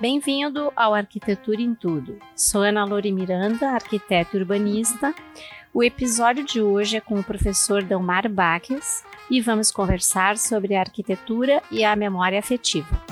Bem-vindo 0.00 0.72
ao 0.76 0.94
Arquitetura 0.94 1.60
em 1.60 1.74
Tudo. 1.74 2.20
Sou 2.36 2.62
Ana 2.62 2.84
Lori 2.84 3.10
Miranda, 3.10 3.70
arquiteta 3.70 4.36
e 4.36 4.40
urbanista. 4.40 5.12
O 5.74 5.82
episódio 5.82 6.44
de 6.44 6.62
hoje 6.62 6.98
é 6.98 7.00
com 7.00 7.18
o 7.18 7.24
professor 7.24 7.82
Delmar 7.82 8.28
Baques 8.28 9.02
e 9.28 9.40
vamos 9.40 9.72
conversar 9.72 10.38
sobre 10.38 10.76
a 10.76 10.80
arquitetura 10.80 11.60
e 11.68 11.84
a 11.84 11.96
memória 11.96 12.38
afetiva. 12.38 13.02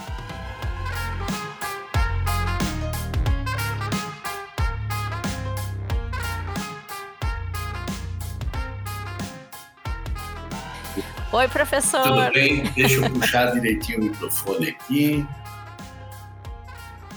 Oi, 11.32 11.48
professor. 11.48 12.02
Tudo 12.04 12.32
bem? 12.32 12.62
Deixa 12.76 13.04
eu 13.04 13.10
puxar 13.10 13.46
direitinho 13.46 14.02
o 14.02 14.04
microfone 14.04 14.68
aqui. 14.68 15.26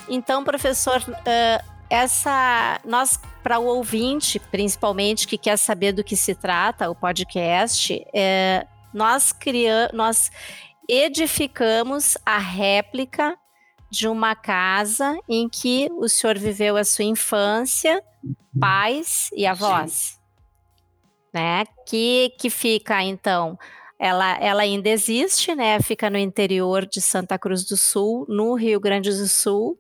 Então, 0.10 0.44
professor, 0.44 1.02
uh, 1.02 1.70
essa 1.90 2.80
nós 2.86 3.20
para 3.44 3.60
o 3.60 3.66
ouvinte, 3.66 4.40
principalmente 4.40 5.28
que 5.28 5.38
quer 5.38 5.58
saber 5.58 5.92
do 5.92 6.04
que 6.04 6.16
se 6.16 6.36
trata 6.36 6.90
o 6.90 6.96
podcast, 6.96 8.06
é, 8.14 8.68
nós 8.94 9.32
criamos, 9.32 9.94
nós 9.94 10.32
edificamos 10.88 12.18
a 12.26 12.38
réplica 12.38 13.38
de 13.90 14.08
uma 14.08 14.36
casa 14.36 15.18
em 15.28 15.50
que 15.50 15.90
o 15.94 16.08
senhor 16.08 16.38
viveu 16.38 16.78
a 16.78 16.84
sua 16.84 17.06
infância, 17.06 18.04
pais 18.60 19.30
e 19.34 19.48
avós, 19.48 20.20
né? 21.34 21.66
Que 21.88 22.36
que 22.38 22.50
fica 22.50 23.02
então 23.02 23.58
ela, 23.98 24.38
ela 24.40 24.62
ainda 24.62 24.88
existe, 24.88 25.54
né? 25.54 25.82
Fica 25.82 26.10
no 26.10 26.18
interior 26.18 26.86
de 26.86 27.02
Santa 27.02 27.38
Cruz 27.38 27.66
do 27.66 27.76
Sul, 27.76 28.26
no 28.30 28.54
Rio 28.54 28.80
Grande 28.80 29.10
do 29.10 29.28
Sul, 29.28 29.78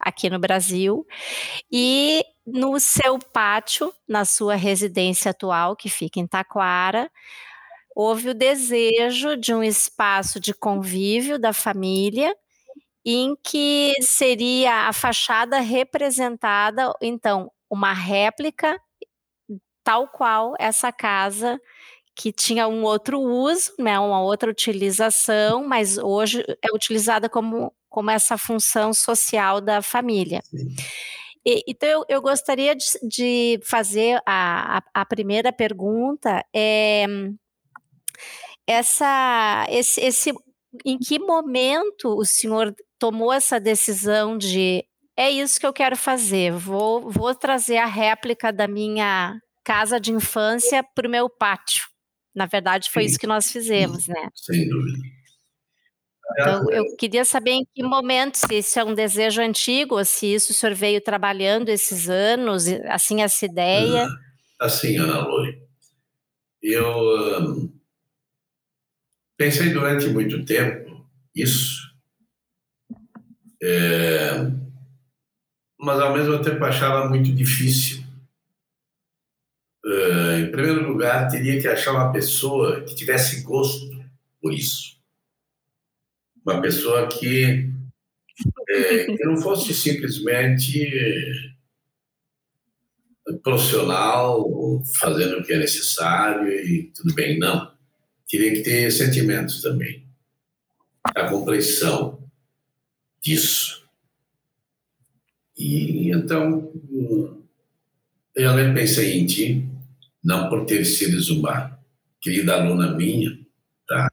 aqui 0.00 0.30
no 0.30 0.38
Brasil. 0.38 1.06
E 1.72 2.24
no 2.46 2.80
seu 2.80 3.18
pátio, 3.18 3.92
na 4.08 4.24
sua 4.24 4.56
residência 4.56 5.30
atual, 5.32 5.76
que 5.76 5.88
fica 5.90 6.20
em 6.20 6.26
Taquara, 6.26 7.10
houve 7.96 8.30
o 8.30 8.34
desejo 8.34 9.36
de 9.36 9.54
um 9.54 9.62
espaço 9.62 10.40
de 10.40 10.54
convívio 10.54 11.38
da 11.38 11.52
família 11.52 12.34
em 13.04 13.36
que 13.44 13.94
seria 14.02 14.88
a 14.88 14.92
fachada 14.92 15.60
representada, 15.60 16.92
então, 17.02 17.50
uma 17.70 17.92
réplica 17.94 18.80
tal 19.84 20.08
qual 20.08 20.54
essa 20.58 20.92
casa 20.92 21.60
que 22.16 22.32
tinha 22.32 22.68
um 22.68 22.84
outro 22.84 23.20
uso, 23.20 23.72
né, 23.78 23.98
uma 23.98 24.22
outra 24.22 24.50
utilização, 24.50 25.66
mas 25.68 25.98
hoje 25.98 26.44
é 26.62 26.68
utilizada 26.74 27.28
como, 27.28 27.72
como 27.88 28.10
essa 28.10 28.36
função 28.36 28.92
social 28.92 29.60
da 29.60 29.80
família. 29.82 30.40
E, 31.44 31.62
então, 31.66 31.88
eu, 31.88 32.04
eu 32.08 32.22
gostaria 32.22 32.74
de, 32.74 32.84
de 33.02 33.60
fazer 33.64 34.20
a, 34.26 34.78
a, 34.78 34.82
a, 35.02 35.06
primeira 35.06 35.52
pergunta. 35.52 36.44
É, 36.54 37.06
essa, 38.66 39.66
esse, 39.70 40.00
esse, 40.00 40.32
em 40.84 40.98
que 40.98 41.18
momento 41.18 42.08
o 42.16 42.24
senhor 42.24 42.74
tomou 42.98 43.32
essa 43.32 43.58
decisão 43.58 44.36
de 44.36 44.84
é 45.16 45.30
isso 45.30 45.58
que 45.58 45.66
eu 45.66 45.72
quero 45.72 45.96
fazer, 45.96 46.52
vou, 46.52 47.10
vou 47.10 47.34
trazer 47.34 47.78
a 47.78 47.86
réplica 47.86 48.52
da 48.52 48.68
minha 48.68 49.40
casa 49.64 49.98
de 49.98 50.12
infância 50.12 50.84
para 50.94 51.08
o 51.08 51.10
meu 51.10 51.28
pátio? 51.28 51.88
Na 52.34 52.46
verdade, 52.46 52.88
foi 52.88 53.02
Sim. 53.02 53.08
isso 53.08 53.18
que 53.18 53.26
nós 53.26 53.50
fizemos, 53.50 54.06
né? 54.06 54.28
Sem 54.32 54.68
dúvida. 54.68 54.98
Então, 56.32 56.70
eu 56.70 56.96
queria 56.96 57.24
saber 57.24 57.52
em 57.52 57.66
que 57.74 57.82
momento, 57.82 58.36
se 58.36 58.58
isso 58.58 58.78
é 58.78 58.84
um 58.84 58.94
desejo 58.94 59.40
antigo, 59.40 59.96
ou 59.96 60.04
se 60.04 60.26
isso 60.34 60.52
o 60.52 60.54
senhor 60.54 60.74
veio 60.74 61.00
trabalhando 61.00 61.68
esses 61.68 62.08
anos, 62.08 62.66
assim, 62.86 63.22
essa 63.22 63.46
ideia. 63.46 64.06
Assim, 64.60 64.98
Ana 64.98 65.26
Lore, 65.26 65.62
eu 66.62 67.40
um, 67.40 67.72
pensei 69.36 69.70
durante 69.70 70.08
muito 70.08 70.44
tempo 70.44 71.06
isso, 71.34 71.88
é, 73.62 74.50
mas 75.78 76.00
ao 76.00 76.12
mesmo 76.12 76.42
tempo 76.42 76.64
achava 76.64 77.08
muito 77.08 77.32
difícil 77.32 78.08
Uh, 79.88 80.40
em 80.40 80.50
primeiro 80.50 80.86
lugar, 80.86 81.28
teria 81.28 81.58
que 81.58 81.66
achar 81.66 81.92
uma 81.92 82.12
pessoa 82.12 82.82
que 82.82 82.94
tivesse 82.94 83.42
gosto 83.42 83.88
por 84.38 84.52
isso. 84.52 84.97
Uma 86.48 86.62
pessoa 86.62 87.06
que, 87.08 87.70
é, 88.70 89.04
que 89.04 89.24
não 89.26 89.36
fosse 89.36 89.74
simplesmente 89.74 90.90
profissional, 93.42 94.82
fazendo 94.98 95.38
o 95.40 95.42
que 95.44 95.52
é 95.52 95.58
necessário 95.58 96.50
e 96.50 96.84
tudo 96.84 97.12
bem. 97.12 97.38
Não. 97.38 97.70
Teria 98.26 98.50
que 98.52 98.62
ter 98.62 98.90
sentimentos 98.90 99.60
também. 99.60 100.06
A 101.04 101.28
compreensão 101.28 102.26
disso. 103.22 103.86
E 105.54 106.10
então, 106.10 106.72
eu 106.90 107.42
realmente 108.34 108.74
pensei 108.74 109.18
em 109.18 109.26
ti 109.26 109.68
não 110.24 110.48
por 110.48 110.64
ter 110.64 110.82
sido 110.86 111.20
uma 111.38 111.78
querida 112.22 112.54
aluna 112.54 112.96
minha, 112.96 113.38
tá? 113.86 114.08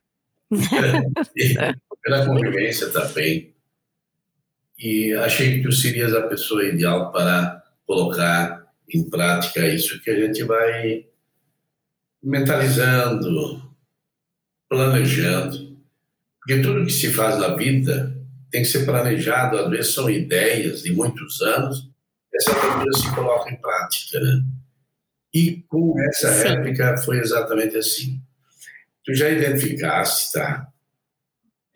pela 2.06 2.24
convivência 2.24 2.88
também. 2.90 3.52
E 4.78 5.12
achei 5.14 5.56
que 5.56 5.62
tu 5.64 5.72
serias 5.72 6.14
a 6.14 6.28
pessoa 6.28 6.64
ideal 6.64 7.10
para 7.10 7.64
colocar 7.84 8.64
em 8.88 9.10
prática 9.10 9.66
isso 9.66 10.00
que 10.02 10.10
a 10.10 10.20
gente 10.20 10.44
vai 10.44 11.06
mentalizando, 12.22 13.74
planejando. 14.68 15.76
Porque 16.38 16.62
tudo 16.62 16.84
que 16.86 16.92
se 16.92 17.12
faz 17.12 17.38
na 17.38 17.56
vida 17.56 18.16
tem 18.52 18.62
que 18.62 18.68
ser 18.68 18.84
planejado, 18.84 19.58
às 19.58 19.68
vezes 19.68 19.92
são 19.92 20.08
ideias 20.08 20.82
de 20.82 20.92
muitos 20.92 21.42
anos, 21.42 21.90
essa 22.32 22.54
coisa 22.54 22.98
se 22.98 23.14
coloca 23.16 23.50
em 23.50 23.60
prática, 23.60 24.20
né? 24.20 24.44
E 25.34 25.62
com 25.68 25.98
essa 26.00 26.32
Sim. 26.32 26.48
réplica 26.48 26.96
foi 26.98 27.18
exatamente 27.18 27.76
assim. 27.76 28.22
Tu 29.04 29.12
já 29.12 29.28
identificaste, 29.28 30.32
tá? 30.32 30.72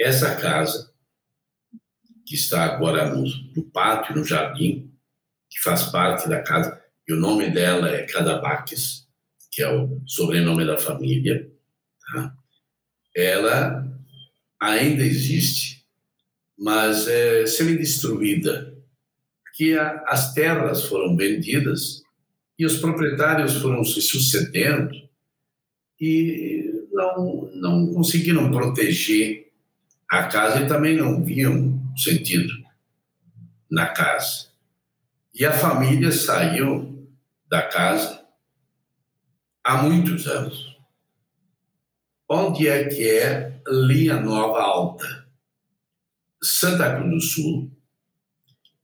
Essa 0.00 0.34
casa, 0.34 0.90
que 2.26 2.34
está 2.34 2.64
agora 2.64 3.14
no, 3.14 3.22
no 3.54 3.62
pátio, 3.70 4.16
no 4.16 4.24
jardim, 4.24 4.90
que 5.50 5.60
faz 5.60 5.82
parte 5.90 6.26
da 6.26 6.42
casa, 6.42 6.82
e 7.06 7.12
o 7.12 7.16
nome 7.16 7.50
dela 7.50 7.90
é 7.90 8.06
Cadabaques, 8.06 9.06
que 9.50 9.62
é 9.62 9.68
o 9.68 10.00
sobrenome 10.06 10.64
da 10.64 10.78
família, 10.78 11.52
tá? 12.00 12.34
ela 13.14 13.86
ainda 14.58 15.02
existe, 15.02 15.84
mas 16.58 17.06
é 17.06 17.44
semi-destruída, 17.46 18.74
porque 19.42 19.74
a, 19.74 20.02
as 20.06 20.32
terras 20.32 20.84
foram 20.84 21.14
vendidas 21.14 22.02
e 22.58 22.64
os 22.64 22.78
proprietários 22.78 23.56
foram 23.56 23.84
se 23.84 24.00
sucedendo 24.00 24.94
e 26.00 26.86
não, 26.90 27.50
não 27.54 27.92
conseguiram 27.92 28.50
proteger 28.50 29.49
a 30.10 30.24
casa 30.24 30.66
também 30.66 30.96
não 30.96 31.22
viam 31.22 31.80
sentido 31.96 32.52
na 33.70 33.86
casa. 33.86 34.48
E 35.32 35.46
a 35.46 35.52
família 35.52 36.10
saiu 36.10 37.08
da 37.48 37.62
casa 37.62 38.26
há 39.62 39.82
muitos 39.84 40.26
anos. 40.26 40.76
Onde 42.28 42.66
é 42.66 42.88
que 42.88 43.08
é 43.08 43.62
Linha 43.68 44.20
Nova 44.20 44.60
Alta? 44.60 45.28
Santa 46.42 46.96
Cruz 46.96 47.10
do 47.10 47.20
Sul. 47.20 47.70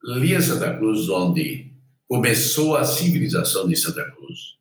Linha 0.05 0.41
Santa 0.41 0.77
Cruz, 0.77 1.09
onde 1.09 1.73
começou 2.07 2.77
a 2.77 2.85
civilização 2.85 3.67
de 3.67 3.75
Santa 3.75 4.09
Cruz, 4.13 4.57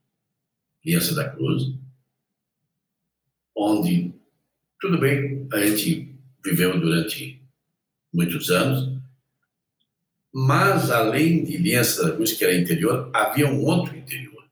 em 0.83 0.99
Santa 0.99 1.29
Cruz, 1.29 1.75
onde, 3.55 4.11
tudo 4.81 4.99
bem, 4.99 5.47
a 5.53 5.59
gente 5.59 6.04
viveu 6.45 6.79
durante 6.79 7.41
muitos 8.13 8.51
anos, 8.51 9.01
mas 10.31 10.91
além 10.91 11.43
de 11.43 11.57
Linha 11.57 11.83
Santa 11.83 12.15
Cruz, 12.15 12.33
que 12.33 12.45
era 12.45 12.55
interior, 12.55 13.09
havia 13.13 13.47
um 13.47 13.63
outro 13.63 13.97
interior, 13.97 14.45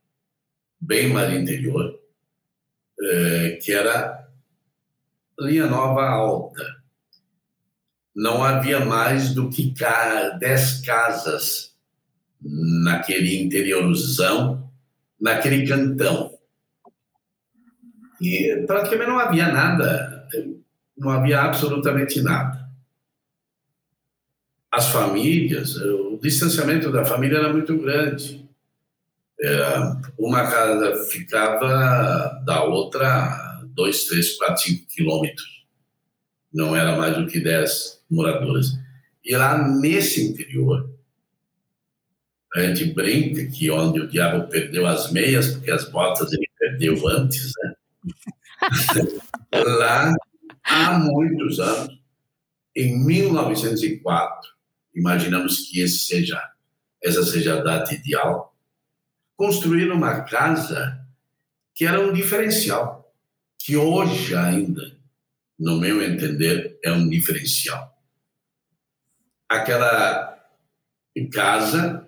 bem 0.82 1.10
mais 1.10 1.32
interior, 1.34 2.00
eh, 3.00 3.60
que 3.62 3.72
era 3.72 4.28
Linha 5.40 5.68
Nova 5.68 6.04
Alta. 6.04 6.84
Não 8.16 8.44
havia 8.44 8.80
mais 8.86 9.34
do 9.34 9.50
que 9.50 9.74
10 10.40 10.82
casas 10.82 11.76
naquele 12.42 13.42
interiorzão, 13.42 14.72
naquele 15.20 15.68
cantão. 15.68 16.38
E 18.22 18.64
praticamente 18.66 19.10
não 19.10 19.20
havia 19.20 19.52
nada, 19.52 20.23
não 20.98 21.10
havia 21.10 21.42
absolutamente 21.42 22.22
nada. 22.22 22.64
as 24.72 24.90
famílias, 24.90 25.76
o 25.76 26.18
distanciamento 26.20 26.92
da 26.92 27.06
família 27.06 27.38
era 27.38 27.54
muito 27.54 27.78
grande. 27.78 28.44
Era, 29.40 30.02
uma 30.18 30.50
casa 30.50 31.06
ficava 31.06 32.42
da 32.44 32.64
outra 32.64 33.62
dois, 33.76 34.06
três, 34.06 34.36
quatro, 34.38 34.64
cinco 34.64 34.88
quilômetros. 34.88 35.64
Não 36.52 36.76
era 36.76 36.98
mais 36.98 37.18
do 37.18 37.28
que 37.28 37.40
dez 37.40 38.02
moradores. 38.10 38.70
E 39.24 39.36
lá 39.36 39.58
nesse 39.58 40.24
interior, 40.24 40.90
a 42.56 42.62
gente 42.62 42.86
brinca 42.94 43.46
que 43.48 43.70
onde 43.70 44.00
o 44.02 44.08
diabo 44.08 44.48
perdeu 44.48 44.86
as 44.86 45.12
meias, 45.12 45.54
porque 45.54 45.72
as 45.72 45.90
botas 45.90 46.32
ele 46.32 46.50
perdeu 46.60 47.08
antes, 47.08 47.52
né? 47.64 47.74
lá, 49.66 50.14
há 50.64 50.98
muitos 50.98 51.60
anos, 51.60 52.00
em 52.76 52.98
1904, 53.06 54.50
imaginamos 54.96 55.68
que 55.68 55.82
esse 55.82 56.00
seja, 56.00 56.42
essa 57.04 57.24
seja 57.24 57.60
a 57.60 57.64
data 57.64 57.94
ideal, 57.94 58.56
construíram 59.36 59.96
uma 59.96 60.22
casa 60.22 61.00
que 61.76 61.86
era 61.86 62.00
um 62.00 62.14
diferencial, 62.14 63.14
que 63.58 63.76
hoje 63.76 64.36
ainda, 64.36 64.98
no 65.58 65.80
meu 65.80 66.02
entender, 66.02 66.80
é 66.84 66.92
um 66.92 67.10
diferencial. 67.10 67.98
Aquela 69.48 70.34
casa, 71.32 72.08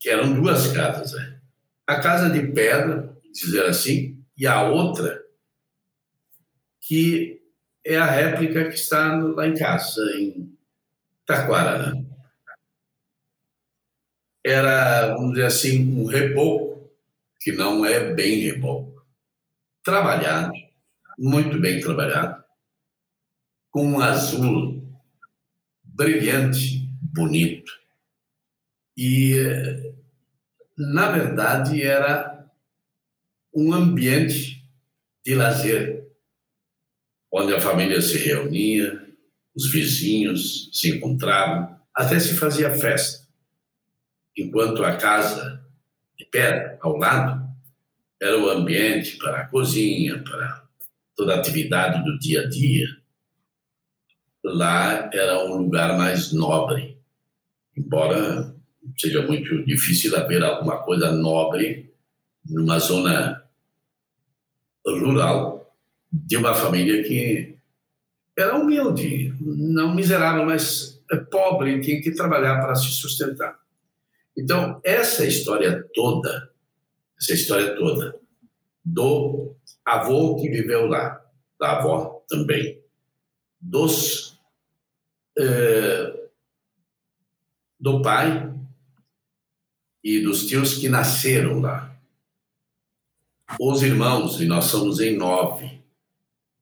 que 0.00 0.08
eram 0.08 0.34
duas 0.34 0.68
casas, 0.72 1.12
né? 1.12 1.38
a 1.88 2.00
casa 2.00 2.28
de 2.28 2.46
pedra, 2.52 3.16
dizer 3.32 3.64
assim, 3.64 4.22
e 4.36 4.46
a 4.46 4.62
outra, 4.62 5.24
que 6.82 7.37
é 7.84 7.96
a 7.96 8.06
réplica 8.06 8.68
que 8.68 8.74
está 8.74 9.16
lá 9.16 9.46
em 9.46 9.56
casa, 9.56 10.00
em 10.16 10.56
Taquara. 11.24 11.92
Né? 11.92 12.04
Era, 14.44 15.14
vamos 15.14 15.32
dizer 15.32 15.46
assim, 15.46 16.00
um 16.00 16.06
reboco, 16.06 16.90
que 17.40 17.52
não 17.52 17.84
é 17.84 18.12
bem 18.12 18.40
reboco, 18.40 19.06
trabalhado, 19.82 20.52
muito 21.18 21.58
bem 21.60 21.80
trabalhado, 21.80 22.42
com 23.70 23.86
um 23.86 24.00
azul 24.00 24.82
brilhante, 25.82 26.88
bonito. 27.02 27.72
E, 28.96 29.34
na 30.76 31.10
verdade, 31.10 31.82
era 31.82 32.46
um 33.54 33.72
ambiente 33.72 34.64
de 35.24 35.34
lazer, 35.34 35.97
onde 37.32 37.54
a 37.54 37.60
família 37.60 38.00
se 38.00 38.18
reunia, 38.18 39.06
os 39.54 39.70
vizinhos 39.70 40.70
se 40.72 40.96
encontravam, 40.96 41.76
até 41.94 42.18
se 42.18 42.34
fazia 42.34 42.70
festa. 42.70 43.26
Enquanto 44.36 44.84
a 44.84 44.96
casa 44.96 45.64
de 46.16 46.24
pedra, 46.26 46.78
ao 46.80 46.96
lado, 46.96 47.48
era 48.20 48.38
o 48.38 48.48
ambiente 48.48 49.16
para 49.18 49.40
a 49.40 49.46
cozinha, 49.46 50.22
para 50.22 50.64
toda 51.16 51.34
a 51.34 51.38
atividade 51.38 52.04
do 52.04 52.18
dia 52.18 52.42
a 52.42 52.48
dia. 52.48 52.86
Lá 54.44 55.10
era 55.12 55.44
um 55.44 55.56
lugar 55.56 55.98
mais 55.98 56.32
nobre, 56.32 56.98
embora 57.76 58.54
seja 58.96 59.22
muito 59.26 59.64
difícil 59.64 60.16
haver 60.16 60.42
alguma 60.42 60.78
coisa 60.78 61.12
nobre 61.12 61.92
numa 62.44 62.78
zona 62.78 63.44
rural 64.86 65.57
de 66.12 66.36
uma 66.36 66.54
família 66.54 67.02
que 67.02 67.56
era 68.36 68.56
humilde, 68.56 69.34
não 69.40 69.94
miserável, 69.94 70.44
mas 70.46 71.02
é 71.10 71.16
pobre, 71.16 71.80
tinha 71.80 72.00
que 72.00 72.12
trabalhar 72.12 72.60
para 72.60 72.74
se 72.74 72.90
sustentar. 72.92 73.58
Então, 74.36 74.80
essa 74.84 75.26
história 75.26 75.84
toda, 75.92 76.50
essa 77.20 77.34
história 77.34 77.74
toda, 77.74 78.14
do 78.84 79.56
avô 79.84 80.36
que 80.36 80.48
viveu 80.48 80.86
lá, 80.86 81.20
da 81.58 81.78
avó 81.78 82.24
também, 82.28 82.80
dos 83.60 84.38
eh, 85.38 86.28
do 87.78 88.02
pai 88.02 88.52
e 90.02 90.20
dos 90.20 90.46
tios 90.46 90.74
que 90.74 90.88
nasceram 90.88 91.60
lá. 91.60 91.96
Os 93.60 93.82
irmãos, 93.82 94.40
e 94.40 94.46
nós 94.46 94.64
somos 94.66 95.00
em 95.00 95.16
nove, 95.16 95.82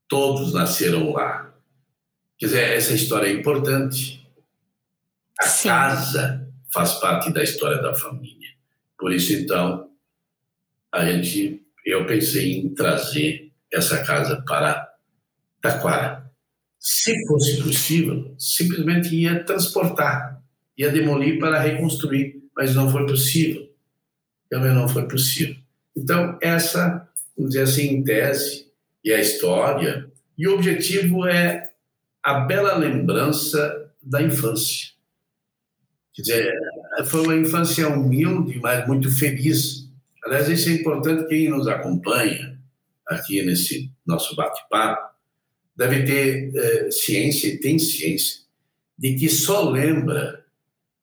todos 0.08 0.53
nasceram 0.53 1.12
lá. 1.12 1.55
Quer 2.38 2.47
dizer, 2.47 2.73
essa 2.73 2.93
história 2.93 3.29
é 3.29 3.32
importante. 3.32 4.26
A 5.41 5.47
Sim. 5.47 5.69
casa 5.69 6.49
faz 6.73 6.94
parte 6.94 7.32
da 7.32 7.43
história 7.43 7.81
da 7.81 7.94
família. 7.94 8.50
Por 8.99 9.12
isso, 9.12 9.32
então, 9.32 9.91
a 10.93 11.05
gente, 11.05 11.62
eu 11.85 12.06
pensei 12.06 12.58
em 12.58 12.75
trazer 12.75 13.53
essa 13.73 14.03
casa 14.05 14.43
para 14.47 14.91
Taquara. 15.61 16.31
Se 16.79 17.14
fosse 17.26 17.62
possível, 17.62 18.35
simplesmente 18.38 19.14
ia 19.14 19.43
transportar, 19.44 20.43
ia 20.76 20.91
demolir 20.91 21.38
para 21.38 21.59
reconstruir, 21.59 22.43
mas 22.56 22.75
não 22.75 22.91
foi 22.91 23.06
possível. 23.06 23.69
Também 24.49 24.73
não 24.73 24.88
foi 24.88 25.09
possível. 25.09 25.56
Então, 25.97 26.38
essa, 26.41 27.09
vamos 27.37 27.52
dizer 27.52 27.62
assim, 27.64 27.88
em 27.88 28.05
tese, 28.05 28.65
e 29.06 29.12
a 29.12 29.20
história, 29.20 30.11
e 30.37 30.49
o 30.49 30.55
objetivo 30.55 31.29
é 31.29 31.70
a 32.20 32.41
bela 32.41 32.76
lembrança 32.76 33.88
da 34.03 34.20
infância. 34.20 34.88
Quer 36.12 36.23
dizer, 36.23 36.55
foi 37.05 37.23
uma 37.23 37.37
infância 37.37 37.88
humilde, 37.88 38.58
mas 38.58 38.85
muito 38.88 39.08
feliz. 39.17 39.88
Aliás, 40.25 40.49
isso 40.49 40.69
é 40.70 40.73
importante 40.73 41.29
quem 41.29 41.49
nos 41.49 41.69
acompanha 41.69 42.58
aqui 43.06 43.41
nesse 43.43 43.93
nosso 44.05 44.35
bate-papo 44.35 45.14
deve 45.76 46.02
ter 46.02 46.56
é, 46.56 46.91
ciência 46.91 47.47
e 47.47 47.59
tem 47.59 47.79
ciência 47.79 48.41
de 48.99 49.14
que 49.14 49.29
só 49.29 49.70
lembra 49.70 50.44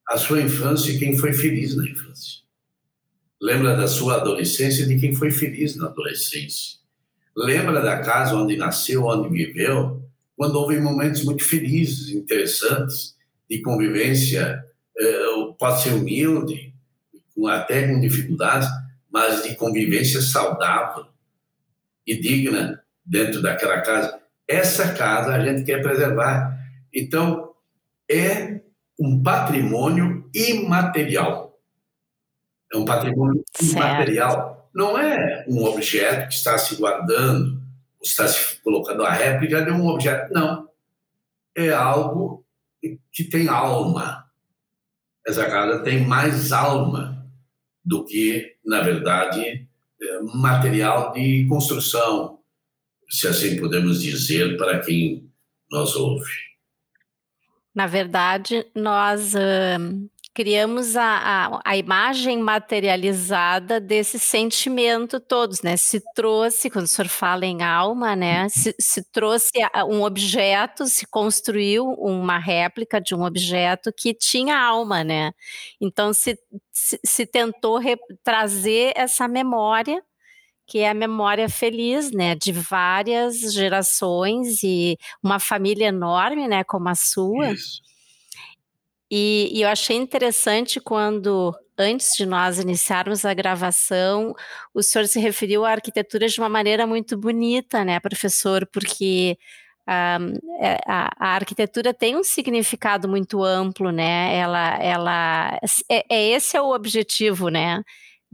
a 0.10 0.18
sua 0.18 0.42
infância 0.42 1.00
quem 1.00 1.18
foi 1.18 1.32
feliz 1.32 1.74
na 1.78 1.88
infância. 1.88 2.42
Lembra 3.42 3.78
da 3.78 3.88
sua 3.88 4.16
adolescência 4.16 4.86
de 4.86 5.00
quem 5.00 5.16
foi 5.16 5.32
feliz 5.32 5.78
na 5.78 5.86
adolescência. 5.86 6.83
Lembra 7.36 7.82
da 7.82 8.00
casa 8.00 8.36
onde 8.36 8.56
nasceu, 8.56 9.06
onde 9.06 9.30
viveu, 9.30 10.02
quando 10.36 10.56
houve 10.56 10.80
momentos 10.80 11.24
muito 11.24 11.44
felizes, 11.44 12.10
interessantes, 12.10 13.16
de 13.50 13.62
convivência, 13.62 14.64
eh, 14.98 15.54
pode 15.58 15.82
ser 15.82 15.94
humilde, 15.94 16.74
até 17.48 17.88
com 17.88 18.00
dificuldades, 18.00 18.68
mas 19.12 19.44
de 19.44 19.56
convivência 19.56 20.22
saudável 20.22 21.06
e 22.06 22.20
digna 22.20 22.84
dentro 23.06 23.42
daquela 23.42 23.82
casa. 23.82 24.20
Essa 24.48 24.94
casa 24.94 25.34
a 25.34 25.46
gente 25.46 25.64
quer 25.64 25.82
preservar. 25.82 26.58
Então, 26.94 27.54
é 28.10 28.62
um 29.00 29.22
patrimônio 29.22 30.30
imaterial. 30.34 31.60
É 32.74 32.78
um 32.78 32.86
patrimônio 32.86 33.44
certo. 33.56 33.72
imaterial. 33.72 34.63
Não 34.74 34.98
é 34.98 35.46
um 35.48 35.64
objeto 35.66 36.30
que 36.30 36.36
está 36.36 36.58
se 36.58 36.76
guardando 36.76 37.64
está 38.04 38.28
se 38.28 38.62
colocando 38.62 39.04
a 39.04 39.12
réplica 39.12 39.64
de 39.64 39.72
um 39.72 39.88
objeto. 39.88 40.34
Não. 40.34 40.70
É 41.56 41.70
algo 41.70 42.46
que 43.12 43.24
tem 43.24 43.48
alma. 43.48 44.26
Essa 45.26 45.46
casa 45.46 45.84
tem 45.84 46.06
mais 46.06 46.52
alma 46.52 47.26
do 47.84 48.04
que, 48.06 48.56
na 48.66 48.82
verdade, 48.82 49.68
é, 50.02 50.20
material 50.34 51.14
de 51.14 51.46
construção, 51.48 52.40
se 53.10 53.28
assim 53.28 53.60
podemos 53.60 54.02
dizer, 54.02 54.58
para 54.58 54.80
quem 54.80 55.30
nos 55.72 55.96
ouve. 55.96 56.32
Na 57.74 57.88
verdade, 57.88 58.66
nós 58.76 59.34
criamos 60.34 60.98
a, 60.98 61.04
a, 61.04 61.62
a, 61.64 61.78
imagem 61.78 62.40
materializada 62.40 63.80
desse 63.80 64.18
sentimento 64.18 65.20
todos, 65.20 65.62
né? 65.62 65.78
Se 65.78 66.02
trouxe, 66.16 66.70
quando 66.70 66.86
o 66.86 66.88
senhor 66.88 67.08
fala 67.08 67.46
em 67.46 67.62
alma, 67.62 68.16
né? 68.16 68.50
Se, 68.50 68.76
se 68.80 69.04
trouxe 69.12 69.52
um 69.88 70.02
objeto, 70.02 70.88
se 70.88 71.06
construiu 71.06 71.86
uma 71.94 72.40
réplica 72.40 73.00
de 73.00 73.14
um 73.14 73.24
objeto 73.24 73.94
que 73.96 74.14
tinha 74.14 74.58
alma, 74.58 75.04
né? 75.04 75.34
Então 75.80 76.12
se, 76.14 76.38
se, 76.72 77.00
se 77.06 77.26
tentou 77.26 77.80
trazer 78.24 78.94
essa 78.96 79.28
memória 79.28 80.02
que 80.66 80.80
é 80.80 80.90
a 80.90 80.94
memória 80.94 81.50
feliz, 81.50 82.12
né, 82.12 82.36
de 82.36 82.54
várias 82.54 83.54
gerações 83.54 84.64
e 84.64 84.98
uma 85.22 85.38
família 85.38 85.88
enorme, 85.88 86.48
né, 86.48 86.64
como 86.64 86.88
a 86.88 86.96
sua. 86.96 87.52
Isso. 87.52 87.82
E, 89.16 89.48
e 89.54 89.62
eu 89.62 89.70
achei 89.70 89.96
interessante 89.96 90.80
quando, 90.80 91.56
antes 91.78 92.18
de 92.18 92.26
nós 92.26 92.58
iniciarmos 92.58 93.24
a 93.26 93.32
gravação, 93.32 94.34
o 94.74 94.82
senhor 94.82 95.06
se 95.06 95.20
referiu 95.20 95.64
à 95.64 95.70
arquitetura 95.70 96.28
de 96.28 96.40
uma 96.40 96.50
maneira 96.50 96.88
muito 96.88 97.16
bonita, 97.16 97.86
né, 97.86 98.00
professor? 98.00 98.66
Porque 98.74 99.38
a, 99.86 100.18
é, 100.60 100.80
a, 100.88 101.12
a, 101.20 101.36
arquitetura 101.36 101.94
tem 101.94 102.16
um 102.18 102.24
significado 102.24 103.08
muito 103.08 103.44
amplo, 103.44 103.92
né? 103.92 104.36
Ela, 104.36 104.78
ela 104.82 105.60
é, 105.88 106.04
é 106.10 106.30
esse 106.32 106.58
é 106.58 106.62
o 106.64 106.74
objetivo, 106.74 107.50
né? 107.50 107.84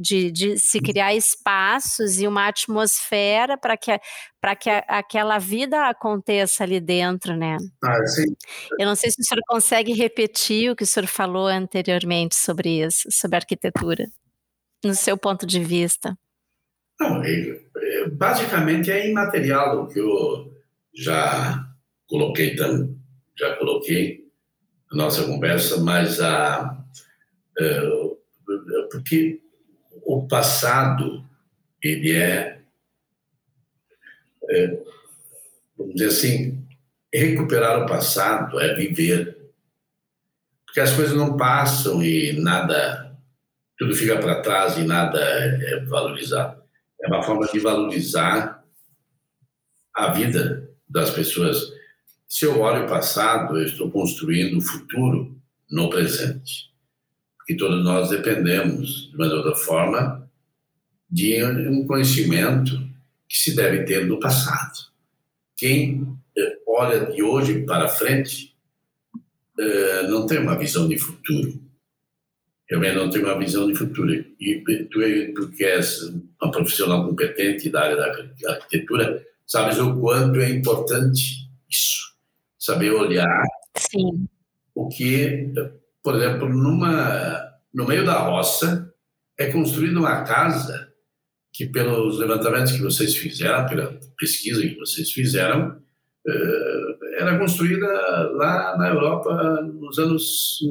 De, 0.01 0.31
de, 0.31 0.57
se 0.57 0.79
criar 0.79 1.13
espaços 1.13 2.21
e 2.21 2.27
uma 2.27 2.47
atmosfera 2.47 3.57
para 3.57 3.75
que, 3.75 3.91
para 4.39 4.55
que 4.55 4.69
a, 4.69 4.77
aquela 4.87 5.37
vida 5.37 5.89
aconteça 5.89 6.63
ali 6.63 6.79
dentro, 6.79 7.35
né? 7.35 7.57
Ah, 7.83 8.05
sim. 8.05 8.33
Eu 8.79 8.87
não 8.87 8.95
sei 8.95 9.11
se 9.11 9.19
o 9.19 9.23
senhor 9.25 9.41
consegue 9.45 9.91
repetir 9.91 10.71
o 10.71 10.75
que 10.75 10.83
o 10.83 10.87
senhor 10.87 11.05
falou 11.05 11.47
anteriormente 11.47 12.33
sobre 12.33 12.81
isso, 12.85 13.11
sobre 13.11 13.35
arquitetura, 13.35 14.05
no 14.85 14.95
seu 14.95 15.17
ponto 15.17 15.45
de 15.45 15.61
vista. 15.61 16.17
Não, 16.97 17.21
é, 17.21 17.59
é, 17.77 18.09
basicamente 18.09 18.89
é 18.91 19.09
imaterial 19.09 19.83
o 19.83 19.87
que 19.87 19.99
eu 19.99 20.53
já 20.95 21.61
coloquei 22.07 22.55
já 23.37 23.55
coloquei 23.57 24.29
na 24.91 25.03
nossa 25.03 25.25
conversa, 25.25 25.77
mas 25.81 26.21
a 26.21 26.77
é, 27.59 27.81
porque 28.91 29.41
o 30.13 30.27
passado 30.27 31.23
ele 31.81 32.15
é, 32.15 32.61
é 34.49 34.83
vamos 35.77 35.93
dizer 35.93 36.07
assim 36.07 36.67
recuperar 37.13 37.83
o 37.83 37.87
passado 37.87 38.59
é 38.59 38.75
viver 38.75 39.37
porque 40.65 40.79
as 40.79 40.93
coisas 40.93 41.15
não 41.15 41.37
passam 41.37 42.01
e 42.03 42.33
nada 42.33 43.17
tudo 43.77 43.95
fica 43.95 44.17
para 44.17 44.41
trás 44.41 44.77
e 44.77 44.83
nada 44.83 45.19
é 45.19 45.79
valorizado 45.85 46.61
é 47.01 47.07
uma 47.07 47.23
forma 47.23 47.47
de 47.47 47.59
valorizar 47.59 48.63
a 49.95 50.11
vida 50.11 50.69
das 50.87 51.09
pessoas. 51.09 51.71
Se 52.27 52.45
eu 52.45 52.59
olho 52.59 52.85
o 52.85 52.89
passado, 52.89 53.57
eu 53.57 53.65
estou 53.65 53.89
construindo 53.91 54.57
o 54.57 54.61
futuro 54.61 55.37
no 55.69 55.89
presente. 55.89 56.68
Porque 57.49 57.57
todos 57.57 57.83
nós 57.83 58.11
dependemos, 58.11 59.09
de 59.09 59.15
uma 59.15 59.25
outra 59.25 59.55
forma, 59.55 60.29
de 61.09 61.43
um 61.43 61.83
conhecimento 61.87 62.79
que 63.27 63.35
se 63.39 63.55
deve 63.55 63.85
ter 63.85 64.05
no 64.05 64.19
passado. 64.19 64.77
Quem 65.57 66.15
eh, 66.37 66.59
olha 66.67 67.07
de 67.07 67.23
hoje 67.23 67.63
para 67.63 67.89
frente 67.89 68.55
eh, 69.59 70.03
não 70.09 70.27
tem 70.27 70.37
uma 70.37 70.55
visão 70.55 70.87
de 70.87 70.99
futuro 70.99 71.59
também 72.69 72.93
não 72.93 73.09
tenho 73.09 73.25
uma 73.25 73.39
visão 73.39 73.65
de 73.67 73.73
futuro. 73.73 74.13
E 74.39 74.63
tu, 74.91 75.33
tu 75.33 75.49
que 75.49 75.65
és 75.65 76.03
uma 76.39 76.51
profissional 76.51 77.03
competente 77.03 77.67
da 77.67 77.81
área 77.81 77.95
da 77.95 78.51
arquitetura, 78.51 79.25
sabes 79.47 79.79
o 79.79 79.99
quanto 79.99 80.39
é 80.39 80.51
importante 80.51 81.49
isso. 81.67 82.13
Saber 82.59 82.91
olhar 82.91 83.43
Sim. 83.75 84.27
o 84.75 84.87
que, 84.87 85.51
por 86.09 86.15
exemplo, 86.15 86.49
numa, 86.49 87.53
no 87.71 87.85
meio 87.85 88.03
da 88.03 88.17
roça, 88.17 88.91
é 89.37 89.51
construída 89.51 89.99
uma 89.99 90.23
casa 90.23 90.91
que, 91.53 91.67
pelos 91.67 92.17
levantamentos 92.17 92.71
que 92.71 92.81
vocês 92.81 93.15
fizeram, 93.15 93.67
pela 93.67 93.99
pesquisa 94.17 94.59
que 94.59 94.73
vocês 94.73 95.11
fizeram, 95.11 95.79
eh, 96.27 96.97
era 97.19 97.37
construída 97.37 97.85
lá 98.31 98.75
na 98.75 98.89
Europa 98.89 99.61
nos 99.61 99.99
anos 99.99 100.61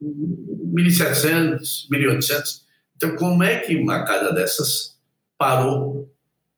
1700, 0.00 1.88
1800. 1.90 2.64
Então, 2.96 3.16
como 3.16 3.42
é 3.42 3.58
que 3.58 3.76
uma 3.76 4.06
casa 4.06 4.32
dessas 4.32 4.98
parou 5.36 6.10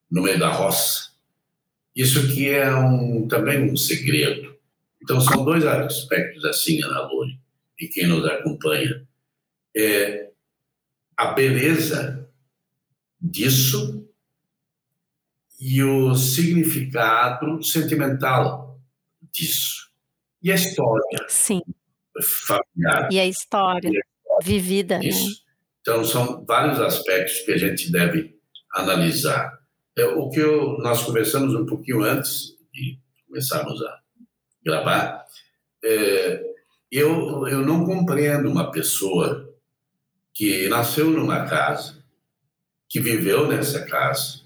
no 0.09 0.23
meio 0.23 0.39
da 0.39 0.51
roça? 0.51 1.09
Isso 1.97 2.33
que 2.33 2.49
é 2.49 2.73
um, 2.73 3.27
também 3.27 3.69
um 3.69 3.77
segredo. 3.77 4.55
Então, 5.03 5.21
são 5.21 5.45
dois 5.45 5.67
aspectos 5.67 6.45
assim, 6.45 6.81
Ana 6.85 7.01
Loure, 7.09 7.45
e 7.79 7.89
quem 7.89 8.07
nos 8.07 8.25
acompanha. 8.25 9.07
É 9.77 10.31
a 11.17 11.33
beleza 11.33 12.29
disso 13.21 14.09
e 15.61 15.83
o 15.83 16.15
significado 16.15 17.63
sentimental 17.63 18.81
disso. 19.33 19.91
E 20.43 20.53
a 20.53 20.55
história. 20.55 21.27
Sim 21.29 21.63
familiar. 22.23 23.09
E 23.11 23.21
a 23.21 23.27
história, 23.27 23.89
e 23.89 23.97
a 23.97 24.01
história. 24.01 24.43
vivida. 24.43 25.01
Isso. 25.03 25.29
Né? 25.29 25.35
Então, 25.81 26.05
são 26.05 26.45
vários 26.45 26.81
aspectos 26.81 27.41
que 27.41 27.53
a 27.53 27.59
gente 27.59 27.91
deve 27.91 28.37
analisar. 28.75 29.59
É, 29.97 30.05
o 30.05 30.29
que 30.29 30.41
eu, 30.41 30.79
nós 30.79 31.03
conversamos 31.03 31.55
um 31.55 31.65
pouquinho 31.65 32.03
antes 32.03 32.57
de 32.73 32.99
começarmos 33.27 33.81
a 33.83 34.01
gravar, 34.65 35.25
é, 35.85 36.43
eu, 36.97 37.47
eu 37.47 37.61
não 37.61 37.85
compreendo 37.85 38.51
uma 38.51 38.71
pessoa 38.71 39.55
que 40.33 40.69
nasceu 40.69 41.11
numa 41.11 41.47
casa, 41.47 42.03
que 42.89 43.01
viveu 43.01 43.47
nessa 43.47 43.85
casa, 43.85 44.41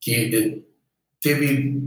que 0.00 0.64
teve 1.20 1.86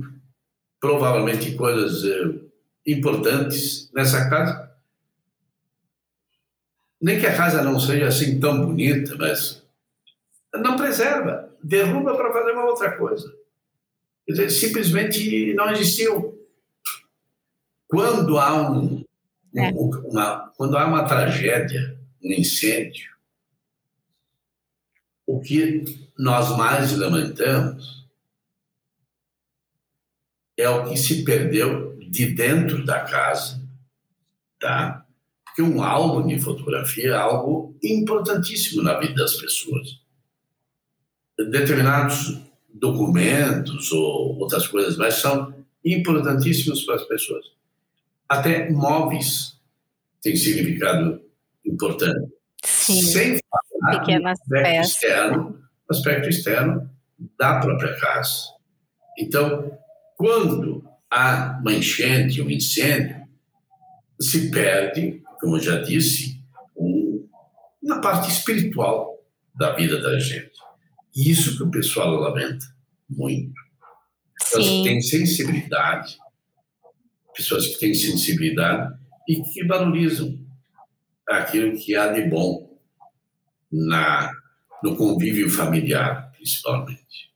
provavelmente 0.80 1.56
coisas 1.56 2.04
é, 2.06 2.92
importantes 2.92 3.92
nessa 3.94 4.30
casa, 4.30 4.72
nem 7.02 7.20
que 7.20 7.26
a 7.26 7.36
casa 7.36 7.62
não 7.64 7.80
seja 7.80 8.08
assim 8.08 8.40
tão 8.40 8.66
bonita, 8.66 9.16
mas 9.16 9.64
não 10.54 10.76
preserva, 10.76 11.52
derruba 11.64 12.16
para 12.16 12.32
fazer 12.32 12.52
uma 12.52 12.66
outra 12.66 12.96
coisa. 12.96 13.32
Quer 14.26 14.34
dizer, 14.34 14.50
simplesmente 14.50 15.54
não 15.54 15.72
existiu. 15.72 16.38
Quando 17.88 18.38
há 18.38 18.72
um, 18.72 18.97
é. 19.58 19.72
um 19.72 19.90
uma, 20.10 20.52
quando 20.56 20.78
há 20.78 20.86
uma 20.86 21.04
tragédia, 21.04 21.98
um 22.24 22.32
incêndio, 22.32 23.16
o 25.26 25.40
que 25.42 25.84
nós 26.18 26.56
mais 26.58 26.98
lamentamos 26.98 28.08
é 30.56 30.70
o 30.70 30.90
que 30.90 30.98
se 30.98 31.24
perdeu 31.24 31.98
de 32.10 32.34
dentro 32.34 32.86
da 32.86 33.02
casa, 33.02 33.62
tá? 34.60 35.06
Porque 35.46 35.62
um 35.62 35.84
álbum 35.84 36.26
de 36.26 36.40
fotografia 36.40 37.10
é 37.10 37.14
algo 37.14 37.78
importantíssimo 37.84 38.82
na 38.82 38.98
vida 39.00 39.16
das 39.16 39.36
pessoas. 39.36 40.00
Determinados 41.38 42.40
documentos 42.74 43.92
ou 43.92 44.40
outras 44.40 44.68
coisas 44.68 44.98
mais 44.98 45.16
são 45.16 45.54
importantíssimos 45.84 46.84
para 46.84 46.96
as 46.96 47.04
pessoas. 47.04 47.46
Até 48.30 48.70
móveis 48.70 49.60
têm 50.22 50.36
significado 50.36 51.22
importante. 51.66 52.32
Sim. 52.64 53.02
Sem 53.02 53.40
falar 53.50 54.20
no 54.20 54.28
aspecto 54.28 54.82
externo, 54.82 55.62
aspecto 55.90 56.30
externo 56.30 56.90
da 57.38 57.60
própria 57.60 57.98
casa. 58.00 58.54
Então, 59.18 59.78
quando 60.16 60.84
há 61.10 61.58
uma 61.62 61.74
enchente, 61.74 62.42
um 62.42 62.50
incêndio, 62.50 63.26
se 64.20 64.50
perde 64.52 65.24
como 65.40 65.58
eu 65.58 65.62
já 65.62 65.82
disse, 65.82 66.42
um, 66.76 67.28
na 67.82 68.00
parte 68.00 68.30
espiritual 68.30 69.18
da 69.56 69.76
vida 69.76 70.00
da 70.02 70.20
gente. 70.20 70.52
E 71.16 71.32
isso 71.32 71.58
que 71.58 71.64
o 71.64 71.72
pessoal 71.72 72.16
lamenta 72.16 72.66
muito. 73.10 73.56
Sim. 74.44 74.84
que 74.84 74.90
têm 74.90 75.02
sensibilidade, 75.02 76.18
pessoas 77.38 77.68
que 77.68 77.80
têm 77.80 77.94
sensibilidade 77.94 78.98
e 79.30 79.42
que 79.44 79.64
valorizam 79.66 80.36
aquilo 81.30 81.78
que 81.78 81.96
há 81.96 82.08
de 82.08 82.24
bom 82.24 82.76
na, 83.72 84.32
no 84.84 84.96
convívio 84.96 85.50
familiar, 85.50 86.32
principalmente. 86.32 87.28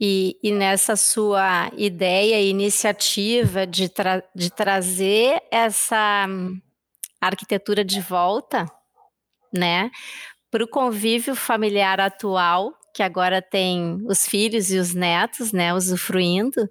E, 0.00 0.38
e, 0.42 0.52
nessa 0.52 0.96
sua 0.96 1.70
ideia 1.76 2.40
e 2.40 2.50
iniciativa 2.50 3.66
de, 3.66 3.88
tra 3.88 4.22
de 4.34 4.50
trazer 4.50 5.40
essa 5.50 6.26
arquitetura 7.20 7.84
de 7.84 8.00
volta, 8.00 8.66
né, 9.52 9.90
para 10.50 10.64
o 10.64 10.68
convívio 10.68 11.34
familiar 11.34 12.00
atual, 12.00 12.74
que 12.92 13.02
agora 13.02 13.40
tem 13.40 13.98
os 14.06 14.26
filhos 14.26 14.70
e 14.70 14.78
os 14.78 14.94
netos, 14.94 15.52
né, 15.52 15.72
usufruindo, 15.72 16.68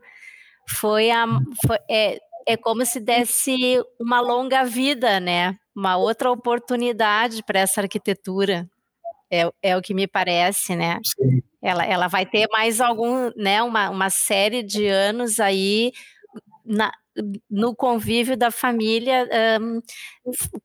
foi 0.69 1.11
a, 1.11 1.25
foi, 1.65 1.77
é, 1.89 2.19
é 2.47 2.57
como 2.57 2.85
se 2.85 2.99
desse 2.99 3.81
uma 3.99 4.19
longa 4.21 4.63
vida, 4.63 5.19
né, 5.19 5.55
uma 5.75 5.97
outra 5.97 6.31
oportunidade 6.31 7.43
para 7.43 7.59
essa 7.59 7.81
arquitetura. 7.81 8.69
É, 9.31 9.49
é 9.63 9.77
o 9.77 9.81
que 9.81 9.95
me 9.95 10.07
parece, 10.07 10.75
né? 10.75 10.99
Sim. 11.03 11.41
Ela, 11.59 11.85
ela 11.85 12.07
vai 12.07 12.25
ter 12.25 12.47
mais 12.51 12.79
algum, 12.79 13.31
né, 13.35 13.63
uma, 13.63 13.89
uma 13.89 14.09
série 14.09 14.61
de 14.61 14.85
anos 14.87 15.39
aí 15.39 15.91
na, 16.65 16.91
no 17.49 17.75
convívio 17.75 18.35
da 18.37 18.51
família, 18.51 19.27
um, 19.61 19.81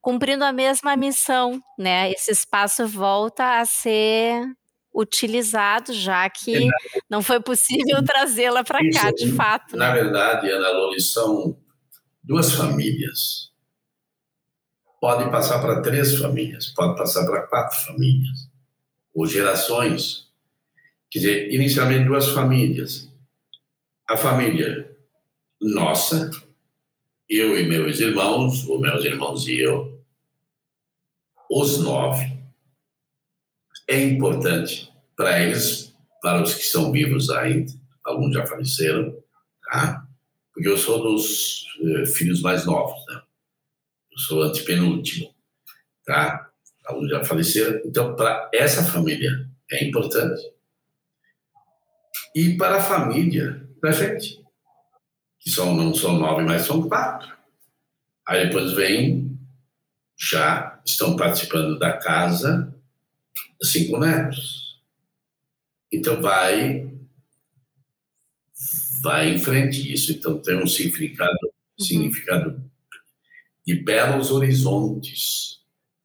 cumprindo 0.00 0.44
a 0.44 0.52
mesma 0.52 0.96
missão, 0.96 1.62
né? 1.78 2.10
Esse 2.10 2.32
espaço 2.32 2.86
volta 2.86 3.60
a 3.60 3.64
ser 3.64 4.44
utilizado, 4.98 5.92
já 5.92 6.28
que 6.28 6.68
não 7.08 7.22
foi 7.22 7.40
possível 7.40 8.02
trazê-la 8.04 8.64
para 8.64 8.80
cá, 8.90 9.12
de 9.12 9.30
fato. 9.32 9.76
Na 9.76 9.88
né? 9.88 10.02
verdade, 10.02 10.50
Ana 10.50 10.70
Loli, 10.70 11.00
são 11.00 11.56
duas 12.22 12.52
famílias. 12.52 13.52
Pode 15.00 15.30
passar 15.30 15.60
para 15.60 15.80
três 15.80 16.18
famílias, 16.18 16.72
pode 16.74 16.96
passar 16.98 17.24
para 17.24 17.46
quatro 17.46 17.78
famílias, 17.86 18.50
ou 19.14 19.24
gerações. 19.26 20.26
Quer 21.08 21.18
dizer, 21.20 21.54
inicialmente 21.54 22.04
duas 22.04 22.28
famílias. 22.30 23.08
A 24.08 24.16
família 24.16 24.96
nossa, 25.60 26.30
eu 27.28 27.58
e 27.58 27.66
meus 27.66 28.00
irmãos, 28.00 28.66
ou 28.68 28.80
meus 28.80 29.04
irmãos 29.04 29.46
e 29.46 29.60
eu, 29.60 30.02
os 31.50 31.78
nove. 31.78 32.37
É 33.88 34.00
importante 34.02 34.92
para 35.16 35.40
eles, 35.40 35.96
para 36.20 36.42
os 36.42 36.54
que 36.54 36.64
são 36.64 36.92
vivos 36.92 37.30
ainda, 37.30 37.72
alguns 38.04 38.34
já 38.34 38.46
faleceram, 38.46 39.16
tá? 39.64 40.06
Porque 40.52 40.68
eu 40.68 40.76
sou 40.76 41.02
dos 41.02 41.64
uh, 41.80 42.06
filhos 42.06 42.42
mais 42.42 42.66
novos, 42.66 43.04
né? 43.06 43.22
Eu 44.12 44.18
sou 44.18 44.42
antepenúltimo, 44.42 45.34
tá? 46.04 46.50
Alguns 46.84 47.10
já 47.10 47.24
faleceram. 47.24 47.80
Então, 47.84 48.14
para 48.14 48.50
essa 48.52 48.82
família 48.82 49.48
é 49.70 49.84
importante. 49.84 50.42
E 52.34 52.56
para 52.56 52.76
a 52.76 52.82
família 52.82 53.68
da 53.82 53.90
gente, 53.90 54.44
que 55.40 55.50
são, 55.50 55.74
não 55.74 55.94
são 55.94 56.18
nove, 56.18 56.42
mas 56.42 56.62
são 56.62 56.88
quatro. 56.88 57.36
Aí 58.26 58.46
depois 58.46 58.72
vem, 58.72 59.38
já 60.16 60.80
estão 60.84 61.16
participando 61.16 61.78
da 61.78 61.96
casa, 61.96 62.74
cinco 63.62 63.98
netos. 63.98 64.80
Então 65.92 66.20
vai, 66.20 66.90
vai 69.02 69.30
em 69.30 69.38
frente 69.38 69.92
isso. 69.92 70.12
Então 70.12 70.38
tem 70.38 70.56
um 70.56 70.66
significado, 70.66 71.36
uhum. 71.42 71.84
significado 71.84 72.62
de 73.66 73.74
belos 73.74 74.30
horizontes, 74.30 75.60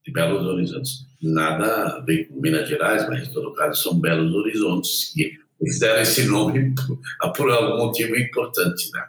de 0.05 0.11
belos 0.11 0.45
horizontes. 0.45 1.05
Nada 1.21 1.97
a 1.97 1.99
ver 2.01 2.25
com 2.27 2.41
Minas 2.41 2.67
Gerais, 2.67 3.07
mas 3.07 3.27
em 3.27 3.31
todo 3.31 3.53
caso 3.53 3.81
são 3.81 3.99
belos 3.99 4.33
horizontes 4.33 5.13
que 5.13 5.37
deram 5.79 6.01
esse 6.01 6.25
nome 6.25 6.73
por, 7.35 7.49
algum 7.49 7.85
motivo 7.85 8.15
importante, 8.17 8.91
né? 8.91 9.07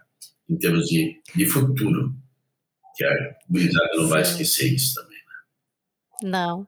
em 0.49 0.57
termos 0.57 0.87
de, 0.87 1.21
de 1.35 1.47
futuro 1.47 2.15
que 2.97 3.05
a 3.05 3.37
gurizada 3.51 3.91
não 3.97 4.09
vai 4.09 4.23
esquecer 4.23 4.73
isso 4.73 4.95
também. 4.95 5.14
Não, 6.23 6.67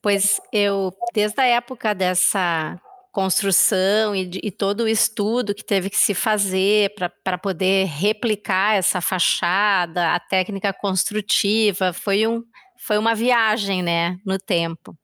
pois 0.00 0.40
eu, 0.52 0.92
desde 1.12 1.40
a 1.40 1.46
época 1.46 1.94
dessa 1.94 2.80
construção 3.14 4.14
e, 4.14 4.28
e, 4.42 4.50
todo 4.50 4.82
o 4.82 4.88
estudo 4.88 5.54
que 5.54 5.64
teve 5.64 5.88
que 5.88 5.96
se 5.96 6.14
fazer 6.14 6.92
para 7.22 7.38
poder 7.38 7.86
replicar 7.86 8.74
essa 8.74 9.00
fachada, 9.00 10.14
a 10.14 10.18
técnica 10.18 10.72
construtiva, 10.72 11.92
foi, 11.92 12.26
um, 12.26 12.42
foi 12.76 12.98
uma 12.98 13.14
viagem 13.14 13.84
né, 13.84 14.16
no 14.26 14.36
tempo 14.36 14.98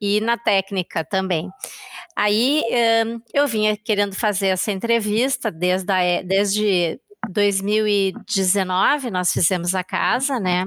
e 0.00 0.20
na 0.22 0.38
técnica 0.38 1.04
também. 1.04 1.50
Aí 2.16 2.62
eu 3.34 3.46
vinha 3.46 3.76
querendo 3.76 4.14
fazer 4.14 4.48
essa 4.48 4.72
entrevista 4.72 5.50
desde, 5.50 5.92
a, 5.92 6.22
desde 6.22 6.98
2019 7.34 9.10
nós 9.10 9.32
fizemos 9.32 9.74
a 9.74 9.82
casa, 9.82 10.38
né? 10.38 10.66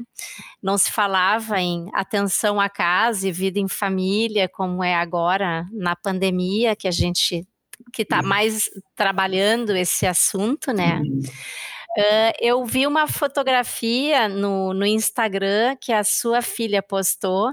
Não 0.61 0.77
se 0.77 0.91
falava 0.91 1.59
em 1.59 1.87
atenção 1.93 2.59
à 2.59 2.69
casa 2.69 3.27
e 3.27 3.31
vida 3.31 3.57
em 3.57 3.67
família 3.67 4.49
como 4.49 4.83
é 4.83 4.93
agora 4.93 5.65
na 5.71 5.95
pandemia 5.95 6.75
que 6.75 6.87
a 6.87 6.91
gente 6.91 7.47
que 7.93 8.01
está 8.01 8.21
uhum. 8.21 8.27
mais 8.27 8.69
trabalhando 8.95 9.75
esse 9.75 10.05
assunto, 10.05 10.73
né? 10.73 10.99
Uh, 11.97 12.33
eu 12.41 12.65
vi 12.65 12.85
uma 12.85 13.07
fotografia 13.07 14.27
no, 14.27 14.73
no 14.73 14.85
Instagram 14.85 15.75
que 15.79 15.93
a 15.93 16.03
sua 16.03 16.41
filha 16.41 16.83
postou, 16.83 17.51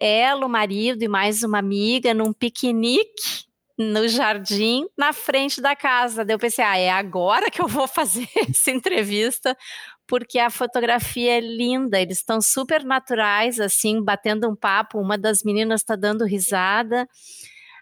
ela, 0.00 0.46
o 0.46 0.48
marido 0.48 1.02
e 1.02 1.08
mais 1.08 1.42
uma 1.42 1.58
amiga 1.58 2.14
num 2.14 2.32
piquenique 2.32 3.46
no 3.78 4.08
jardim, 4.08 4.86
na 4.96 5.12
frente 5.12 5.60
da 5.60 5.76
casa. 5.76 6.24
Daí 6.24 6.34
eu 6.34 6.38
pensei, 6.38 6.64
ah, 6.64 6.78
é 6.78 6.90
agora 6.90 7.50
que 7.50 7.60
eu 7.60 7.68
vou 7.68 7.86
fazer 7.86 8.28
essa 8.48 8.70
entrevista, 8.70 9.56
porque 10.06 10.38
a 10.38 10.50
fotografia 10.50 11.38
é 11.38 11.40
linda, 11.40 12.00
eles 12.00 12.18
estão 12.18 12.40
super 12.40 12.84
naturais, 12.84 13.60
assim, 13.60 14.02
batendo 14.02 14.48
um 14.48 14.56
papo. 14.56 15.00
Uma 15.00 15.18
das 15.18 15.42
meninas 15.42 15.80
está 15.80 15.96
dando 15.96 16.24
risada. 16.24 17.08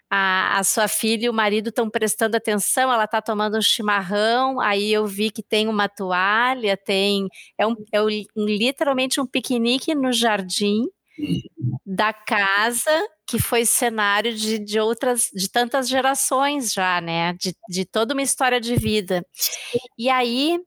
A, 0.09 0.59
a, 0.59 0.63
sua 0.63 0.87
filha 0.87 1.25
e 1.25 1.29
o 1.29 1.33
marido 1.33 1.69
estão 1.69 1.89
prestando 1.89 2.37
atenção, 2.37 2.93
ela 2.93 3.05
está 3.05 3.21
tomando 3.21 3.57
um 3.57 3.61
chimarrão, 3.61 4.59
aí 4.59 4.93
eu 4.93 5.07
vi 5.07 5.31
que 5.31 5.41
tem 5.41 5.67
uma 5.67 5.89
toalha, 5.89 6.77
tem. 6.77 7.27
É, 7.57 7.65
um, 7.65 7.75
é 7.91 8.01
um, 8.01 8.07
literalmente 8.37 9.19
um 9.19 9.25
piquenique 9.25 9.95
no 9.95 10.13
jardim 10.13 10.87
da 11.85 12.11
casa 12.11 12.91
que 13.27 13.39
foi 13.39 13.65
cenário 13.65 14.33
de, 14.35 14.57
de 14.59 14.79
outras, 14.79 15.29
de 15.33 15.49
tantas 15.49 15.87
gerações 15.87 16.73
já, 16.73 16.99
né? 17.01 17.33
De, 17.33 17.53
de 17.69 17.85
toda 17.85 18.13
uma 18.13 18.21
história 18.23 18.59
de 18.59 18.75
vida. 18.75 19.25
E 19.97 20.09
aí 20.09 20.59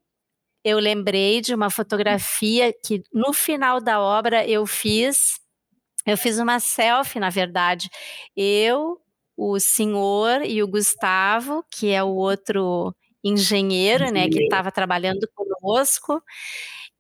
eu 0.64 0.78
lembrei 0.78 1.40
de 1.40 1.54
uma 1.54 1.70
fotografia 1.70 2.72
que 2.85 3.02
no 3.12 3.33
final 3.33 3.81
da 3.81 4.00
obra 4.00 4.46
eu 4.46 4.66
fiz, 4.66 5.40
eu 6.07 6.16
fiz 6.16 6.38
uma 6.38 6.61
selfie, 6.61 7.20
na 7.20 7.31
verdade. 7.31 7.88
Eu, 8.37 8.98
o 9.37 9.59
senhor 9.61 10.42
e 10.44 10.62
o 10.62 10.68
Gustavo, 10.68 11.64
que 11.70 11.90
é 11.90 12.02
o 12.02 12.09
outro 12.09 12.94
engenheiro, 13.24 14.11
né, 14.12 14.28
que 14.28 14.42
estava 14.42 14.70
trabalhando 14.72 15.28
conosco. 15.35 16.22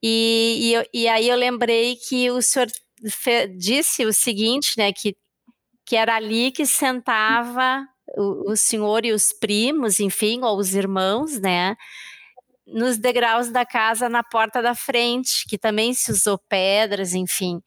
E, 0.02 0.74
e, 0.94 1.02
e 1.02 1.08
aí 1.08 1.28
eu 1.28 1.36
lembrei 1.36 1.96
que 1.96 2.30
o 2.30 2.40
senhor 2.42 2.68
disse 3.56 4.04
o 4.04 4.12
seguinte, 4.12 4.72
né, 4.76 4.92
que, 4.92 5.16
que 5.86 5.96
era 5.96 6.16
ali 6.16 6.50
que 6.50 6.66
sentava 6.66 7.86
o, 8.16 8.52
o 8.52 8.56
senhor 8.56 9.04
e 9.04 9.12
os 9.12 9.32
primos, 9.32 10.00
enfim, 10.00 10.42
ou 10.42 10.58
os 10.58 10.74
irmãos, 10.74 11.38
né, 11.40 11.76
nos 12.66 12.98
degraus 12.98 13.50
da 13.50 13.64
casa 13.64 14.08
na 14.08 14.22
porta 14.22 14.60
da 14.60 14.74
frente, 14.74 15.44
que 15.48 15.58
também 15.58 15.94
se 15.94 16.10
usou 16.10 16.38
pedras, 16.48 17.14
enfim. 17.14 17.60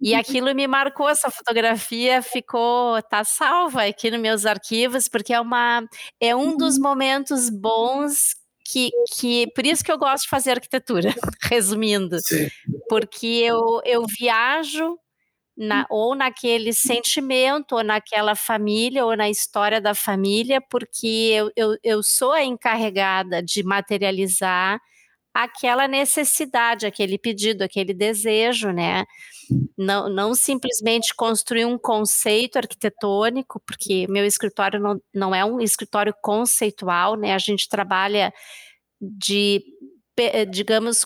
E 0.00 0.12
uhum. 0.12 0.20
aquilo 0.20 0.54
me 0.54 0.66
marcou, 0.66 1.08
essa 1.08 1.30
fotografia 1.30 2.20
ficou, 2.22 3.00
tá 3.02 3.24
salva 3.24 3.84
aqui 3.84 4.10
nos 4.10 4.20
meus 4.20 4.46
arquivos, 4.46 5.08
porque 5.08 5.32
é 5.32 5.40
uma 5.40 5.82
é 6.20 6.36
um 6.36 6.56
dos 6.56 6.76
uhum. 6.76 6.82
momentos 6.82 7.48
bons 7.48 8.34
que, 8.66 8.90
que 9.14 9.46
por 9.54 9.66
isso 9.66 9.84
que 9.84 9.90
eu 9.90 9.98
gosto 9.98 10.24
de 10.24 10.30
fazer 10.30 10.52
arquitetura, 10.52 11.10
resumindo. 11.42 12.18
Sim. 12.20 12.48
Porque 12.88 13.26
eu, 13.26 13.80
eu 13.84 14.04
viajo 14.06 14.98
na, 15.56 15.86
ou 15.88 16.14
naquele 16.14 16.72
sentimento, 16.72 17.76
ou 17.76 17.82
naquela 17.82 18.34
família, 18.34 19.04
ou 19.04 19.16
na 19.16 19.30
história 19.30 19.80
da 19.80 19.94
família, 19.94 20.60
porque 20.60 21.06
eu, 21.06 21.50
eu, 21.56 21.76
eu 21.82 22.02
sou 22.02 22.32
a 22.32 22.44
encarregada 22.44 23.42
de 23.42 23.62
materializar 23.62 24.80
aquela 25.42 25.86
necessidade, 25.86 26.86
aquele 26.86 27.18
pedido, 27.18 27.62
aquele 27.62 27.92
desejo, 27.92 28.70
né? 28.70 29.04
Não, 29.76 30.08
não 30.08 30.34
simplesmente 30.34 31.14
construir 31.14 31.64
um 31.64 31.78
conceito 31.78 32.56
arquitetônico, 32.56 33.60
porque 33.66 34.06
meu 34.08 34.24
escritório 34.24 34.80
não, 34.80 35.00
não 35.14 35.34
é 35.34 35.44
um 35.44 35.60
escritório 35.60 36.14
conceitual, 36.22 37.16
né? 37.16 37.34
A 37.34 37.38
gente 37.38 37.68
trabalha 37.68 38.32
de, 39.00 39.62
digamos, 40.50 41.04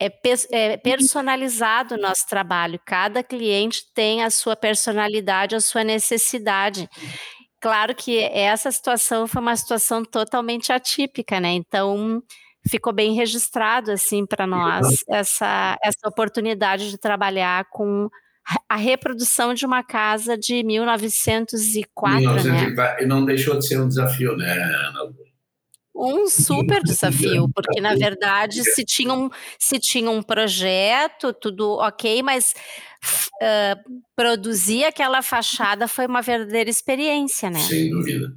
é, 0.00 0.12
é 0.52 0.76
personalizado 0.76 1.94
o 1.94 2.00
nosso 2.00 2.26
trabalho. 2.28 2.80
Cada 2.84 3.22
cliente 3.22 3.82
tem 3.94 4.22
a 4.22 4.30
sua 4.30 4.54
personalidade, 4.54 5.56
a 5.56 5.60
sua 5.60 5.82
necessidade. 5.82 6.88
Claro 7.60 7.94
que 7.94 8.18
essa 8.18 8.70
situação 8.70 9.26
foi 9.26 9.40
uma 9.40 9.56
situação 9.56 10.04
totalmente 10.04 10.70
atípica, 10.70 11.40
né? 11.40 11.52
Então, 11.52 12.22
ficou 12.68 12.92
bem 12.92 13.14
registrado 13.14 13.90
assim 13.90 14.26
para 14.26 14.46
nós 14.46 15.04
essa, 15.08 15.78
essa 15.82 16.08
oportunidade 16.08 16.90
de 16.90 16.98
trabalhar 16.98 17.66
com 17.70 18.08
a 18.68 18.76
reprodução 18.76 19.54
de 19.54 19.66
uma 19.66 19.82
casa 19.82 20.36
de 20.38 20.62
1904, 20.62 22.20
1904 22.20 22.76
né? 22.76 22.96
E 23.00 23.06
não 23.06 23.24
deixou 23.24 23.58
de 23.58 23.66
ser 23.66 23.80
um 23.80 23.88
desafio, 23.88 24.36
né, 24.36 24.52
Ana 24.52 25.12
um 25.96 26.28
super 26.28 26.82
desafio, 26.82 27.48
porque 27.54 27.80
na 27.80 27.94
verdade 27.94 28.62
se 28.62 28.84
tinha 28.84 29.14
um, 29.14 29.30
se 29.58 29.78
tinha 29.78 30.10
um 30.10 30.22
projeto, 30.22 31.32
tudo 31.32 31.76
ok, 31.78 32.22
mas 32.22 32.54
uh, 33.40 34.00
produzir 34.14 34.84
aquela 34.84 35.22
fachada 35.22 35.88
foi 35.88 36.06
uma 36.06 36.20
verdadeira 36.20 36.68
experiência, 36.68 37.48
né? 37.48 37.60
Sem 37.60 37.90
dúvida. 37.90 38.28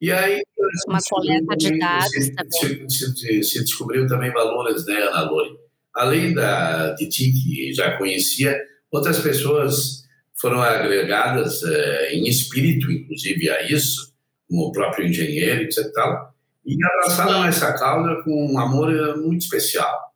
E 0.00 0.12
aí, 0.12 0.42
uma 0.86 0.98
coleta 1.08 1.56
de 1.56 1.78
dados 1.78 2.10
se, 2.10 2.34
também. 2.34 2.88
Se, 2.88 3.16
se, 3.16 3.42
se, 3.42 3.60
descobriu 3.60 4.06
também 4.06 4.30
valores, 4.30 4.84
né, 4.84 4.94
Ana 4.94 5.22
Lore? 5.22 5.56
Além 5.94 6.34
da 6.34 6.92
de 6.92 7.08
ti, 7.08 7.32
que 7.32 7.72
já 7.72 7.96
conhecia, 7.96 8.60
outras 8.90 9.18
pessoas 9.20 10.04
foram 10.34 10.60
agregadas 10.60 11.62
é, 11.62 12.14
em 12.14 12.28
espírito, 12.28 12.92
inclusive, 12.92 13.48
a 13.48 13.62
isso, 13.62 14.12
como 14.46 14.66
o 14.66 14.72
próprio 14.72 15.06
engenheiro, 15.06 15.62
etc. 15.62 15.90
Tal, 15.94 16.34
e 16.66 16.76
abraçaram 16.84 17.44
essa 17.46 17.72
causa 17.72 18.22
com 18.22 18.52
um 18.52 18.58
amor 18.58 19.16
muito 19.16 19.42
especial. 19.42 20.12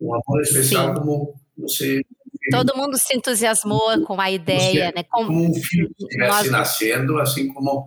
Um 0.00 0.14
amor 0.14 0.42
especial 0.42 0.88
Sim. 0.88 0.94
como 0.94 1.34
você 1.56 2.02
Todo 2.50 2.76
mundo 2.76 2.98
se 2.98 3.16
entusiasmou 3.16 4.02
com 4.04 4.20
a 4.20 4.30
ideia, 4.30 4.92
né? 4.96 5.04
Como, 5.04 5.28
como 5.28 5.50
um 5.50 5.54
filho 5.54 5.88
que 5.96 6.04
estivesse 6.04 6.50
nascendo, 6.50 7.18
assim 7.20 7.52
como 7.52 7.86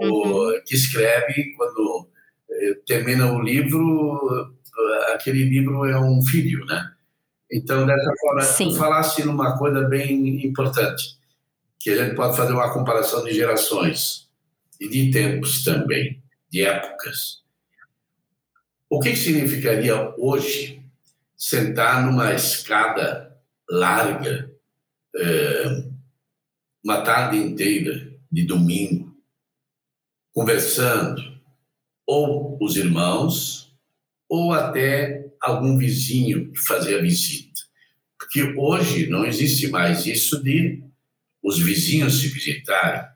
uhum. 0.00 0.60
que 0.66 0.74
escreve 0.74 1.52
quando 1.56 2.08
eh, 2.50 2.74
termina 2.86 3.32
o 3.32 3.40
livro, 3.40 4.52
aquele 5.14 5.44
livro 5.44 5.84
é 5.84 5.98
um 5.98 6.22
filho, 6.22 6.64
né? 6.66 6.92
Então, 7.50 7.86
dessa 7.86 8.12
forma, 8.20 8.42
Sim. 8.42 8.68
tu 8.68 8.76
falasse 8.76 9.24
numa 9.24 9.56
coisa 9.56 9.82
bem 9.88 10.44
importante, 10.44 11.18
que 11.80 11.90
a 11.90 12.04
gente 12.04 12.14
pode 12.14 12.36
fazer 12.36 12.52
uma 12.52 12.72
comparação 12.72 13.24
de 13.24 13.32
gerações 13.32 14.28
e 14.80 14.88
de 14.88 15.10
tempos 15.10 15.64
também, 15.64 16.22
de 16.50 16.64
épocas. 16.64 17.42
O 18.90 19.00
que 19.00 19.16
significaria 19.16 20.14
hoje 20.18 20.82
sentar 21.36 22.04
numa 22.04 22.34
escada 22.34 23.36
larga, 23.70 24.50
é, 25.16 25.84
uma 26.84 27.00
tarde 27.02 27.36
inteira 27.36 28.12
de 28.30 28.44
domingo, 28.44 28.97
conversando, 30.32 31.22
ou 32.06 32.58
os 32.60 32.76
irmãos, 32.76 33.74
ou 34.28 34.52
até 34.52 35.26
algum 35.40 35.76
vizinho 35.76 36.50
que 36.52 36.58
fazia 36.60 37.00
visita. 37.00 37.60
Porque 38.18 38.54
hoje 38.56 39.08
não 39.08 39.24
existe 39.24 39.68
mais 39.68 40.06
isso 40.06 40.42
de 40.42 40.82
os 41.42 41.58
vizinhos 41.58 42.20
se 42.20 42.28
visitarem. 42.28 43.08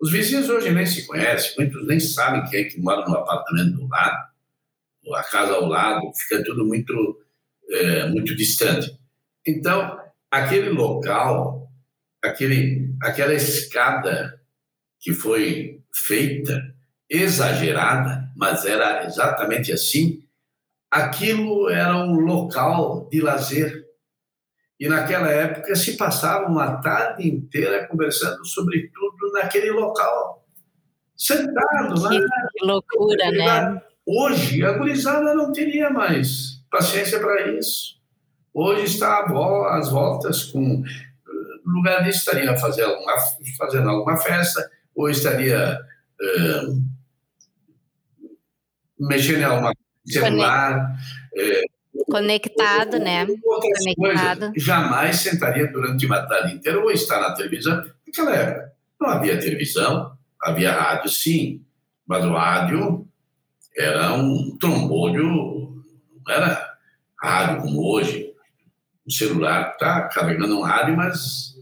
Os 0.00 0.10
vizinhos 0.10 0.48
hoje 0.48 0.70
nem 0.70 0.84
se 0.84 1.06
conhecem, 1.06 1.54
muitos 1.56 1.86
nem 1.86 1.98
sabem 2.00 2.44
quem 2.50 2.60
é 2.60 2.64
que 2.64 2.80
mora 2.80 3.06
no 3.06 3.16
apartamento 3.16 3.76
do 3.76 3.88
lado, 3.88 4.32
ou 5.04 5.14
a 5.14 5.22
casa 5.22 5.52
ao 5.52 5.66
lado, 5.66 6.12
fica 6.16 6.42
tudo 6.44 6.64
muito, 6.64 7.24
é, 7.70 8.08
muito 8.08 8.34
distante. 8.36 8.96
Então, 9.46 9.98
aquele 10.30 10.70
local, 10.70 11.70
aquele, 12.22 12.94
aquela 13.02 13.34
escada 13.34 14.40
que 15.02 15.12
foi 15.12 15.82
feita, 15.92 16.62
exagerada, 17.10 18.30
mas 18.34 18.64
era 18.64 19.04
exatamente 19.04 19.72
assim, 19.72 20.22
aquilo 20.90 21.68
era 21.68 21.96
um 21.96 22.20
local 22.20 23.08
de 23.10 23.20
lazer. 23.20 23.84
E 24.80 24.88
naquela 24.88 25.28
época 25.28 25.74
se 25.76 25.96
passava 25.96 26.48
uma 26.48 26.80
tarde 26.80 27.28
inteira 27.28 27.86
conversando 27.86 28.44
sobre 28.46 28.90
tudo 28.94 29.32
naquele 29.32 29.70
local. 29.70 30.46
Sentado 31.16 32.00
lá. 32.00 32.10
Que 32.10 32.64
loucura, 32.64 33.30
né? 33.30 33.82
Hoje, 34.06 34.64
a 34.64 34.72
gurizada 34.72 35.34
não 35.34 35.52
teria 35.52 35.90
mais 35.90 36.64
paciência 36.70 37.20
para 37.20 37.48
isso. 37.52 38.00
Hoje 38.52 38.84
está 38.84 39.24
às 39.70 39.90
voltas 39.90 40.44
com. 40.44 40.82
No 41.64 41.74
lugar 41.74 42.02
disso, 42.02 42.18
estaria 42.18 42.56
fazendo 42.56 42.90
alguma, 42.90 43.14
fazendo 43.56 43.88
alguma 43.88 44.16
festa, 44.16 44.68
ou 44.94 45.08
estaria 45.08 45.78
uh, 46.20 46.82
mexendo 48.98 49.40
em 49.40 49.44
alguma 49.44 49.72
celular. 50.06 50.96
É, 51.36 51.62
Conectado, 52.06 52.98
né? 52.98 53.26
Conectado. 53.26 53.96
Coisas, 53.96 54.52
jamais 54.56 55.16
sentaria 55.16 55.70
durante 55.70 56.06
uma 56.06 56.22
tarde 56.22 56.54
inteira 56.54 56.78
ou 56.78 56.90
estar 56.90 57.20
na 57.20 57.34
televisão. 57.34 57.84
Naquela 58.06 58.34
época, 58.34 58.72
não 59.00 59.08
havia 59.10 59.38
televisão, 59.38 60.16
havia 60.42 60.72
rádio, 60.72 61.10
sim, 61.10 61.62
mas 62.06 62.24
o 62.24 62.32
rádio 62.32 63.06
era 63.76 64.14
um 64.14 64.56
trombolho, 64.58 65.82
não 66.26 66.34
era 66.34 66.76
rádio 67.22 67.62
como 67.62 67.82
hoje 67.82 68.32
o 69.06 69.10
celular 69.10 69.72
está 69.72 70.08
carregando 70.08 70.58
um 70.58 70.62
rádio, 70.62 70.96
mas 70.96 71.54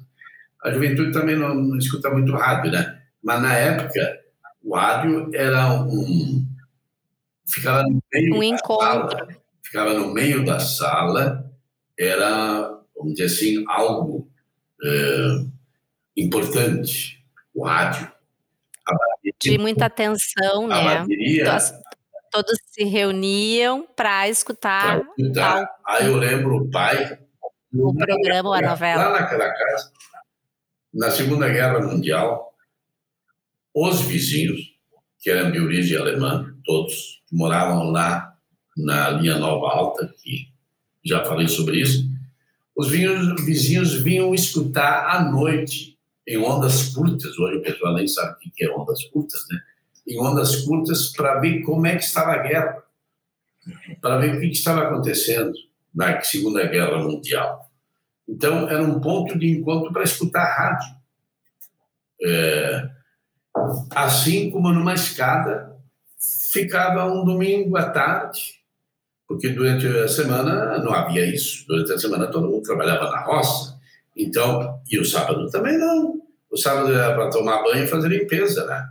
a 0.62 0.70
juventude 0.70 1.12
também 1.12 1.36
não, 1.36 1.54
não, 1.54 1.78
escuta 1.78 2.10
muito 2.10 2.32
rádio, 2.32 2.70
né? 2.70 2.99
Mas 3.22 3.42
na 3.42 3.54
época, 3.54 4.20
o 4.62 4.74
rádio 4.74 5.30
era 5.34 5.82
um. 5.82 6.46
ficava 7.48 7.82
no 7.82 8.02
meio 8.12 8.34
um 8.34 8.38
da 8.38 8.46
encontro. 8.46 9.18
sala. 9.18 9.28
Ficava 9.62 9.94
no 9.94 10.12
meio 10.12 10.44
da 10.44 10.58
sala, 10.58 11.50
era, 11.98 12.80
vamos 12.96 13.14
dizer 13.14 13.26
assim, 13.26 13.64
algo 13.68 14.28
é, 14.82 15.44
importante, 16.16 17.24
o 17.54 17.64
rádio. 17.64 18.10
De 19.40 19.58
muita 19.58 19.86
atenção, 19.86 20.66
né? 20.66 20.82
Bateria, 20.82 21.58
todos 22.32 22.58
se 22.66 22.84
reuniam 22.84 23.86
para 23.94 24.28
escutar. 24.28 25.02
escutar. 25.16 25.68
Aí 25.86 26.06
eu 26.06 26.16
lembro 26.16 26.56
o 26.56 26.70
pai 26.70 27.18
o 27.72 27.94
programa 27.94 28.56
a 28.56 28.62
novela? 28.62 29.08
Lá 29.08 29.20
naquela 29.20 29.48
casa, 29.48 29.92
na 30.92 31.10
Segunda 31.10 31.48
Guerra 31.48 31.80
Mundial, 31.80 32.49
os 33.74 34.00
vizinhos, 34.02 34.60
que 35.18 35.30
eram 35.30 35.50
de 35.52 35.60
origem 35.60 35.98
alemã, 35.98 36.54
todos, 36.64 37.22
moravam 37.30 37.90
lá 37.90 38.36
na 38.76 39.10
linha 39.10 39.38
Nova 39.38 39.68
Alta, 39.68 40.12
que 40.22 40.48
já 41.04 41.24
falei 41.24 41.48
sobre 41.48 41.80
isso, 41.80 42.08
os 42.76 42.90
vizinhos, 42.90 43.44
vizinhos 43.44 43.94
vinham 44.02 44.34
escutar 44.34 45.14
à 45.14 45.22
noite, 45.30 45.98
em 46.26 46.38
ondas 46.38 46.94
curtas, 46.94 47.38
hoje 47.38 47.58
o 47.58 47.62
pessoal 47.62 47.94
nem 47.94 48.06
sabe 48.08 48.36
o 48.46 48.50
que 48.50 48.64
é 48.64 48.70
ondas 48.70 49.04
curtas, 49.06 49.40
né? 49.50 49.60
Em 50.06 50.20
ondas 50.20 50.56
curtas, 50.64 51.12
para 51.12 51.40
ver 51.40 51.62
como 51.62 51.86
é 51.86 51.96
que 51.96 52.04
estava 52.04 52.32
a 52.32 52.38
guerra, 52.38 52.82
para 54.00 54.18
ver 54.18 54.36
o 54.36 54.40
que 54.40 54.46
estava 54.46 54.82
acontecendo 54.82 55.52
na 55.94 56.20
Segunda 56.22 56.66
Guerra 56.66 56.98
Mundial. 56.98 57.70
Então, 58.28 58.68
era 58.68 58.82
um 58.82 59.00
ponto 59.00 59.38
de 59.38 59.50
encontro 59.50 59.92
para 59.92 60.04
escutar 60.04 60.44
rádio. 60.44 60.96
É, 62.22 62.90
assim 63.94 64.50
como 64.50 64.72
numa 64.72 64.94
escada, 64.94 65.76
ficava 66.52 67.06
um 67.06 67.24
domingo 67.24 67.76
à 67.76 67.90
tarde, 67.90 68.40
porque 69.26 69.50
durante 69.50 69.86
a 69.86 70.08
semana 70.08 70.78
não 70.78 70.92
havia 70.92 71.24
isso. 71.24 71.64
Durante 71.66 71.92
a 71.92 71.98
semana 71.98 72.26
todo 72.26 72.48
mundo 72.48 72.62
trabalhava 72.62 73.10
na 73.10 73.22
roça. 73.24 73.78
Então, 74.16 74.80
e 74.90 74.98
o 74.98 75.04
sábado 75.04 75.48
também 75.50 75.78
não. 75.78 76.20
O 76.50 76.56
sábado 76.56 76.92
era 76.92 77.14
para 77.14 77.30
tomar 77.30 77.62
banho 77.62 77.84
e 77.84 77.88
fazer 77.88 78.08
limpeza, 78.08 78.66
né? 78.66 78.88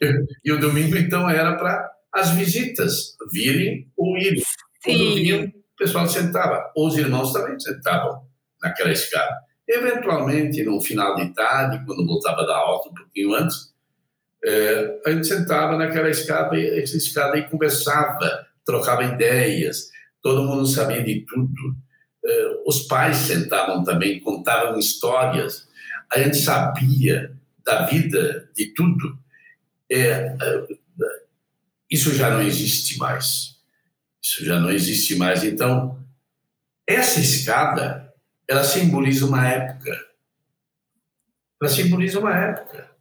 E 0.44 0.50
o 0.50 0.58
domingo, 0.58 0.96
então, 0.96 1.28
era 1.28 1.56
para 1.56 1.90
as 2.12 2.30
visitas 2.30 3.16
virem 3.32 3.90
ou 3.96 4.16
irem. 4.16 4.42
Quando 4.82 5.14
vinham, 5.14 5.52
pessoal 5.82 6.06
sentava. 6.08 6.72
Os 6.76 6.96
irmãos 6.96 7.32
também 7.32 7.58
sentavam 7.58 8.22
naquela 8.62 8.92
escada. 8.92 9.36
Eventualmente, 9.68 10.62
no 10.62 10.80
final 10.80 11.16
de 11.16 11.32
tarde, 11.34 11.84
quando 11.84 12.06
voltava 12.06 12.46
da 12.46 12.56
aula 12.56 12.80
um 12.88 12.94
pouquinho 12.94 13.34
antes, 13.34 13.71
é, 14.44 15.00
a 15.06 15.10
gente 15.10 15.26
sentava 15.26 15.76
naquela 15.76 16.10
escada, 16.10 16.60
essa 16.60 16.96
escada 16.96 17.38
e 17.38 17.48
conversava, 17.48 18.46
trocava 18.64 19.04
ideias, 19.04 19.90
todo 20.20 20.44
mundo 20.44 20.66
sabia 20.66 21.02
de 21.02 21.24
tudo. 21.26 21.76
É, 22.24 22.62
os 22.66 22.82
pais 22.82 23.16
sentavam 23.16 23.82
também, 23.84 24.20
contavam 24.20 24.78
histórias, 24.78 25.68
a 26.12 26.18
gente 26.18 26.36
sabia 26.36 27.32
da 27.64 27.86
vida, 27.86 28.48
de 28.54 28.66
tudo. 28.74 29.18
É, 29.90 30.00
é 30.00 30.82
isso 31.90 32.14
já 32.14 32.30
não 32.30 32.40
existe 32.40 32.96
mais. 32.96 33.60
Isso 34.22 34.44
já 34.44 34.58
não 34.58 34.70
existe 34.70 35.14
mais. 35.14 35.44
Então, 35.44 36.02
essa 36.86 37.20
escada, 37.20 38.10
ela 38.48 38.64
simboliza 38.64 39.26
uma 39.26 39.46
época. 39.46 39.90
Ela 41.60 41.70
simboliza 41.70 42.18
uma 42.18 42.34
época. 42.34 42.91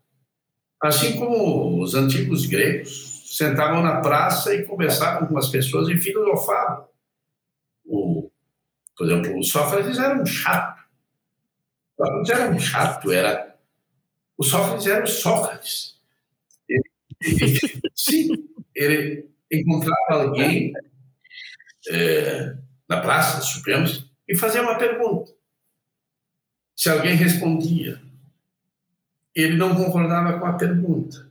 Assim 0.82 1.16
como 1.18 1.82
os 1.82 1.94
antigos 1.94 2.46
gregos 2.48 3.38
sentavam 3.38 3.84
na 3.84 4.02
praça 4.02 4.54
e 4.54 4.66
conversavam 4.66 5.28
com 5.28 5.38
as 5.38 5.50
pessoas 5.50 5.88
e 5.90 5.98
filosofavam. 5.98 6.88
O, 7.86 8.32
por 8.98 9.06
exemplo, 9.06 9.38
o 9.38 9.44
Sócrates 9.44 10.00
era 10.00 10.20
um 10.20 10.26
chato. 10.26 10.82
Sócrates 11.96 12.30
era 12.32 12.52
um 12.52 12.60
chato, 12.60 13.12
era... 13.12 13.56
O 14.38 14.44
Sócrates 14.44 14.88
era 14.88 15.04
o 15.04 15.08
Sócrates. 15.08 16.00
Ele, 16.68 16.84
ele, 17.22 17.60
sim, 17.96 18.30
ele 18.76 19.30
encontrava 19.52 20.24
alguém 20.24 20.74
é, 21.90 22.56
na 22.90 23.02
Praça 23.02 23.38
dos 23.38 23.50
Supremos 23.50 24.12
e 24.28 24.36
fazia 24.36 24.62
uma 24.62 24.78
pergunta. 24.78 25.32
Se 26.76 26.90
alguém 26.90 27.16
respondia, 27.16 28.02
ele 29.36 29.58
não 29.58 29.76
concordava 29.76 30.40
com 30.40 30.46
a 30.46 30.54
pergunta 30.54 31.30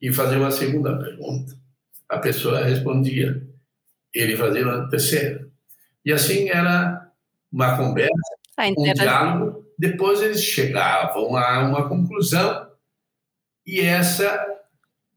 e 0.00 0.12
fazia 0.12 0.38
uma 0.38 0.50
segunda 0.50 0.98
pergunta. 0.98 1.56
A 2.08 2.18
pessoa 2.18 2.64
respondia, 2.64 3.42
ele 4.14 4.36
fazia 4.36 4.64
uma 4.64 4.88
terceira. 4.88 5.48
E 6.04 6.12
assim 6.12 6.48
era 6.48 7.10
uma 7.52 7.76
conversa, 7.76 8.12
um 8.76 8.92
diálogo 8.92 9.66
depois 9.78 10.22
eles 10.22 10.42
chegavam 10.42 11.36
a 11.36 11.60
uma 11.64 11.88
conclusão 11.88 12.70
e 13.66 13.80
essa, 13.80 14.46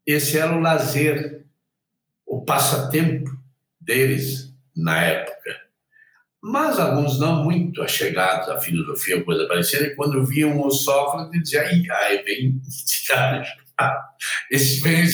esse 0.06 0.38
era 0.38 0.54
o 0.54 0.60
lazer, 0.60 1.46
o 2.26 2.44
passatempo 2.44 3.30
deles 3.80 4.52
na 4.76 5.02
época. 5.02 5.59
Mas 6.42 6.78
alguns 6.78 7.18
não 7.18 7.44
muito 7.44 7.82
achegados 7.82 8.48
à 8.48 8.58
filosofia 8.58 9.18
ou 9.18 9.24
coisa 9.24 9.46
parecida, 9.46 9.84
e 9.84 9.94
quando 9.94 10.24
viam 10.24 10.58
o 10.60 10.70
Sócrates, 10.70 11.42
diziam, 11.42 11.64
ai, 11.64 11.82
ai, 11.90 12.22
vem 12.22 12.60
esse 12.66 13.06
cara, 13.06 13.44
esse 14.50 14.80
vem 14.80 15.10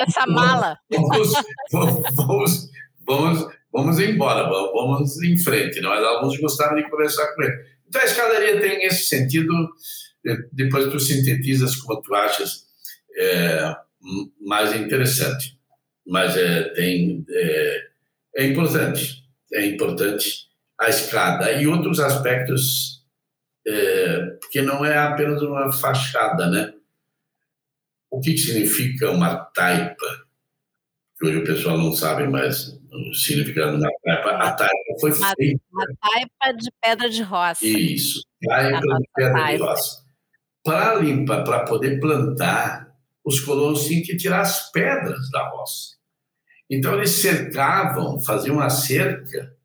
essa 0.00 0.26
mala. 0.26 0.78
Vamos, 0.90 1.32
vamos, 1.72 2.02
vamos, 2.14 2.70
vamos, 3.06 3.54
vamos 3.72 3.98
embora, 3.98 4.48
vamos 4.48 5.22
em 5.22 5.36
frente. 5.38 5.80
Não? 5.80 5.90
Mas 5.90 6.04
alguns 6.04 6.38
gostavam 6.38 6.76
de 6.76 6.88
conversar 6.88 7.34
com 7.34 7.42
ele. 7.42 7.64
Então 7.88 8.00
a 8.00 8.04
escadaria 8.04 8.60
tem 8.60 8.84
esse 8.84 9.04
sentido, 9.04 9.52
eh, 10.26 10.36
depois 10.52 10.90
tu 10.90 11.00
sintetizas 11.00 11.76
como 11.76 12.00
tu 12.00 12.14
achas 12.14 12.64
é, 13.16 13.76
mais 14.40 14.74
interessante. 14.74 15.58
Mas 16.06 16.36
é, 16.36 16.64
tem, 16.70 17.24
é, 17.28 17.86
é 18.36 18.46
importante, 18.46 19.24
é 19.52 19.66
importante 19.66 20.49
a 20.80 20.88
escada. 20.88 21.52
E 21.52 21.66
outros 21.66 22.00
aspectos, 22.00 23.04
é, 23.66 24.20
porque 24.40 24.62
não 24.62 24.84
é 24.84 24.96
apenas 24.96 25.42
uma 25.42 25.70
fachada, 25.70 26.48
né? 26.48 26.72
O 28.10 28.20
que 28.20 28.36
significa 28.36 29.10
uma 29.10 29.36
taipa? 29.36 30.26
Que 31.18 31.26
hoje 31.26 31.38
o 31.38 31.44
pessoal 31.44 31.76
não 31.76 31.92
sabe 31.92 32.26
mais 32.26 32.80
o 32.90 33.14
significado 33.14 33.78
da 33.78 33.88
taipa. 34.02 34.30
A 34.30 34.52
taipa 34.52 35.00
foi 35.00 35.12
uma, 35.12 35.32
feita. 35.36 35.62
Uma 35.70 35.86
taipa 36.00 36.58
de 36.58 36.70
pedra 36.80 37.10
de 37.10 37.22
roça. 37.22 37.66
Isso, 37.66 38.22
taipa 38.42 38.80
de 38.80 39.08
pedra 39.14 39.32
taipa. 39.34 39.56
de 39.56 39.62
roça. 39.62 40.00
Para 40.64 40.94
limpar, 40.94 41.44
para 41.44 41.64
poder 41.64 42.00
plantar, 42.00 42.90
os 43.24 43.40
colonos 43.40 43.86
tinham 43.86 44.02
que 44.02 44.16
tirar 44.16 44.40
as 44.40 44.70
pedras 44.72 45.30
da 45.30 45.48
roça. 45.50 46.00
Então 46.68 46.94
eles 46.94 47.10
cercavam, 47.10 48.20
faziam 48.20 48.56
uma 48.56 48.70
cerca 48.70 49.56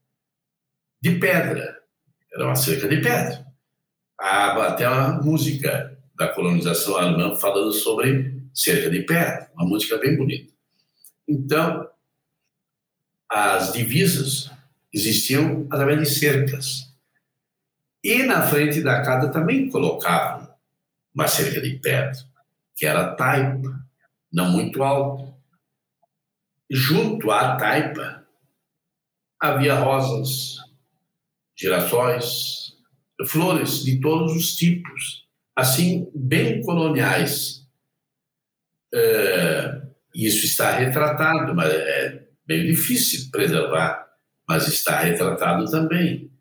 de 1.02 1.20
pedra. 1.20 1.78
Era 2.34 2.46
uma 2.46 2.56
cerca 2.56 2.88
de 2.88 2.98
pedra. 2.98 3.46
Há 4.20 4.68
até 4.68 4.88
uma 4.88 5.22
música 5.22 5.98
da 6.16 6.30
colonização 6.30 6.98
alemã 6.98 7.36
falando 7.36 7.72
sobre 7.74 8.42
cerca 8.54 8.90
de 8.90 9.02
pedra, 9.04 9.52
uma 9.54 9.68
música 9.68 9.98
bem 9.98 10.16
bonita. 10.16 10.54
Então, 11.28 11.90
as 13.30 13.74
divisas 13.74 14.50
existiam 14.94 15.68
através 15.70 16.00
de 16.00 16.06
cercas. 16.06 16.94
E 18.04 18.24
na 18.24 18.44
frente 18.44 18.82
da 18.82 19.02
casa 19.02 19.30
também 19.30 19.70
colocavam 19.70 20.48
uma 21.14 21.28
cerca 21.28 21.60
de 21.60 21.78
pedra, 21.80 22.16
que 22.76 22.86
era 22.86 23.16
taipa, 23.16 23.86
não 24.32 24.52
muito 24.52 24.84
alta. 24.84 25.34
Junto 26.70 27.32
à 27.32 27.58
taipa 27.58 28.26
havia 29.42 29.76
rosas, 29.76 30.58
girassóis, 31.56 32.74
flores 33.28 33.84
de 33.84 34.00
todos 34.02 34.36
os 34.36 34.56
tipos, 34.56 35.26
assim, 35.56 36.10
bem 36.14 36.62
coloniais 36.62 37.66
é, 38.94 39.82
isso 40.14 40.46
está 40.46 40.72
retratado, 40.72 41.54
mas 41.54 41.74
é 41.74 42.24
bem 42.46 42.66
difícil 42.66 43.30
preservar, 43.30 44.08
mas 44.48 44.68
está 44.68 45.00
retratado 45.00 45.70
também. 45.70 46.32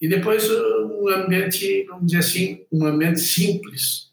E 0.00 0.08
depois 0.08 0.50
um 0.50 1.08
ambiente, 1.08 1.84
vamos 1.84 2.06
dizer 2.06 2.18
assim, 2.18 2.66
um 2.72 2.86
ambiente 2.86 3.20
simples 3.20 4.10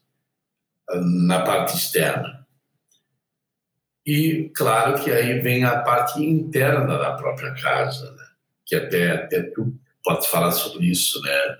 na 1.26 1.42
parte 1.42 1.76
externa. 1.76 2.46
E 4.04 4.50
claro 4.54 5.02
que 5.02 5.10
aí 5.10 5.40
vem 5.40 5.64
a 5.64 5.80
parte 5.80 6.22
interna 6.22 6.98
da 6.98 7.12
própria 7.12 7.54
casa, 7.54 8.10
né? 8.12 8.27
Que 8.68 8.76
até, 8.76 9.12
até 9.12 9.42
tu 9.42 9.74
pode 10.04 10.28
falar 10.28 10.52
sobre 10.52 10.86
isso, 10.86 11.20
né? 11.22 11.56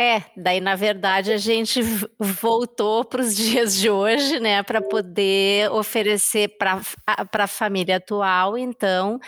É, 0.00 0.22
daí 0.36 0.60
na 0.60 0.74
verdade 0.74 1.30
a 1.30 1.36
gente 1.36 1.80
voltou 2.18 3.04
para 3.04 3.20
os 3.20 3.36
dias 3.36 3.78
de 3.78 3.90
hoje, 3.90 4.40
né, 4.40 4.62
para 4.62 4.80
poder 4.80 5.70
oferecer 5.70 6.56
para 6.56 6.80
a 7.06 7.46
família 7.46 7.98
atual, 7.98 8.56
então, 8.56 9.20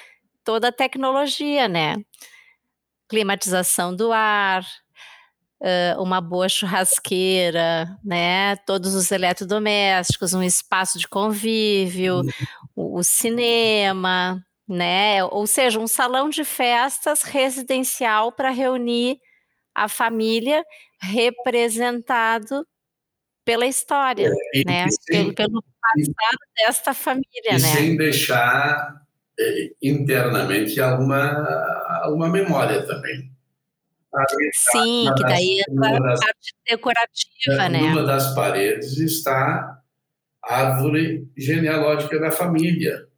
toda 0.43 0.69
a 0.69 0.73
tecnologia, 0.73 1.69
né? 1.69 1.97
Climatização 3.07 3.95
do 3.95 4.11
ar, 4.11 4.65
uma 5.99 6.21
boa 6.21 6.49
churrasqueira, 6.49 7.87
né? 8.03 8.57
Todos 8.67 8.95
os 8.95 9.11
eletrodomésticos, 9.11 10.35
um 10.35 10.43
espaço 10.43 10.99
de 10.99 11.07
convívio, 11.07 12.23
o, 12.75 12.99
o 12.99 13.05
cinema, 13.05 14.45
né? 14.69 15.25
Ou 15.25 15.47
seja, 15.47 15.79
um 15.79 15.87
salão 15.87 16.29
de 16.29 16.45
festas 16.45 17.23
residencial 17.23 18.33
para 18.33 18.51
reunir 18.51 19.19
a 19.75 19.89
família 19.89 20.65
representado 21.01 22.67
pela 23.45 23.67
história, 23.67 24.31
é, 24.55 24.65
né? 24.65 24.87
Sem, 24.89 25.35
pelo, 25.35 25.35
pelo, 25.35 25.63
passado 25.63 26.39
e, 26.41 26.65
desta 26.65 26.95
família, 26.95 27.51
e 27.51 27.53
né? 27.53 27.59
Sem 27.59 27.97
deixar 27.97 29.03
eh, 29.39 29.73
internamente 29.83 30.81
alguma, 30.81 31.45
alguma 32.03 32.29
memória 32.29 32.87
também. 32.87 33.35
Sim, 34.53 35.13
que 35.17 35.23
daí 35.25 35.61
é 35.61 35.65
a 35.65 36.19
parte 36.19 36.55
decorativa, 36.67 37.69
né? 37.69 37.81
Numa 37.81 38.05
das 38.05 38.35
paredes 38.35 38.97
está 38.97 39.83
a 40.43 40.57
árvore 40.57 41.29
genealógica 41.37 42.19
da 42.21 42.31
família, 42.31 43.09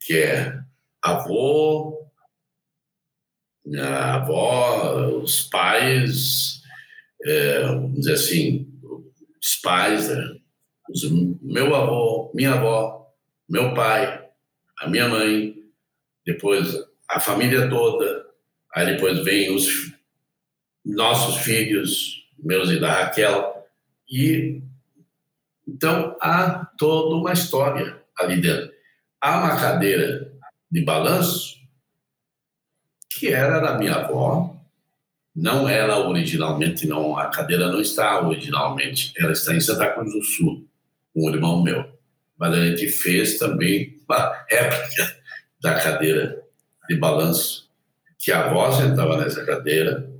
que 0.00 0.18
é 0.18 0.58
avô, 1.02 2.10
avó, 3.78 5.20
os 5.22 5.42
pais, 5.44 6.62
é, 7.24 7.62
vamos 7.62 7.94
dizer 7.94 8.14
assim, 8.14 8.68
os 9.40 9.56
pais, 9.56 10.08
né? 10.08 10.36
os, 10.88 11.10
meu 11.42 11.74
avô, 11.74 12.30
minha 12.34 12.54
avó, 12.54 13.12
meu 13.48 13.74
pai, 13.74 14.28
a 14.80 14.88
minha 14.88 15.08
mãe, 15.08 15.54
depois 16.24 16.74
a 17.08 17.20
família 17.20 17.68
toda, 17.68 18.26
aí 18.74 18.86
depois 18.86 19.22
vem 19.24 19.54
os 19.54 19.92
nossos 20.84 21.42
filhos, 21.42 22.26
meus 22.38 22.70
e 22.70 22.80
da 22.80 22.92
Raquel, 22.92 23.66
e 24.08 24.62
então 25.68 26.16
há 26.20 26.66
toda 26.76 27.14
uma 27.16 27.32
história 27.32 28.02
ali 28.18 28.40
dentro. 28.40 28.69
Há 29.20 29.38
uma 29.38 29.60
cadeira 29.60 30.32
de 30.70 30.82
balanço 30.82 31.60
que 33.10 33.28
era 33.28 33.60
da 33.60 33.76
minha 33.76 33.96
avó. 33.96 34.56
Não 35.36 35.68
era 35.68 35.98
originalmente, 35.98 36.86
não, 36.86 37.16
a 37.16 37.26
cadeira 37.26 37.68
não 37.68 37.80
está 37.80 38.26
originalmente, 38.26 39.12
ela 39.16 39.32
está 39.32 39.54
em 39.54 39.60
Santa 39.60 39.90
Cruz 39.90 40.12
do 40.12 40.22
Sul, 40.22 40.66
com 41.12 41.26
um 41.26 41.34
irmão 41.34 41.62
meu. 41.62 41.86
Mas 42.38 42.54
a 42.54 42.66
gente 42.66 42.88
fez 42.88 43.38
também 43.38 43.98
uma 44.08 44.44
réplica 44.48 45.16
da 45.60 45.80
cadeira 45.80 46.42
de 46.88 46.96
balanço, 46.96 47.70
que 48.18 48.32
a 48.32 48.46
avó 48.46 48.72
sentava 48.72 49.16
nessa 49.18 49.44
cadeira, 49.44 50.10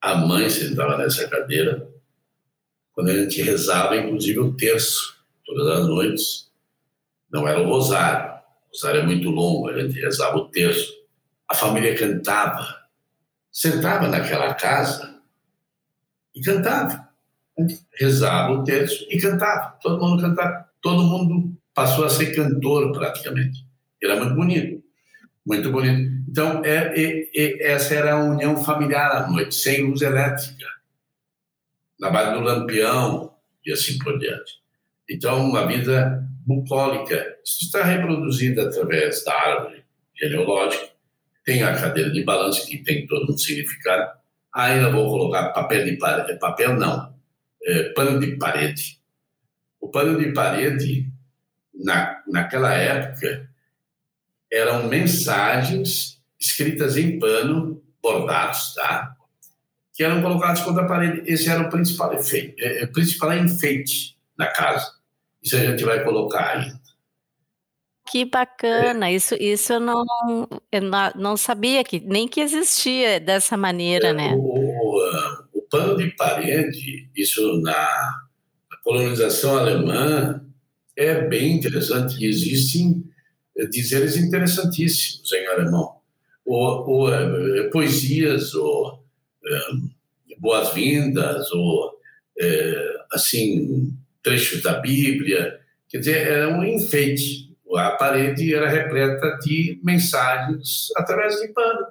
a 0.00 0.16
mãe 0.16 0.50
sentava 0.50 0.98
nessa 0.98 1.28
cadeira, 1.28 1.88
quando 2.92 3.10
a 3.10 3.16
gente 3.16 3.40
rezava, 3.42 3.96
inclusive 3.96 4.38
o 4.40 4.56
terço, 4.56 5.16
todas 5.46 5.66
as 5.68 5.86
noites. 5.86 6.50
Não 7.32 7.46
era 7.46 7.60
o 7.60 7.66
rosário, 7.68 8.29
rosário 8.72 9.00
é 9.00 9.06
muito 9.06 9.28
longo, 9.30 9.68
a 9.68 9.80
gente 9.80 9.98
rezava 10.00 10.36
o 10.36 10.48
terço 10.48 11.00
a 11.50 11.54
família 11.54 11.96
cantava, 11.96 12.64
sentava 13.50 14.06
naquela 14.06 14.54
casa 14.54 15.20
e 16.32 16.40
cantava. 16.40 17.10
Rezava 17.98 18.52
o 18.52 18.62
texto 18.62 19.04
e 19.10 19.20
cantava. 19.20 19.76
Todo 19.82 20.00
mundo 20.00 20.22
cantava. 20.22 20.70
Todo 20.80 21.02
mundo 21.02 21.52
passou 21.74 22.04
a 22.04 22.08
ser 22.08 22.34
cantor 22.34 22.92
praticamente. 22.92 23.66
Era 24.00 24.16
muito 24.16 24.34
bonito. 24.36 24.84
Muito 25.44 25.72
bonito. 25.72 26.24
Então, 26.30 26.64
é, 26.64 26.94
é, 26.94 27.30
é, 27.34 27.72
essa 27.72 27.94
era 27.94 28.12
a 28.14 28.24
união 28.24 28.56
familiar 28.62 29.10
à 29.10 29.28
noite, 29.28 29.54
sem 29.56 29.82
luz 29.82 30.00
elétrica. 30.00 30.66
Na 31.98 32.10
base 32.10 32.32
do 32.32 32.40
lampião 32.40 33.34
e 33.66 33.72
assim 33.72 33.98
por 33.98 34.18
diante. 34.20 34.60
Então, 35.10 35.50
uma 35.50 35.66
vida 35.66 36.24
bucólica. 36.46 37.16
Isso 37.44 37.66
está 37.66 37.84
reproduzido 37.84 38.60
através 38.60 39.24
da 39.24 39.34
árvore 39.34 39.84
genealógica, 40.14 40.90
tem 41.44 41.62
a 41.62 41.74
cadeira 41.74 42.10
de 42.10 42.22
balanço, 42.22 42.66
que 42.66 42.78
tem 42.78 43.06
todo 43.06 43.32
um 43.32 43.38
significado. 43.38 44.18
Ainda 44.52 44.90
vou 44.90 45.08
colocar 45.08 45.50
papel 45.50 45.84
de 45.84 45.96
parede, 45.96 46.38
papel 46.38 46.76
não, 46.76 47.14
é, 47.64 47.84
pano 47.90 48.20
de 48.20 48.36
parede. 48.36 49.00
O 49.80 49.88
pano 49.88 50.18
de 50.18 50.32
parede, 50.32 51.10
na, 51.74 52.22
naquela 52.26 52.74
época, 52.74 53.48
eram 54.52 54.88
mensagens 54.88 56.20
escritas 56.38 56.96
em 56.96 57.18
pano, 57.18 57.82
bordados, 58.02 58.74
tá? 58.74 59.16
que 60.00 60.04
eram 60.04 60.22
colocados 60.22 60.62
contra 60.62 60.84
a 60.84 60.88
parede. 60.88 61.30
Esse 61.30 61.50
era 61.50 61.60
o 61.60 61.68
principal 61.68 62.14
efeito, 62.14 62.54
é, 62.58 62.86
principal 62.86 63.34
enfeite 63.34 64.16
na 64.36 64.46
casa. 64.46 64.99
Isso 65.42 65.56
a 65.56 65.60
gente 65.60 65.84
vai 65.84 66.04
colocar 66.04 66.58
ainda. 66.58 66.80
Que 68.10 68.24
bacana, 68.24 69.08
é. 69.08 69.14
isso, 69.14 69.36
isso 69.38 69.74
eu 69.74 69.80
não, 69.80 70.04
eu 70.72 70.82
não 71.14 71.36
sabia 71.36 71.84
que 71.84 72.00
nem 72.00 72.26
que 72.26 72.40
existia 72.40 73.20
dessa 73.20 73.56
maneira, 73.56 74.08
é, 74.08 74.12
né? 74.12 74.34
O, 74.34 74.98
o, 75.52 75.62
pano 75.70 75.96
de 75.96 76.10
parede, 76.16 77.08
isso 77.14 77.60
na, 77.60 77.72
na 78.68 78.76
colonização 78.82 79.56
alemã 79.56 80.44
é 80.96 81.20
bem 81.28 81.52
interessante. 81.52 82.24
Existem 82.24 83.04
dizeres 83.70 84.16
interessantíssimos 84.16 85.32
em 85.32 85.46
alemão, 85.46 86.00
ou, 86.44 86.88
ou 86.88 87.14
é, 87.14 87.68
poesias, 87.68 88.54
ou 88.54 89.04
é, 89.46 89.60
boas-vindas, 90.38 91.52
ou 91.52 92.00
assim 93.12 93.94
trechos 94.22 94.62
da 94.62 94.80
Bíblia. 94.80 95.60
Quer 95.88 95.98
dizer, 95.98 96.26
era 96.26 96.48
um 96.48 96.64
enfeite. 96.64 97.50
A 97.76 97.92
parede 97.92 98.54
era 98.54 98.68
repleta 98.68 99.38
de 99.42 99.80
mensagens 99.82 100.88
através 100.96 101.36
de 101.36 101.48
pano, 101.48 101.86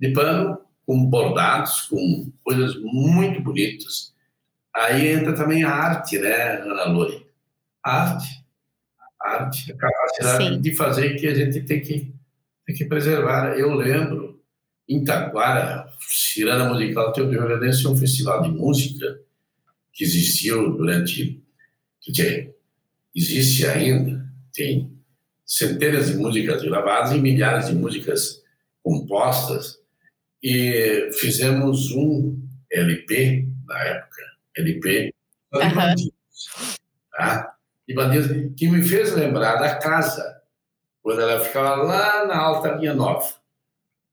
de 0.00 0.12
pano 0.12 0.60
com 0.84 1.04
bordados, 1.04 1.82
com 1.82 2.32
coisas 2.42 2.76
muito 2.82 3.40
bonitas. 3.40 4.14
Aí 4.74 5.08
entra 5.08 5.32
também 5.32 5.62
a 5.62 5.70
arte, 5.70 6.18
né, 6.18 6.60
Ana 6.62 6.84
Lore? 6.86 7.26
A 7.84 8.02
arte 8.02 8.46
arte, 9.26 9.72
a 9.72 9.76
capacidade 9.76 10.54
Sim. 10.54 10.60
de 10.60 10.74
fazer 10.74 11.14
que 11.16 11.26
a 11.26 11.34
gente 11.34 11.60
tem 11.62 11.80
que, 11.80 12.14
tem 12.66 12.76
que 12.76 12.84
preservar. 12.84 13.58
Eu 13.58 13.74
lembro, 13.74 14.40
em 14.88 15.02
Taquara, 15.04 15.86
Cirana 16.00 16.68
Musical 16.68 17.12
Teodoro 17.12 17.60
Rio 17.60 17.90
um 17.90 17.96
festival 17.96 18.42
de 18.42 18.50
música 18.50 19.18
que 19.92 20.04
existiu 20.04 20.76
durante, 20.76 21.42
dizer, 22.12 22.54
existe 23.14 23.66
ainda, 23.66 24.26
tem 24.52 24.92
centenas 25.44 26.08
de 26.08 26.16
músicas 26.16 26.62
gravadas 26.62 27.12
e 27.12 27.20
milhares 27.20 27.68
de 27.68 27.74
músicas 27.74 28.42
compostas 28.82 29.78
e 30.42 31.10
fizemos 31.14 31.90
um 31.92 32.40
LP 32.70 33.48
na 33.66 33.78
época, 33.84 34.22
LP, 34.56 35.14
uhum. 35.52 36.10
tá? 37.16 37.56
de 37.86 37.94
bandeiras, 37.94 38.28
que 38.56 38.68
me 38.68 38.82
fez 38.82 39.14
lembrar 39.14 39.56
da 39.56 39.76
casa, 39.76 40.42
quando 41.02 41.20
ela 41.20 41.40
ficava 41.40 41.82
lá 41.82 42.26
na 42.26 42.36
Alta 42.36 42.72
Linha 42.72 42.94
Nova, 42.94 43.32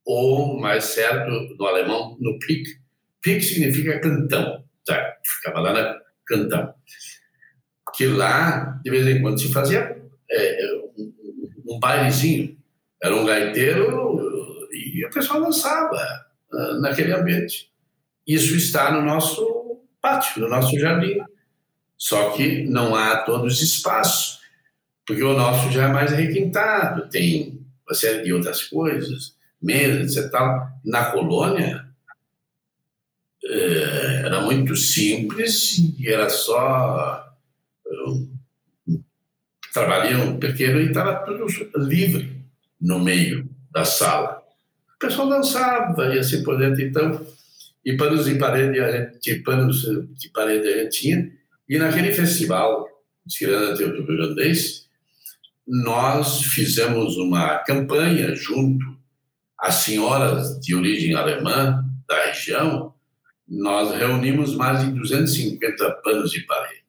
ou 0.05 0.59
mais 0.59 0.85
certo, 0.85 1.55
do 1.55 1.65
alemão, 1.65 2.15
no 2.19 2.37
PIC. 2.39 2.79
PIC 3.21 3.41
significa 3.41 3.99
cantão, 3.99 4.63
tá? 4.85 5.17
ficava 5.23 5.59
lá 5.59 5.73
na 5.73 6.01
cantão. 6.25 6.73
Que 7.95 8.07
lá, 8.07 8.79
de 8.83 8.89
vez 8.89 9.07
em 9.07 9.21
quando, 9.21 9.39
se 9.39 9.51
fazia 9.51 10.01
é, 10.29 10.81
um, 10.97 11.13
um 11.67 11.79
bailezinho. 11.79 12.57
Era 13.01 13.15
um 13.15 13.25
gaiteiro 13.25 14.69
e 14.71 15.05
a 15.05 15.09
pessoa 15.09 15.39
dançava 15.39 16.25
uh, 16.51 16.81
naquele 16.81 17.13
ambiente. 17.13 17.69
Isso 18.25 18.55
está 18.55 18.91
no 18.91 19.01
nosso 19.01 19.81
pátio, 20.01 20.41
no 20.41 20.49
nosso 20.49 20.77
jardim. 20.79 21.19
Só 21.97 22.31
que 22.31 22.63
não 22.65 22.95
há 22.95 23.17
todos 23.17 23.53
os 23.53 23.61
espaços, 23.61 24.39
porque 25.05 25.23
o 25.23 25.33
nosso 25.33 25.71
já 25.71 25.85
é 25.85 25.87
mais 25.87 26.11
requintado, 26.11 27.09
tem 27.09 27.61
uma 27.85 27.93
série 27.93 28.23
de 28.23 28.33
outras 28.33 28.63
coisas, 28.63 29.35
mesas 29.61 30.15
e 30.15 30.29
tal. 30.29 30.67
Na 30.83 31.11
colônia, 31.11 31.85
eh, 33.45 34.23
era 34.25 34.41
muito 34.41 34.75
simples 34.75 35.77
e 35.97 36.09
era 36.09 36.29
só 36.29 37.22
um, 38.07 38.29
trabalhei 39.73 40.15
um 40.15 40.37
pequeno 40.37 40.79
e 40.79 40.87
estava 40.87 41.25
tudo 41.25 41.45
livre 41.77 42.43
no 42.79 42.99
meio 42.99 43.49
da 43.71 43.85
sala. 43.85 44.41
O 44.95 44.99
pessoal 44.99 45.29
dançava 45.29 46.13
e 46.15 46.19
assim 46.19 46.43
por 46.43 46.57
dentro, 46.57 46.81
então, 46.81 47.25
e 47.83 47.97
panos 47.97 48.25
de 48.25 48.35
parede, 48.35 48.79
a 48.79 48.91
gente, 48.91 49.41
panos 49.43 49.81
de 49.81 50.29
parede 50.29 50.67
a 50.67 50.83
gente 50.83 50.99
tinha, 50.99 51.31
e 51.67 51.77
naquele 51.77 52.13
festival, 52.13 52.87
Ciranda 53.27 53.75
Teatro 53.75 54.05
Grandês, 54.05 54.87
nós 55.65 56.43
fizemos 56.43 57.17
uma 57.17 57.57
campanha 57.59 58.35
junto 58.35 58.85
às 59.57 59.75
senhoras 59.75 60.59
de 60.59 60.75
origem 60.75 61.15
alemã 61.15 61.83
da 62.07 62.25
região. 62.25 62.93
Nós 63.47 63.95
reunimos 63.95 64.55
mais 64.55 64.83
de 64.83 64.91
250 64.91 65.91
panos 66.03 66.31
de 66.31 66.41
parede. 66.41 66.82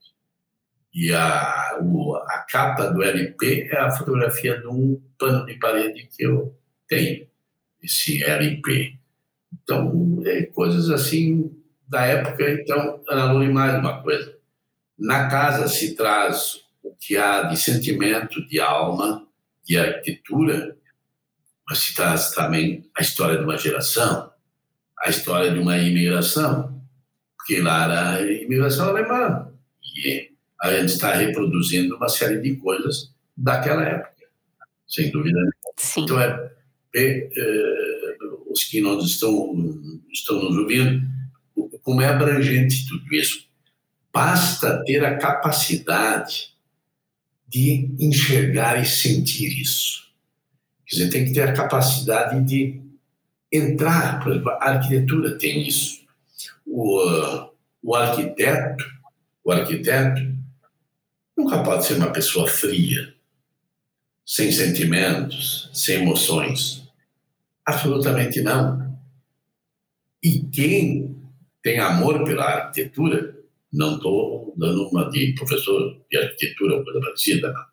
E 0.94 1.12
a, 1.12 1.78
o, 1.82 2.14
a 2.14 2.46
capa 2.48 2.86
do 2.90 3.02
LP 3.02 3.68
é 3.70 3.78
a 3.78 3.90
fotografia 3.90 4.60
de 4.60 4.68
um 4.68 5.02
pano 5.18 5.44
de 5.44 5.54
parede 5.54 6.06
que 6.06 6.24
eu 6.24 6.56
tenho, 6.86 7.26
esse 7.82 8.22
LP. 8.22 8.96
Então, 9.52 10.22
é 10.24 10.44
coisas 10.44 10.90
assim 10.90 11.52
da 11.88 12.02
época. 12.04 12.48
Então, 12.48 13.02
Ana 13.08 13.32
Lúcia, 13.32 13.52
mais 13.52 13.78
uma 13.78 14.02
coisa 14.02 14.34
na 14.96 15.28
casa 15.28 15.68
se 15.68 15.96
traz 15.96 16.60
o 16.82 16.94
que 16.94 17.16
há 17.16 17.42
de 17.42 17.56
sentimento, 17.56 18.46
de 18.46 18.60
alma, 18.60 19.26
de 19.64 19.76
arquitetura, 19.76 20.76
mas 21.68 21.78
se 21.78 21.94
traz 21.94 22.30
também 22.30 22.88
a 22.96 23.00
história 23.00 23.38
de 23.38 23.44
uma 23.44 23.56
geração, 23.56 24.30
a 25.00 25.10
história 25.10 25.50
de 25.50 25.58
uma 25.58 25.76
imigração, 25.78 26.80
porque 27.36 27.60
lá 27.60 27.84
era 27.84 28.10
a 28.10 28.22
imigração 28.22 28.88
alemã. 28.90 29.50
E 29.82 30.33
a 30.62 30.72
gente 30.72 30.90
está 30.92 31.14
reproduzindo 31.14 31.96
uma 31.96 32.08
série 32.08 32.40
de 32.40 32.56
coisas 32.56 33.12
daquela 33.36 33.82
época, 33.82 34.26
sem 34.86 35.10
dúvida 35.10 35.38
Sim. 35.76 36.02
Então, 36.02 36.20
é, 36.20 36.52
é, 36.94 37.28
é, 37.36 38.16
os 38.48 38.64
que 38.64 38.80
nós 38.80 39.04
estão, 39.04 39.54
estão 40.12 40.42
nos 40.42 40.56
ouvindo, 40.56 41.02
como 41.82 42.00
é 42.00 42.08
abrangente 42.08 42.86
tudo 42.88 43.14
isso 43.14 43.44
Basta 44.14 44.80
ter 44.84 45.04
a 45.04 45.16
capacidade 45.18 46.54
de 47.48 47.92
enxergar 47.98 48.80
e 48.80 48.86
sentir 48.86 49.60
isso. 49.60 50.04
Quer 50.86 50.94
dizer, 50.94 51.10
tem 51.10 51.24
que 51.24 51.32
ter 51.32 51.48
a 51.48 51.52
capacidade 51.52 52.40
de 52.44 52.80
entrar, 53.50 54.22
por 54.22 54.30
exemplo, 54.30 54.50
a 54.52 54.70
arquitetura 54.70 55.36
tem 55.36 55.66
isso. 55.66 56.04
O, 56.64 57.50
o 57.82 57.96
arquiteto, 57.96 58.84
o 59.42 59.50
arquiteto 59.50 60.22
nunca 61.36 61.62
pode 61.62 61.86
ser 61.86 61.94
uma 61.94 62.12
pessoa 62.12 62.46
fria, 62.46 63.14
sem 64.24 64.50
sentimentos, 64.50 65.70
sem 65.72 66.02
emoções. 66.02 66.88
Absolutamente 67.66 68.40
não. 68.40 68.98
E 70.22 70.40
quem 70.40 71.22
tem 71.62 71.78
amor 71.78 72.24
pela 72.24 72.44
arquitetura 72.44 73.34
não 73.72 73.96
estou 73.96 74.54
dando 74.56 74.88
uma 74.88 75.10
de 75.10 75.34
professor 75.34 76.00
de 76.10 76.16
arquitetura 76.16 76.76
ou 76.76 76.84
coisa 76.84 77.00
parecida, 77.00 77.52
não. 77.52 77.64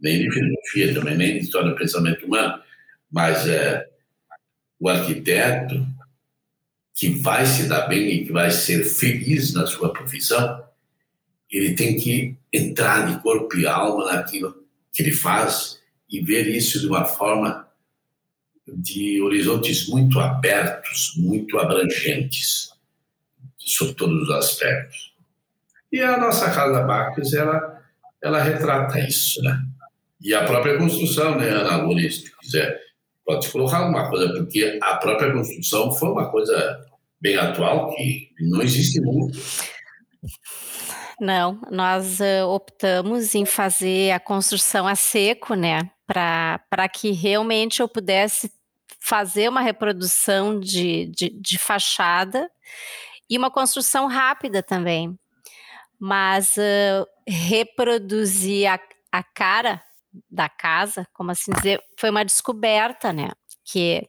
nem 0.00 0.18
de 0.18 0.30
filosofia 0.30 0.94
também, 0.94 1.16
nem 1.16 1.32
de 1.34 1.44
história 1.44 1.70
do 1.70 1.76
pensamento 1.76 2.26
humano, 2.26 2.62
mas 3.10 3.48
é, 3.48 3.88
o 4.78 4.88
arquiteto 4.88 5.86
que 6.94 7.10
vai 7.10 7.46
se 7.46 7.68
dar 7.68 7.86
bem 7.86 8.08
e 8.08 8.26
que 8.26 8.32
vai 8.32 8.50
ser 8.50 8.84
feliz 8.84 9.54
na 9.54 9.66
sua 9.66 9.92
profissão, 9.92 10.67
ele 11.50 11.74
tem 11.74 11.96
que 11.96 12.36
entrar 12.52 13.06
de 13.06 13.22
corpo 13.22 13.56
e 13.56 13.66
alma 13.66 14.12
naquilo 14.12 14.64
que 14.92 15.02
ele 15.02 15.12
faz 15.12 15.78
e 16.10 16.20
ver 16.20 16.46
isso 16.46 16.80
de 16.80 16.86
uma 16.86 17.04
forma 17.04 17.68
de 18.66 19.20
horizontes 19.22 19.88
muito 19.88 20.20
abertos, 20.20 21.14
muito 21.16 21.58
abrangentes, 21.58 22.70
sob 23.58 23.94
todos 23.94 24.24
os 24.24 24.30
aspectos. 24.30 25.14
E 25.90 26.00
a 26.00 26.18
nossa 26.18 26.50
Casa 26.50 26.82
Bacchus, 26.82 27.32
ela, 27.32 27.82
ela 28.22 28.42
retrata 28.42 29.00
isso, 29.00 29.42
né? 29.42 29.62
E 30.20 30.34
a 30.34 30.44
própria 30.44 30.76
construção, 30.76 31.38
né, 31.38 31.48
Ana 31.48 31.76
Lourdes, 31.76 32.22
se 32.22 32.36
quiser, 32.38 32.80
pode 33.24 33.48
colocar 33.50 33.78
alguma 33.78 34.10
coisa, 34.10 34.32
porque 34.34 34.78
a 34.82 34.96
própria 34.96 35.32
construção 35.32 35.92
foi 35.92 36.10
uma 36.10 36.30
coisa 36.30 36.84
bem 37.20 37.36
atual, 37.36 37.94
que 37.94 38.30
não 38.40 38.60
existe 38.60 39.00
muito. 39.00 39.38
Não, 41.20 41.60
nós 41.70 42.20
uh, 42.20 42.46
optamos 42.48 43.34
em 43.34 43.44
fazer 43.44 44.12
a 44.12 44.20
construção 44.20 44.86
a 44.86 44.94
seco, 44.94 45.54
né, 45.54 45.90
para 46.06 46.88
que 46.88 47.10
realmente 47.10 47.80
eu 47.80 47.88
pudesse 47.88 48.52
fazer 49.00 49.48
uma 49.48 49.60
reprodução 49.60 50.58
de, 50.58 51.06
de, 51.06 51.30
de 51.30 51.58
fachada 51.58 52.50
e 53.28 53.36
uma 53.36 53.50
construção 53.50 54.06
rápida 54.06 54.62
também, 54.62 55.18
mas 55.98 56.56
uh, 56.56 57.06
reproduzir 57.26 58.70
a, 58.70 58.78
a 59.10 59.22
cara 59.22 59.82
da 60.30 60.48
casa, 60.48 61.06
como 61.12 61.32
assim 61.32 61.52
dizer, 61.52 61.82
foi 61.98 62.10
uma 62.10 62.24
descoberta, 62.24 63.12
né? 63.12 63.30
Que 63.64 64.08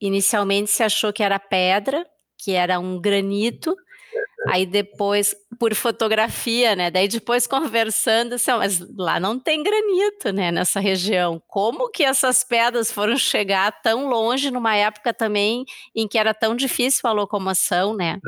inicialmente 0.00 0.70
se 0.70 0.82
achou 0.82 1.12
que 1.12 1.22
era 1.22 1.38
pedra 1.38 2.06
que 2.42 2.52
era 2.52 2.78
um 2.78 3.00
granito. 3.00 3.76
Aí 4.48 4.64
depois, 4.64 5.34
por 5.58 5.74
fotografia, 5.74 6.74
né? 6.74 6.90
Daí 6.90 7.08
depois 7.08 7.46
conversando, 7.46 8.34
assim, 8.34 8.50
mas 8.52 8.80
lá 8.96 9.20
não 9.20 9.38
tem 9.38 9.62
granito, 9.62 10.32
né? 10.32 10.50
Nessa 10.50 10.80
região. 10.80 11.42
Como 11.46 11.90
que 11.90 12.02
essas 12.02 12.42
pedras 12.42 12.90
foram 12.90 13.16
chegar 13.16 13.70
tão 13.82 14.08
longe 14.08 14.50
numa 14.50 14.74
época 14.74 15.12
também 15.12 15.64
em 15.94 16.08
que 16.08 16.18
era 16.18 16.32
tão 16.32 16.56
difícil 16.56 17.02
a 17.04 17.12
locomoção, 17.12 17.94
né? 17.94 18.18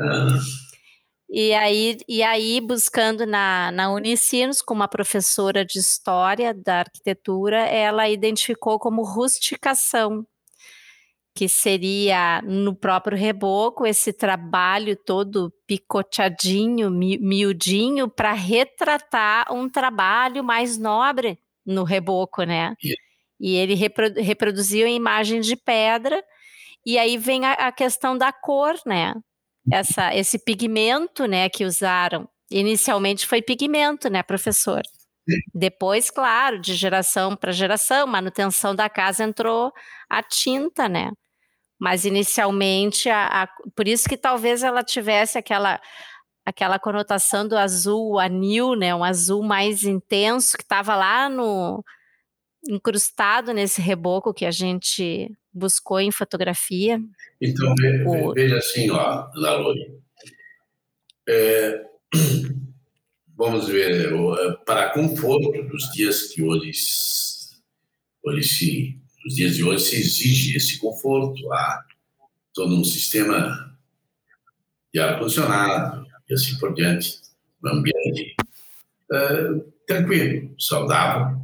E 1.29 1.51
aí, 1.55 1.97
e 2.07 2.21
aí 2.21 2.61
buscando 2.61 3.25
na, 3.25 3.71
na 3.71 3.91
Unicinos, 3.91 4.61
com 4.61 4.73
uma 4.75 4.87
professora 4.87 5.65
de 5.65 5.79
História 5.79 6.53
da 6.53 6.81
Arquitetura, 6.81 7.57
ela 7.57 8.07
identificou 8.07 8.77
como 8.77 9.01
rusticação, 9.03 10.23
que 11.35 11.49
seria 11.49 12.41
no 12.43 12.75
próprio 12.75 13.17
reboco 13.17 13.87
esse 13.87 14.13
trabalho 14.13 14.95
todo 14.95 15.51
picoteadinho, 15.65 16.91
mi, 16.91 17.17
miudinho, 17.17 18.07
para 18.07 18.33
retratar 18.33 19.51
um 19.51 19.67
trabalho 19.67 20.43
mais 20.43 20.77
nobre 20.77 21.39
no 21.65 21.83
reboco, 21.83 22.43
né? 22.43 22.75
Yeah. 22.83 23.01
E 23.39 23.55
ele 23.55 23.73
reprodu, 23.73 24.21
reproduziu 24.21 24.85
em 24.85 24.95
imagem 24.95 25.41
de 25.41 25.55
pedra, 25.55 26.23
e 26.85 26.99
aí 26.99 27.17
vem 27.17 27.45
a, 27.45 27.53
a 27.53 27.71
questão 27.71 28.15
da 28.17 28.31
cor, 28.31 28.75
né? 28.85 29.13
Essa, 29.71 30.13
esse 30.13 30.37
pigmento, 30.37 31.25
né, 31.25 31.49
que 31.49 31.65
usaram. 31.65 32.27
Inicialmente 32.51 33.25
foi 33.25 33.41
pigmento, 33.41 34.09
né, 34.09 34.21
professor? 34.21 34.81
Depois, 35.53 36.09
claro, 36.11 36.59
de 36.59 36.75
geração 36.75 37.35
para 37.35 37.51
geração, 37.51 38.05
manutenção 38.05 38.75
da 38.75 38.89
casa 38.89 39.23
entrou 39.23 39.71
a 40.09 40.21
tinta, 40.21 40.89
né? 40.89 41.11
Mas 41.83 42.05
inicialmente, 42.05 43.09
a, 43.09 43.43
a, 43.43 43.47
por 43.75 43.89
isso 43.89 44.07
que 44.07 44.15
talvez 44.15 44.63
ela 44.63 44.81
tivesse 44.81 45.37
aquela 45.37 45.81
aquela 46.45 46.79
conotação 46.79 47.45
do 47.45 47.57
azul 47.57 48.17
anil, 48.17 48.73
né? 48.73 48.95
Um 48.95 49.03
azul 49.03 49.43
mais 49.43 49.83
intenso 49.83 50.55
que 50.55 50.63
estava 50.63 50.95
lá 50.95 51.27
no 51.27 51.83
incrustado 52.69 53.51
nesse 53.51 53.81
reboco 53.81 54.33
que 54.33 54.45
a 54.45 54.51
gente 54.51 55.29
buscou 55.51 55.99
em 55.99 56.09
fotografia. 56.09 57.01
Então 57.41 57.75
o... 58.07 58.33
veja 58.33 58.59
assim, 58.59 58.89
ó, 58.89 59.29
Lalori. 59.35 59.99
É, 61.27 61.83
vamos 63.35 63.67
ver, 63.67 64.09
para 64.65 64.91
conforto 64.91 65.51
dos 65.63 65.91
dias 65.91 66.29
que 66.29 66.41
hoje, 66.41 66.71
hoje 68.23 68.43
se 68.43 69.02
nos 69.23 69.35
dias 69.35 69.55
de 69.55 69.63
hoje 69.63 69.85
se 69.85 69.95
exige 69.95 70.57
esse 70.57 70.79
conforto, 70.79 71.51
há 71.53 71.85
todo 72.53 72.75
um 72.75 72.83
sistema 72.83 73.77
de 74.93 74.99
ar-condicionado 74.99 76.05
e 76.29 76.33
assim 76.33 76.57
por 76.57 76.73
diante, 76.73 77.21
um 77.63 77.69
ambiente 77.69 78.35
uh, 79.11 79.73
tranquilo, 79.87 80.53
saudável, 80.59 81.41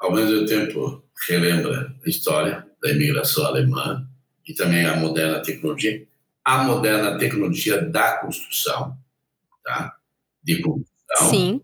ao 0.00 0.12
mesmo 0.12 0.46
tempo 0.46 1.02
relembra 1.28 1.94
a 2.04 2.08
história 2.08 2.66
da 2.82 2.90
imigração 2.90 3.44
alemã 3.46 4.08
e 4.46 4.54
também 4.54 4.86
a 4.86 4.96
moderna 4.96 5.42
tecnologia, 5.42 6.06
a 6.44 6.62
moderna 6.62 7.18
tecnologia 7.18 7.82
da 7.82 8.18
construção, 8.18 8.96
tá? 9.64 9.96
de 10.42 10.62
construção. 10.62 11.30
Sim. 11.30 11.62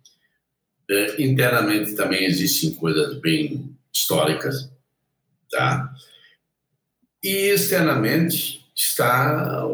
Uh, 0.91 1.23
internamente 1.23 1.95
também 1.95 2.25
existem 2.25 2.75
coisas 2.75 3.19
bem 3.21 3.75
históricas, 3.93 4.74
Tá? 5.55 5.95
E 7.23 7.51
externamente 7.51 8.67
está 8.75 9.65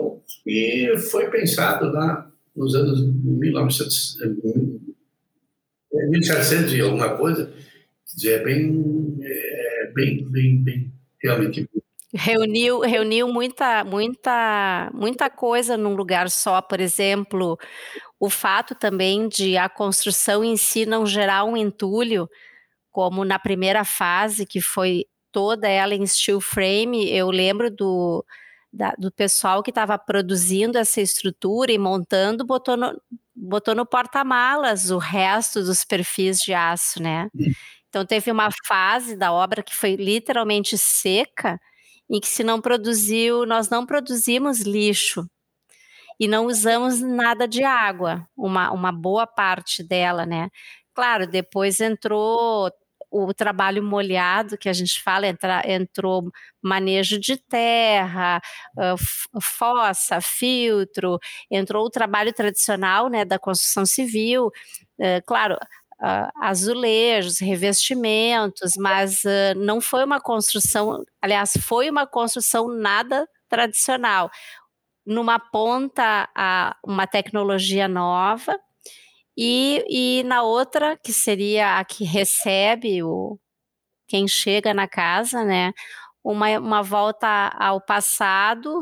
e 0.46 0.94
foi 1.10 1.30
pensado 1.30 1.90
lá 1.90 2.30
nos 2.54 2.74
anos 2.74 3.00
1900, 3.24 4.18
1700 5.90 6.74
e 6.74 6.80
alguma 6.82 7.16
coisa, 7.16 7.50
dizer, 8.14 8.40
é 8.40 8.44
bem, 8.44 9.18
é 9.22 9.90
bem, 9.94 10.24
bem, 10.28 10.62
bem, 10.62 10.92
realmente 11.22 11.66
reuniu 12.12 12.80
reuniu 12.80 13.28
muita 13.28 13.84
muita 13.84 14.90
muita 14.92 15.30
coisa 15.30 15.76
num 15.76 15.94
lugar 15.94 16.28
só 16.28 16.60
por 16.60 16.80
exemplo 16.80 17.56
o 18.18 18.28
fato 18.28 18.74
também 18.74 19.28
de 19.28 19.56
a 19.56 19.68
construção 19.68 20.42
em 20.42 20.56
si 20.56 20.84
não 20.84 21.06
gerar 21.06 21.44
um 21.44 21.56
entulho 21.56 22.28
como 22.90 23.24
na 23.24 23.38
primeira 23.38 23.84
fase 23.84 24.44
que 24.44 24.60
foi 24.60 25.06
toda 25.32 25.68
ela 25.68 25.94
em 25.94 26.06
steel 26.06 26.40
frame. 26.40 27.10
Eu 27.10 27.30
lembro 27.30 27.70
do, 27.70 28.24
da, 28.72 28.92
do 28.98 29.10
pessoal 29.10 29.62
que 29.62 29.70
estava 29.70 29.98
produzindo 29.98 30.78
essa 30.78 31.00
estrutura 31.00 31.72
e 31.72 31.78
montando, 31.78 32.44
botou 32.44 32.76
no, 32.76 33.00
botou 33.34 33.74
no 33.74 33.86
porta-malas 33.86 34.90
o 34.90 34.98
resto 34.98 35.62
dos 35.62 35.84
perfis 35.84 36.38
de 36.40 36.52
aço, 36.52 37.02
né? 37.02 37.28
Então 37.88 38.06
teve 38.06 38.30
uma 38.30 38.50
fase 38.66 39.16
da 39.16 39.32
obra 39.32 39.62
que 39.62 39.74
foi 39.74 39.96
literalmente 39.96 40.78
seca, 40.78 41.60
em 42.08 42.20
que 42.20 42.28
se 42.28 42.44
não 42.44 42.60
produziu, 42.60 43.44
nós 43.46 43.68
não 43.68 43.84
produzimos 43.86 44.60
lixo 44.60 45.26
e 46.18 46.28
não 46.28 46.46
usamos 46.46 47.00
nada 47.00 47.48
de 47.48 47.64
água, 47.64 48.28
uma, 48.36 48.70
uma 48.72 48.92
boa 48.92 49.26
parte 49.26 49.82
dela, 49.82 50.26
né? 50.26 50.50
Claro, 50.94 51.26
depois 51.26 51.80
entrou 51.80 52.70
o 53.10 53.34
trabalho 53.34 53.82
molhado 53.82 54.56
que 54.56 54.68
a 54.68 54.72
gente 54.72 55.02
fala, 55.02 55.26
entra, 55.26 55.62
entrou 55.66 56.30
manejo 56.62 57.18
de 57.18 57.36
terra, 57.36 58.40
uh, 58.76 59.40
fossa, 59.40 60.20
filtro, 60.20 61.18
entrou 61.50 61.84
o 61.84 61.90
trabalho 61.90 62.32
tradicional 62.32 63.08
né, 63.08 63.24
da 63.24 63.38
construção 63.38 63.84
civil, 63.84 64.46
uh, 64.46 65.22
claro, 65.26 65.54
uh, 65.54 66.30
azulejos, 66.40 67.40
revestimentos, 67.40 68.72
mas 68.78 69.22
não 69.56 69.80
foi 69.80 70.04
uma 70.04 70.20
construção, 70.20 71.04
aliás, 71.20 71.52
foi 71.60 71.90
uma 71.90 72.06
construção 72.06 72.68
nada 72.68 73.28
tradicional. 73.48 74.30
Numa 75.04 75.38
ponta, 75.40 76.28
uma 76.84 77.06
tecnologia 77.06 77.88
nova, 77.88 78.56
e, 79.36 79.84
e 80.20 80.22
na 80.24 80.42
outra, 80.42 80.96
que 80.98 81.12
seria 81.12 81.78
a 81.78 81.84
que 81.84 82.04
recebe 82.04 83.02
o 83.02 83.38
quem 84.08 84.26
chega 84.26 84.74
na 84.74 84.88
casa, 84.88 85.44
né? 85.44 85.72
Uma, 86.24 86.58
uma 86.58 86.82
volta 86.82 87.26
ao 87.58 87.80
passado, 87.80 88.80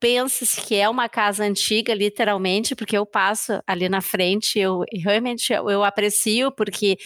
pensa-se 0.00 0.60
que 0.60 0.74
é 0.76 0.88
uma 0.88 1.08
casa 1.08 1.44
antiga, 1.44 1.94
literalmente, 1.94 2.74
porque 2.76 2.96
eu 2.96 3.06
passo 3.06 3.60
ali 3.66 3.88
na 3.88 4.00
frente, 4.00 4.58
eu 4.58 4.84
realmente 4.92 5.52
eu, 5.52 5.70
eu 5.70 5.84
aprecio, 5.84 6.52
porque 6.52 6.98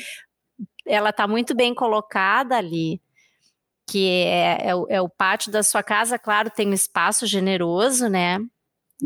ela 0.86 1.11
está 1.11 1.28
muito 1.28 1.55
bem 1.55 1.74
colocada 1.74 2.57
ali, 2.57 3.01
que 3.88 4.07
é, 4.09 4.68
é, 4.68 4.96
é, 4.96 5.01
o 5.01 5.09
pátio 5.09 5.53
da 5.53 5.62
sua 5.62 5.82
casa, 5.82 6.18
claro, 6.18 6.51
tem 6.51 6.68
um 6.68 6.74
espaço 6.74 7.26
generoso, 7.26 8.09
né? 8.09 8.38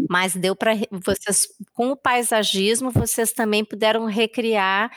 Mas 0.08 0.34
deu 0.34 0.56
para 0.56 0.72
vocês 0.90 1.46
com 1.72 1.90
o 1.90 1.96
paisagismo 1.96 2.90
vocês 2.90 3.32
também 3.32 3.64
puderam 3.64 4.06
recriar 4.06 4.90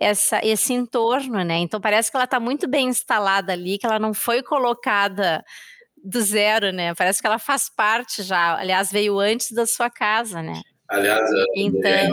essa, 0.00 0.40
esse 0.44 0.72
entorno, 0.72 1.44
né? 1.44 1.58
Então 1.58 1.80
parece 1.80 2.10
que 2.10 2.16
ela 2.16 2.24
está 2.24 2.40
muito 2.40 2.68
bem 2.68 2.88
instalada 2.88 3.52
ali, 3.52 3.78
que 3.78 3.86
ela 3.86 3.98
não 3.98 4.12
foi 4.12 4.42
colocada 4.42 5.44
do 6.04 6.20
zero, 6.20 6.72
né? 6.72 6.94
Parece 6.94 7.20
que 7.20 7.26
ela 7.26 7.38
faz 7.38 7.68
parte 7.68 8.22
já. 8.22 8.56
Aliás, 8.56 8.90
veio 8.90 9.18
antes 9.18 9.52
da 9.52 9.66
sua 9.66 9.88
casa, 9.88 10.42
né? 10.42 10.60
Aliás, 10.88 11.30
é 11.32 11.44
então, 11.56 11.90
é 11.90 12.10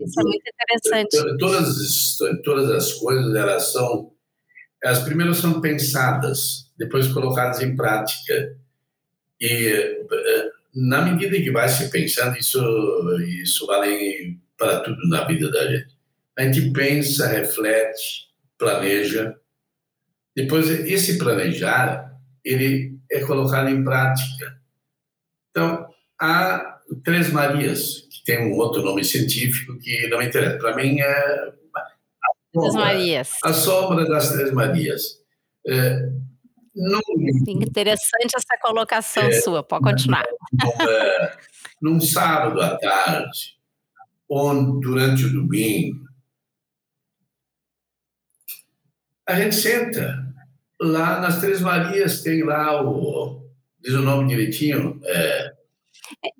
isso 0.00 0.20
é 0.20 0.22
muito 0.24 0.44
interessante. 0.48 1.38
Todas, 1.38 2.16
todas 2.44 2.70
as 2.70 2.92
coisas 2.94 3.34
elas 3.34 3.72
são, 3.72 4.12
elas 4.82 5.02
primeiro 5.04 5.34
são 5.34 5.60
pensadas, 5.60 6.70
depois 6.76 7.06
colocadas 7.12 7.60
em 7.60 7.76
prática. 7.76 8.56
E 9.40 9.68
eh, 9.68 10.50
na 10.74 11.02
medida 11.02 11.36
que 11.36 11.50
vai 11.50 11.68
se 11.68 11.88
pensando, 11.90 12.36
isso, 12.36 12.58
isso 13.42 13.66
vale 13.66 14.38
para 14.58 14.80
tudo 14.80 15.08
na 15.08 15.24
vida 15.24 15.50
da 15.50 15.66
gente. 15.66 15.94
A 16.36 16.42
gente 16.42 16.70
pensa, 16.72 17.28
reflete, 17.28 18.28
planeja. 18.58 19.36
Depois, 20.34 20.68
esse 20.68 21.16
planejar, 21.16 22.12
ele 22.44 22.98
é 23.10 23.20
colocado 23.20 23.68
em 23.68 23.84
prática. 23.84 24.58
Então, 25.50 25.86
há 26.20 26.80
Três 27.04 27.30
Marias, 27.32 28.08
que 28.10 28.24
tem 28.24 28.52
um 28.52 28.56
outro 28.56 28.82
nome 28.82 29.04
científico 29.04 29.78
que 29.78 30.08
não 30.08 30.18
me 30.18 30.26
interessa. 30.26 30.58
Para 30.58 30.76
mim, 30.76 31.00
é 31.00 31.52
a 32.56 32.70
sombra, 32.72 33.20
a 33.44 33.52
sombra 33.52 34.04
das 34.06 34.32
Três 34.32 34.52
Marias. 34.52 35.22
É, 35.66 36.10
Interessante 36.76 38.34
essa 38.36 38.58
colocação 38.60 39.22
é, 39.24 39.32
sua, 39.40 39.62
pode 39.62 39.84
continuar. 39.84 40.24
Num 41.80 42.00
sábado 42.00 42.60
à 42.60 42.76
tarde, 42.78 43.56
ou 44.28 44.80
durante 44.80 45.24
o 45.24 45.32
domingo, 45.32 46.04
a 49.26 49.40
gente 49.40 49.54
senta 49.54 50.34
lá 50.80 51.20
nas 51.20 51.40
Três 51.40 51.60
Marias, 51.60 52.22
tem 52.22 52.42
lá 52.42 52.82
o. 52.82 53.48
diz 53.80 53.94
o 53.94 54.02
nome 54.02 54.28
direitinho, 54.28 55.00
é, 55.04 55.53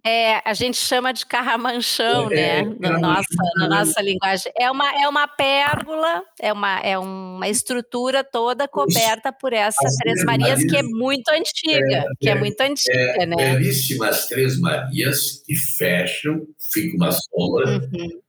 É, 0.05 0.43
a 0.49 0.53
gente 0.53 0.77
chama 0.77 1.13
de 1.13 1.25
carramanchão, 1.25 2.31
é, 2.31 2.63
né? 2.63 2.77
Na, 2.79 2.99
nossa, 2.99 3.37
na 3.57 3.69
nossa 3.69 4.03
linguagem. 4.03 4.53
É 4.59 4.71
uma, 4.71 4.91
é 5.03 5.09
uma 5.09 5.27
pérgola, 5.27 6.23
é 6.41 6.53
uma, 6.53 6.81
é 6.81 6.99
uma 6.99 7.49
estrutura 7.49 8.23
toda 8.23 8.69
coberta 8.69 9.33
por 9.33 9.53
essa 9.53 9.81
Três 9.99 10.25
Marias, 10.25 10.59
Marias, 10.59 10.71
que 10.71 10.77
é 10.77 10.83
muito 10.83 11.29
antiga, 11.31 11.97
é, 11.97 12.05
que 12.21 12.29
é, 12.29 12.33
é 12.33 12.35
muito 12.35 12.61
antiga, 12.61 13.23
é, 13.23 13.27
né? 13.27 13.37
Belíssimas 13.37 14.29
Três 14.29 14.61
Marias 14.61 15.43
que 15.47 15.55
fecham, 15.55 16.47
fica 16.73 16.97
uma 16.97 17.13
sombra. 17.13 17.79
Uhum. 17.79 18.21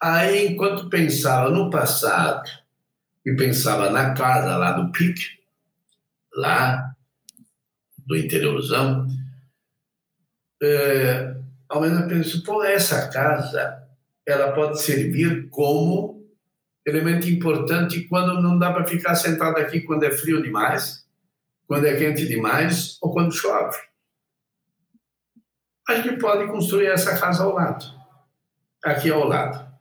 Aí, 0.00 0.48
enquanto 0.48 0.90
pensava 0.90 1.48
no 1.48 1.70
passado 1.70 2.50
e 3.24 3.34
pensava 3.34 3.88
na 3.88 4.14
casa 4.14 4.56
lá 4.56 4.72
do 4.72 4.90
Pique, 4.90 5.24
lá 6.34 6.92
do 7.98 8.16
interiorzão, 8.16 9.06
é, 10.62 11.36
ao 11.68 11.80
menos 11.80 12.36
pô, 12.42 12.62
essa 12.62 13.08
casa, 13.08 13.82
ela 14.26 14.52
pode 14.52 14.80
servir 14.80 15.48
como 15.50 16.24
elemento 16.86 17.28
importante 17.28 18.06
quando 18.08 18.40
não 18.40 18.58
dá 18.58 18.72
para 18.72 18.86
ficar 18.86 19.14
sentado 19.14 19.58
aqui 19.58 19.80
quando 19.80 20.04
é 20.04 20.10
frio 20.10 20.42
demais, 20.42 21.06
quando 21.66 21.86
é 21.86 21.96
quente 21.96 22.26
demais 22.26 22.98
ou 23.00 23.12
quando 23.12 23.32
chove. 23.32 23.76
A 25.88 25.96
gente 25.96 26.18
pode 26.18 26.46
construir 26.46 26.86
essa 26.86 27.18
casa 27.18 27.42
ao 27.42 27.54
lado, 27.54 27.84
aqui 28.84 29.10
ao 29.10 29.26
lado. 29.26 29.72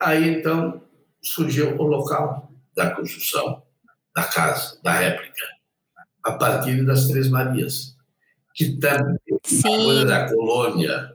Aí 0.00 0.28
então 0.28 0.82
surgiu 1.22 1.76
o 1.76 1.82
local 1.84 2.52
da 2.74 2.90
construção 2.90 3.62
da 4.14 4.24
casa, 4.24 4.80
da 4.82 4.92
réplica, 4.92 5.46
a 6.24 6.32
partir 6.32 6.84
das 6.84 7.06
Três 7.06 7.28
Marias 7.28 7.96
que 8.54 8.76
também 8.76 9.18
Sim. 9.44 9.62
coisa 9.62 10.04
da 10.04 10.28
colônia, 10.28 11.14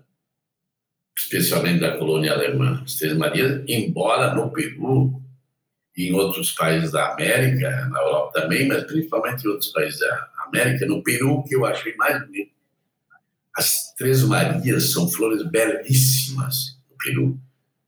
especialmente 1.17 1.79
da 1.79 1.97
colônia 1.97 2.33
alemã, 2.33 2.81
as 2.83 2.95
Três 2.95 3.15
Marias, 3.15 3.63
embora 3.67 4.33
no 4.33 4.51
Peru 4.51 5.21
e 5.95 6.09
em 6.09 6.13
outros 6.13 6.51
países 6.51 6.91
da 6.91 7.13
América, 7.13 7.87
na 7.87 7.99
Europa 7.99 8.41
também, 8.41 8.67
mas 8.67 8.83
principalmente 8.83 9.43
em 9.43 9.49
outros 9.49 9.71
países 9.71 9.99
da 9.99 10.29
América, 10.45 10.85
no 10.85 11.03
Peru, 11.03 11.43
que 11.43 11.55
eu 11.55 11.65
achei 11.65 11.95
mais 11.95 12.23
bonito, 12.25 12.51
as 13.55 13.93
Três 13.95 14.21
Marias 14.23 14.91
são 14.91 15.09
flores 15.09 15.43
belíssimas 15.49 16.79
no 16.89 16.97
Peru, 16.97 17.39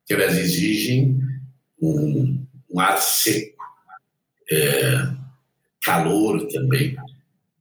que 0.06 0.14
elas 0.14 0.36
exigem 0.36 1.20
um, 1.80 2.44
um 2.70 2.80
ar 2.80 2.98
seco, 2.98 3.64
é, 4.52 5.08
calor 5.84 6.48
também. 6.48 6.98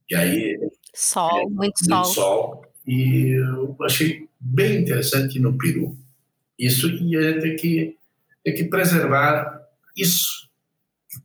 E 0.09 0.15
aí 0.15 0.68
Sol, 0.99 1.39
é, 1.39 1.45
muito, 1.45 1.85
sol. 1.85 2.03
sol. 2.03 2.65
E 2.85 3.29
eu 3.29 3.77
achei 3.83 4.27
bem 4.37 4.81
interessante 4.81 5.39
no 5.39 5.57
Peru. 5.57 5.97
Isso 6.57 6.89
e 6.89 7.15
a 7.15 7.21
gente 7.21 7.39
tem 7.39 7.55
que, 7.55 7.97
tem 8.43 8.53
que 8.53 8.65
preservar 8.65 9.65
isso 9.95 10.49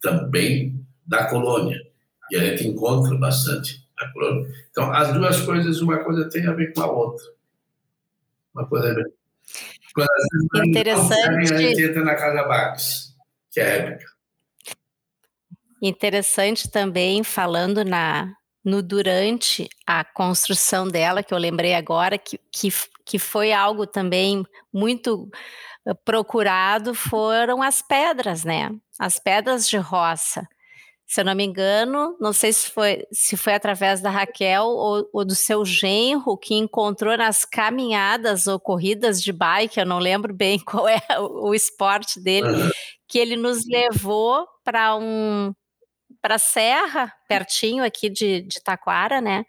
também 0.00 0.80
da 1.04 1.26
colônia. 1.26 1.84
E 2.30 2.36
a 2.36 2.44
gente 2.44 2.68
encontra 2.68 3.18
bastante 3.18 3.84
na 4.00 4.12
colônia. 4.12 4.48
Então, 4.70 4.92
as 4.92 5.12
duas 5.12 5.40
coisas, 5.40 5.80
uma 5.80 6.04
coisa 6.04 6.28
tem 6.30 6.46
a 6.46 6.52
ver 6.52 6.72
com 6.72 6.80
a 6.80 6.92
outra. 6.92 7.26
Uma 8.54 8.68
coisa 8.68 8.92
a 8.92 8.94
ver. 8.94 9.12
Quando 9.92 10.68
Interessante. 10.68 11.52
A 11.52 11.58
gente 11.58 11.82
entra 11.82 12.04
na 12.04 12.14
Casa 12.14 12.44
Bax, 12.44 13.16
que 13.50 13.58
é 13.58 13.78
épica. 13.78 14.12
Interessante 15.82 16.70
também, 16.70 17.24
falando 17.24 17.84
na, 17.84 18.36
no 18.64 18.82
durante 18.82 19.68
a 19.86 20.02
construção 20.04 20.88
dela, 20.88 21.22
que 21.22 21.34
eu 21.34 21.38
lembrei 21.38 21.74
agora, 21.74 22.16
que, 22.16 22.40
que, 22.50 22.68
que 23.04 23.18
foi 23.18 23.52
algo 23.52 23.86
também 23.86 24.44
muito 24.72 25.28
eh, 25.86 25.94
procurado, 26.04 26.94
foram 26.94 27.62
as 27.62 27.82
pedras, 27.82 28.44
né? 28.44 28.70
As 28.98 29.18
pedras 29.18 29.68
de 29.68 29.76
roça. 29.76 30.48
Se 31.06 31.20
eu 31.20 31.24
não 31.26 31.34
me 31.34 31.44
engano, 31.44 32.16
não 32.18 32.32
sei 32.32 32.52
se 32.52 32.70
foi, 32.70 33.04
se 33.12 33.36
foi 33.36 33.54
através 33.54 34.00
da 34.00 34.10
Raquel 34.10 34.64
ou, 34.64 35.08
ou 35.12 35.24
do 35.24 35.34
seu 35.34 35.64
genro 35.64 36.36
que 36.36 36.54
encontrou 36.54 37.16
nas 37.16 37.44
caminhadas 37.44 38.46
ou 38.46 38.58
corridas 38.58 39.22
de 39.22 39.30
bike, 39.30 39.78
eu 39.78 39.86
não 39.86 39.98
lembro 39.98 40.32
bem 40.32 40.58
qual 40.64 40.88
é 40.88 41.00
o, 41.18 41.50
o 41.50 41.54
esporte 41.54 42.18
dele, 42.18 42.48
que 43.06 43.18
ele 43.18 43.36
nos 43.36 43.66
levou 43.66 44.46
para 44.64 44.96
um, 44.96 45.52
para 46.24 46.36
a 46.36 46.38
Serra, 46.38 47.12
pertinho 47.28 47.84
aqui 47.84 48.08
de, 48.08 48.40
de 48.40 48.58
Taquara, 48.64 49.20
né? 49.20 49.44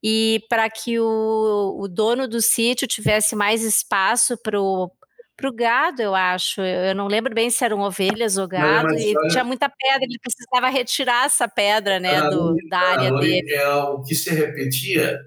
E 0.00 0.40
para 0.48 0.70
que 0.70 1.00
o, 1.00 1.76
o 1.80 1.88
dono 1.88 2.28
do 2.28 2.40
sítio 2.40 2.86
tivesse 2.86 3.34
mais 3.34 3.64
espaço 3.64 4.36
para 4.40 4.60
o 4.60 4.88
para 5.36 5.50
o 5.50 5.52
gado, 5.52 6.00
eu 6.00 6.14
acho. 6.14 6.62
Eu 6.62 6.94
não 6.94 7.08
lembro 7.08 7.34
bem 7.34 7.50
se 7.50 7.62
eram 7.62 7.80
ovelhas 7.80 8.38
ou 8.38 8.46
gado. 8.46 8.88
Não, 8.88 8.96
e 8.96 9.14
tinha 9.30 9.42
muita 9.42 9.68
pedra, 9.68 10.04
ele 10.04 10.18
precisava 10.18 10.70
retirar 10.70 11.26
essa 11.26 11.46
pedra 11.48 11.98
né, 11.98 12.22
do, 12.30 12.56
da 12.70 12.78
área 12.78 13.12
dele. 13.12 13.52
É 13.52 13.68
o 13.68 14.00
que 14.00 14.14
se 14.14 14.30
repetia, 14.32 15.20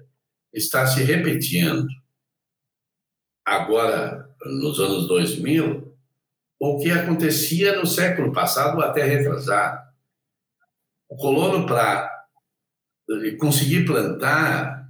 está 0.52 0.86
se 0.86 1.02
repetindo 1.04 1.86
agora, 3.44 4.26
nos 4.46 4.80
anos 4.80 5.06
2000, 5.06 5.94
o 6.58 6.78
que 6.78 6.90
acontecia 6.90 7.76
no 7.76 7.86
século 7.86 8.32
passado 8.32 8.82
até 8.82 9.04
retrasado 9.04 9.89
o 11.10 11.16
colono 11.16 11.66
para 11.66 12.08
conseguir 13.38 13.84
plantar, 13.84 14.88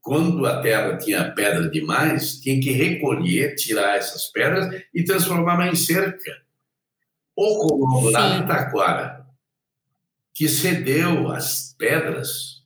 quando 0.00 0.44
a 0.44 0.60
terra 0.60 0.98
tinha 0.98 1.32
pedra 1.32 1.70
demais, 1.70 2.40
tinha 2.40 2.60
que 2.60 2.72
recolher, 2.72 3.54
tirar 3.54 3.96
essas 3.96 4.26
pedras 4.26 4.82
e 4.92 5.04
transformar 5.04 5.68
em 5.68 5.76
cerca. 5.76 6.42
O 7.36 7.68
colono 7.68 8.10
lá 8.10 8.38
de 8.38 8.46
Taquara, 8.46 9.26
que 10.34 10.48
cedeu 10.48 11.30
as 11.30 11.74
pedras 11.78 12.64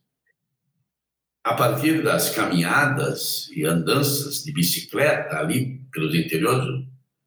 a 1.44 1.54
partir 1.54 2.02
das 2.02 2.30
caminhadas 2.30 3.48
e 3.54 3.64
andanças 3.64 4.42
de 4.42 4.52
bicicleta 4.52 5.38
ali 5.38 5.80
pelos 5.92 6.14
interiores 6.14 6.64
do, 6.64 6.86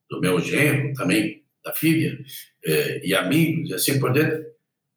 do 0.09 0.21
meu 0.21 0.39
genro, 0.39 0.93
também 0.93 1.43
da 1.63 1.73
filha, 1.73 2.19
eh, 2.65 3.01
e 3.03 3.15
amigos, 3.15 3.69
e 3.69 3.73
assim 3.73 3.99
por 3.99 4.11
diante, 4.13 4.50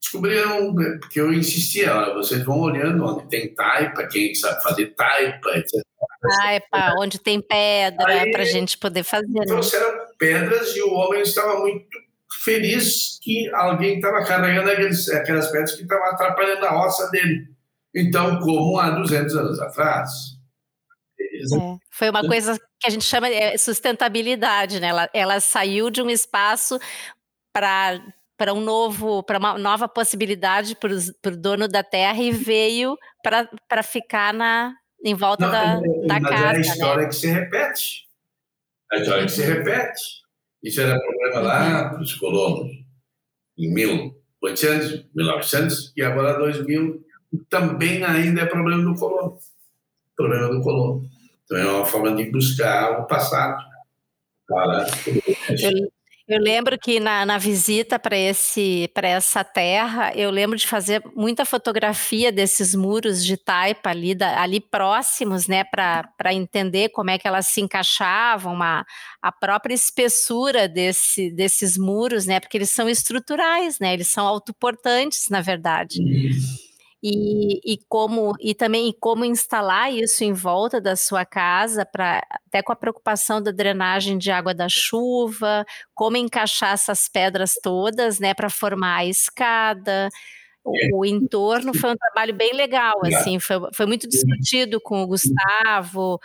descobriram, 0.04 0.74
porque 1.00 1.20
eu 1.20 1.32
insistia, 1.32 1.94
olha, 1.96 2.14
vocês 2.14 2.44
vão 2.44 2.60
olhando 2.60 3.04
onde 3.04 3.28
tem 3.28 3.54
taipa, 3.54 4.06
quem 4.06 4.34
sabe 4.34 4.62
fazer 4.62 4.94
taipa, 4.94 5.50
etc. 5.56 5.82
Taipa, 6.36 6.94
onde 6.98 7.18
tem 7.18 7.40
pedra, 7.40 8.30
para 8.30 8.42
a 8.42 8.46
gente 8.46 8.76
poder 8.76 9.02
fazer. 9.02 9.26
Né? 9.32 9.46
Trouxeram 9.46 9.92
né? 9.92 10.06
pedras 10.18 10.76
e 10.76 10.82
o 10.82 10.92
homem 10.92 11.22
estava 11.22 11.58
muito 11.60 11.86
feliz 12.42 13.18
que 13.22 13.48
alguém 13.54 13.96
estava 13.96 14.24
carregando 14.24 14.70
aqueles, 14.70 15.08
aquelas 15.08 15.50
pedras 15.50 15.74
que 15.74 15.82
estavam 15.82 16.06
atrapalhando 16.06 16.66
a 16.66 16.70
roça 16.70 17.10
dele. 17.10 17.48
Então, 17.94 18.38
como 18.40 18.78
há 18.78 18.90
200 18.90 19.36
anos 19.36 19.60
atrás. 19.60 20.10
É, 21.18 21.76
foi 21.90 22.10
uma 22.10 22.26
coisa 22.26 22.58
que 22.80 22.86
a 22.86 22.90
gente 22.90 23.04
chama 23.04 23.28
de 23.28 23.36
é, 23.36 23.56
sustentabilidade, 23.56 24.80
né? 24.80 24.88
Ela, 24.88 25.10
ela 25.14 25.40
saiu 25.40 25.90
de 25.90 26.02
um 26.02 26.10
espaço 26.10 26.78
para 27.52 28.02
para 28.36 28.52
um 28.52 28.60
novo, 28.60 29.22
para 29.22 29.38
uma 29.38 29.58
nova 29.58 29.88
possibilidade 29.88 30.76
para 30.76 31.32
o 31.32 31.36
dono 31.36 31.68
da 31.68 31.82
terra 31.82 32.20
e 32.20 32.32
veio 32.32 32.96
para 33.22 33.82
ficar 33.82 34.34
na, 34.34 34.74
em 35.04 35.14
volta 35.14 35.46
Não, 35.46 35.52
da, 35.52 36.14
da 36.14 36.20
mas 36.20 36.30
casa. 36.30 36.44
É 36.44 36.56
a 36.56 36.60
história 36.60 37.02
né? 37.02 37.08
que 37.08 37.14
se 37.14 37.26
repete. 37.26 38.04
A 38.92 38.96
história 38.96 39.24
que 39.24 39.32
se 39.32 39.40
uhum. 39.42 39.46
repete. 39.48 40.24
Isso 40.62 40.80
era 40.80 40.98
problema 40.98 41.40
lá 41.40 41.82
uhum. 41.82 41.90
para 41.90 42.02
os 42.02 42.14
colonos, 42.14 42.72
em 43.58 43.72
1800, 43.72 45.06
1900, 45.14 45.92
e 45.96 46.02
agora 46.02 46.38
2000, 46.38 47.04
também 47.50 48.02
ainda 48.02 48.42
é 48.42 48.46
problema 48.46 48.82
do 48.82 48.98
colono. 48.98 49.38
Problema 50.16 50.48
do 50.48 50.62
colono. 50.62 51.08
Então 51.44 51.58
é 51.58 51.66
uma 51.66 51.84
forma 51.84 52.14
de 52.14 52.30
buscar 52.30 53.00
o 53.00 53.06
passado. 53.06 53.62
Para... 54.46 54.86
Eu, 55.06 55.92
eu 56.26 56.38
lembro 56.40 56.78
que 56.78 56.98
na, 56.98 57.26
na 57.26 57.36
visita 57.36 57.98
para 57.98 58.16
esse 58.16 58.90
para 58.94 59.06
essa 59.08 59.44
terra, 59.44 60.10
eu 60.14 60.30
lembro 60.30 60.56
de 60.56 60.66
fazer 60.66 61.02
muita 61.14 61.44
fotografia 61.44 62.32
desses 62.32 62.74
muros 62.74 63.22
de 63.22 63.36
taipa 63.36 63.90
ali, 63.90 64.14
da, 64.14 64.40
ali 64.40 64.58
próximos, 64.58 65.46
né, 65.46 65.64
para 65.64 66.32
entender 66.32 66.88
como 66.90 67.10
é 67.10 67.18
que 67.18 67.28
elas 67.28 67.48
se 67.48 67.60
encaixavam, 67.60 68.54
uma, 68.54 68.86
a 69.20 69.30
própria 69.30 69.74
espessura 69.74 70.66
desse, 70.66 71.30
desses 71.30 71.76
muros, 71.76 72.24
né, 72.24 72.40
porque 72.40 72.56
eles 72.56 72.70
são 72.70 72.88
estruturais, 72.88 73.78
né, 73.78 73.92
eles 73.92 74.08
são 74.08 74.26
autoportantes, 74.26 75.28
na 75.28 75.42
verdade. 75.42 76.00
Uhum 76.00 76.73
e, 77.06 77.60
e 77.74 77.78
como 77.86 78.34
e 78.40 78.54
também 78.54 78.90
como 78.98 79.26
instalar 79.26 79.92
isso 79.92 80.24
em 80.24 80.32
volta 80.32 80.80
da 80.80 80.96
sua 80.96 81.26
casa 81.26 81.84
para 81.84 82.26
até 82.46 82.62
com 82.62 82.72
a 82.72 82.76
preocupação 82.76 83.42
da 83.42 83.50
drenagem 83.50 84.16
de 84.16 84.30
água 84.30 84.54
da 84.54 84.70
chuva, 84.70 85.66
como 85.94 86.16
encaixar 86.16 86.72
essas 86.72 87.06
pedras 87.06 87.56
todas, 87.62 88.18
né, 88.18 88.32
para 88.32 88.48
formar 88.48 89.00
a 89.00 89.04
escada. 89.04 90.08
o, 90.64 91.00
o, 91.00 91.04
entorno 91.04 91.74
foi 91.74 91.90
um 91.90 91.96
trabalho 91.96 92.32
bem 92.32 92.54
legal, 92.54 92.98
assim, 93.04 93.38
foi, 93.38 93.56
foi 93.74 93.84
muito 93.84 94.08
discutido 94.08 94.80
com 94.80 95.02
o 95.02 95.06
Gustavo, 95.06 96.18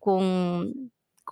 com 0.00 0.72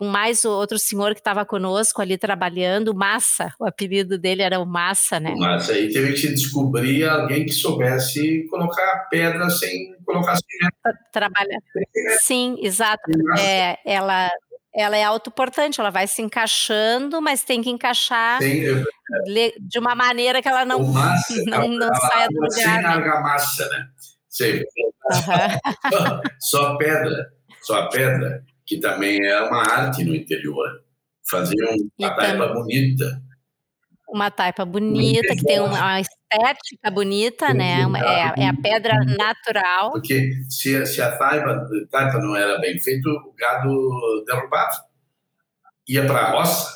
com 0.00 0.06
mais 0.06 0.46
outro 0.46 0.78
senhor 0.78 1.12
que 1.12 1.20
estava 1.20 1.44
conosco 1.44 2.00
ali 2.00 2.16
trabalhando, 2.16 2.94
Massa, 2.94 3.52
o 3.60 3.66
apelido 3.66 4.16
dele 4.16 4.40
era 4.40 4.58
o 4.58 4.64
Massa, 4.64 5.20
né? 5.20 5.34
Massa, 5.36 5.78
e 5.78 5.92
teve 5.92 6.14
que 6.14 6.28
descobrir 6.28 7.06
alguém 7.06 7.44
que 7.44 7.52
soubesse 7.52 8.46
colocar 8.48 9.08
pedra 9.10 9.50
sem 9.50 9.94
colocar 10.06 10.36
cimento. 10.36 10.98
Trabalhar. 11.12 11.58
Sim, 12.18 12.56
exato. 12.62 13.02
É, 13.38 13.76
ela, 13.84 14.30
ela 14.74 14.96
é 14.96 15.04
autoportante, 15.04 15.78
ela 15.78 15.90
vai 15.90 16.06
se 16.06 16.22
encaixando, 16.22 17.20
mas 17.20 17.44
tem 17.44 17.60
que 17.60 17.68
encaixar 17.68 18.42
Sim, 18.42 18.58
eu... 18.58 18.82
de 19.60 19.78
uma 19.78 19.94
maneira 19.94 20.40
que 20.40 20.48
ela 20.48 20.64
não, 20.64 20.82
massa, 20.82 21.34
não, 21.44 21.68
não 21.68 21.88
ela, 21.88 22.08
saia 22.08 22.28
do 22.28 22.36
lugar. 22.36 22.50
Sem 22.52 22.64
né? 22.64 22.86
argamassa, 22.86 23.68
né? 23.68 23.86
Sim. 24.30 24.60
Uhum. 25.10 26.20
só 26.40 26.78
pedra, 26.78 27.30
só 27.60 27.86
pedra 27.90 28.42
que 28.70 28.78
também 28.78 29.18
é 29.26 29.40
uma 29.40 29.62
arte 29.68 30.04
no 30.04 30.14
interior. 30.14 30.84
Fazer 31.28 31.56
uma 31.98 32.14
taipa 32.14 32.46
bonita. 32.46 33.20
Uma 34.08 34.30
taipa 34.30 34.64
bonita, 34.64 35.34
que 35.34 35.42
tem 35.42 35.58
uma 35.58 36.00
estética 36.00 36.88
bonita, 36.88 37.52
né? 37.52 37.82
É, 37.82 38.42
é, 38.44 38.48
a 38.48 38.54
pedra 38.54 38.94
natural. 39.04 39.90
Porque 39.90 40.30
se, 40.48 40.86
se 40.86 41.02
a 41.02 41.18
taipa, 41.18 41.66
taipa 41.90 42.18
não 42.18 42.36
era 42.36 42.60
bem 42.60 42.78
feita, 42.78 43.08
o 43.08 43.34
gado 43.36 44.24
derrubava. 44.24 44.84
Ia 45.88 46.06
para 46.06 46.20
a 46.20 46.30
roça, 46.30 46.72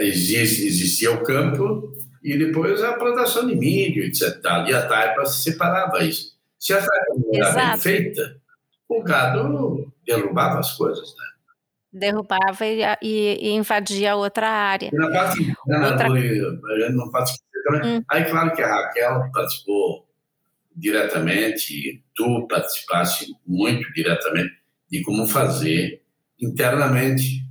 existia, 0.00 0.40
existia 0.40 1.12
o 1.12 1.22
campo 1.22 1.92
e 2.24 2.38
depois 2.38 2.82
a 2.82 2.94
plantação 2.94 3.46
de 3.46 3.54
milho, 3.54 4.04
etc. 4.04 4.42
E 4.68 4.72
a 4.72 4.88
taipa 4.88 5.26
separava 5.26 6.02
isso. 6.02 6.32
Se 6.58 6.72
a 6.72 6.78
taipa 6.78 7.14
não 7.14 7.34
era 7.34 7.50
Exato. 7.50 7.68
bem 7.68 7.78
feita, 7.78 8.41
o 8.98 9.02
gado 9.02 9.92
derrubava 10.06 10.58
as 10.58 10.72
coisas, 10.76 11.14
né? 11.16 11.24
Derrubava 11.92 12.64
e, 12.66 12.80
e, 13.02 13.48
e 13.48 13.50
invadia 13.52 14.16
outra 14.16 14.48
área. 14.48 14.90
Na 14.92 15.10
parte, 15.10 15.54
na, 15.66 15.90
outra... 15.90 16.08
não. 16.08 17.96
Hum. 17.98 18.04
Aí, 18.08 18.24
claro 18.24 18.52
que 18.54 18.62
a 18.62 18.68
Raquel 18.68 19.30
participou 19.32 20.06
diretamente, 20.74 22.02
tu 22.14 22.46
participasse 22.48 23.32
muito 23.46 23.92
diretamente 23.92 24.52
de 24.90 25.02
como 25.02 25.26
fazer 25.26 26.02
internamente 26.40 27.42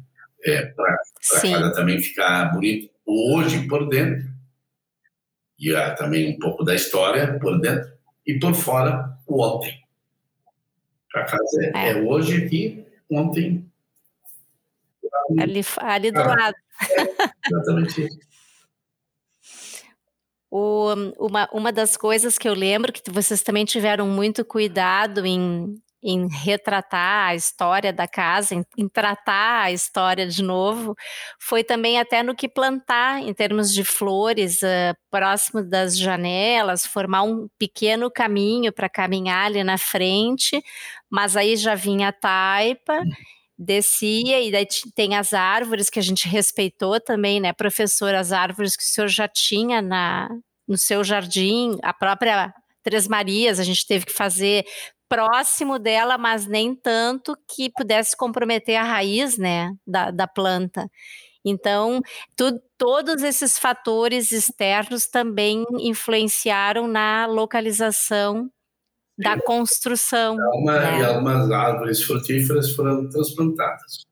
é, 0.44 0.66
para 0.66 0.94
a 0.94 1.42
casa 1.42 1.74
também 1.74 2.02
ficar 2.02 2.52
bonito. 2.52 2.89
Hoje, 3.06 3.68
por 3.68 3.88
dentro, 3.88 4.30
e 5.60 5.72
também 5.98 6.36
um 6.36 6.39
pouco 6.39 6.64
da 6.64 6.74
história 6.74 7.38
por 7.39 7.60
dentro, 7.60 7.92
e 8.26 8.39
por 8.39 8.54
fora, 8.54 9.18
o 9.28 9.44
ontem. 9.44 9.81
A 11.16 11.24
casa 11.24 11.72
é, 11.76 11.89
é. 11.89 11.91
é 11.91 11.95
hoje 11.95 12.45
aqui, 12.45 12.86
ontem. 13.09 13.66
Ali, 15.39 15.62
ali 15.78 16.12
do 16.12 16.20
ah, 16.20 16.28
lado. 16.28 16.55
É, 16.89 17.47
exatamente 17.47 18.05
isso. 18.05 18.20
O, 20.53 20.93
uma, 21.18 21.47
uma 21.53 21.72
das 21.72 21.95
coisas 21.95 22.38
que 22.38 22.45
eu 22.45 22.53
lembro 22.53 22.91
que 22.91 23.09
vocês 23.09 23.41
também 23.41 23.64
tiveram 23.64 24.05
muito 24.05 24.43
cuidado 24.43 25.26
em, 25.26 25.82
em 26.04 26.28
retratar 26.28 27.30
a 27.30 27.36
história 27.36 27.93
da 27.93 28.08
casa, 28.08 28.56
em, 28.56 28.66
em, 28.78 28.88
tratar 28.88 29.64
a 29.64 29.72
história 29.72 30.28
de 30.28 30.41
novo, 30.41 30.95
foi 31.39 31.64
também 31.64 31.99
até 31.99 32.24
no 32.24 32.36
que 32.36 32.49
plantar 32.49 33.22
em 33.22 33.34
termos 33.34 33.72
de 33.74 33.84
flores 33.84 34.62
uh, 34.62 34.95
próximo 35.10 35.64
das 35.64 35.97
janelas, 35.97 36.86
formar 36.86 37.24
um 37.24 37.47
pequeno 37.60 38.10
caminho 38.10 38.74
para 38.74 38.89
caminhar 38.89 39.45
ali 39.45 39.64
na 39.64 39.78
frente, 39.78 40.62
mas 41.10 41.38
aí 41.38 41.56
já 41.56 41.76
vinha 41.76 42.10
a 42.10 42.14
taipa. 42.14 43.02
Descia, 43.64 44.41
e 44.41 44.52
daí 44.52 44.66
tem 44.95 45.16
as 45.16 45.34
árvores 45.36 45.88
que 45.88 45.99
a 45.99 46.02
gente 46.02 46.28
respeitou 46.28 46.99
também, 46.99 47.39
né, 47.39 47.54
professor? 47.54 48.16
As 48.16 48.32
árvores 48.32 48.76
que 48.76 48.82
o 48.82 48.86
senhor 48.88 49.08
já 49.08 49.28
tinha 49.28 49.84
na, 49.84 50.28
no 50.68 50.76
seu 50.78 51.04
jardim, 51.04 51.78
a 51.84 51.93
própria 51.93 52.52
Três 52.84 53.08
Marias, 53.08 53.60
a 53.60 53.64
gente 53.64 53.86
teve 53.86 54.06
que 54.06 54.12
fazer 54.12 54.66
próximo 55.12 55.78
dela, 55.78 56.18
mas 56.18 56.47
nem 56.47 56.74
tanto 56.74 57.38
que 57.53 57.70
pudesse 57.70 58.16
comprometer 58.16 58.78
a 58.78 58.84
raiz 58.84 59.38
né, 59.38 59.76
da, 59.86 60.09
da 60.09 60.26
planta. 60.26 60.89
Então, 61.43 62.01
tu, 62.38 62.62
todos 62.78 63.22
esses 63.22 63.59
fatores 63.59 64.32
externos 64.32 65.07
também 65.07 65.66
influenciaram 65.80 66.88
na 66.88 67.26
localização 67.26 68.49
da 69.18 69.38
construção. 69.41 70.38
E, 70.38 70.57
uma, 70.57 70.80
né? 70.80 70.99
e 70.99 71.03
algumas 71.03 71.51
árvores 71.51 72.01
frutíferas 72.01 72.72
foram 72.72 73.09
transplantadas. 73.09 74.05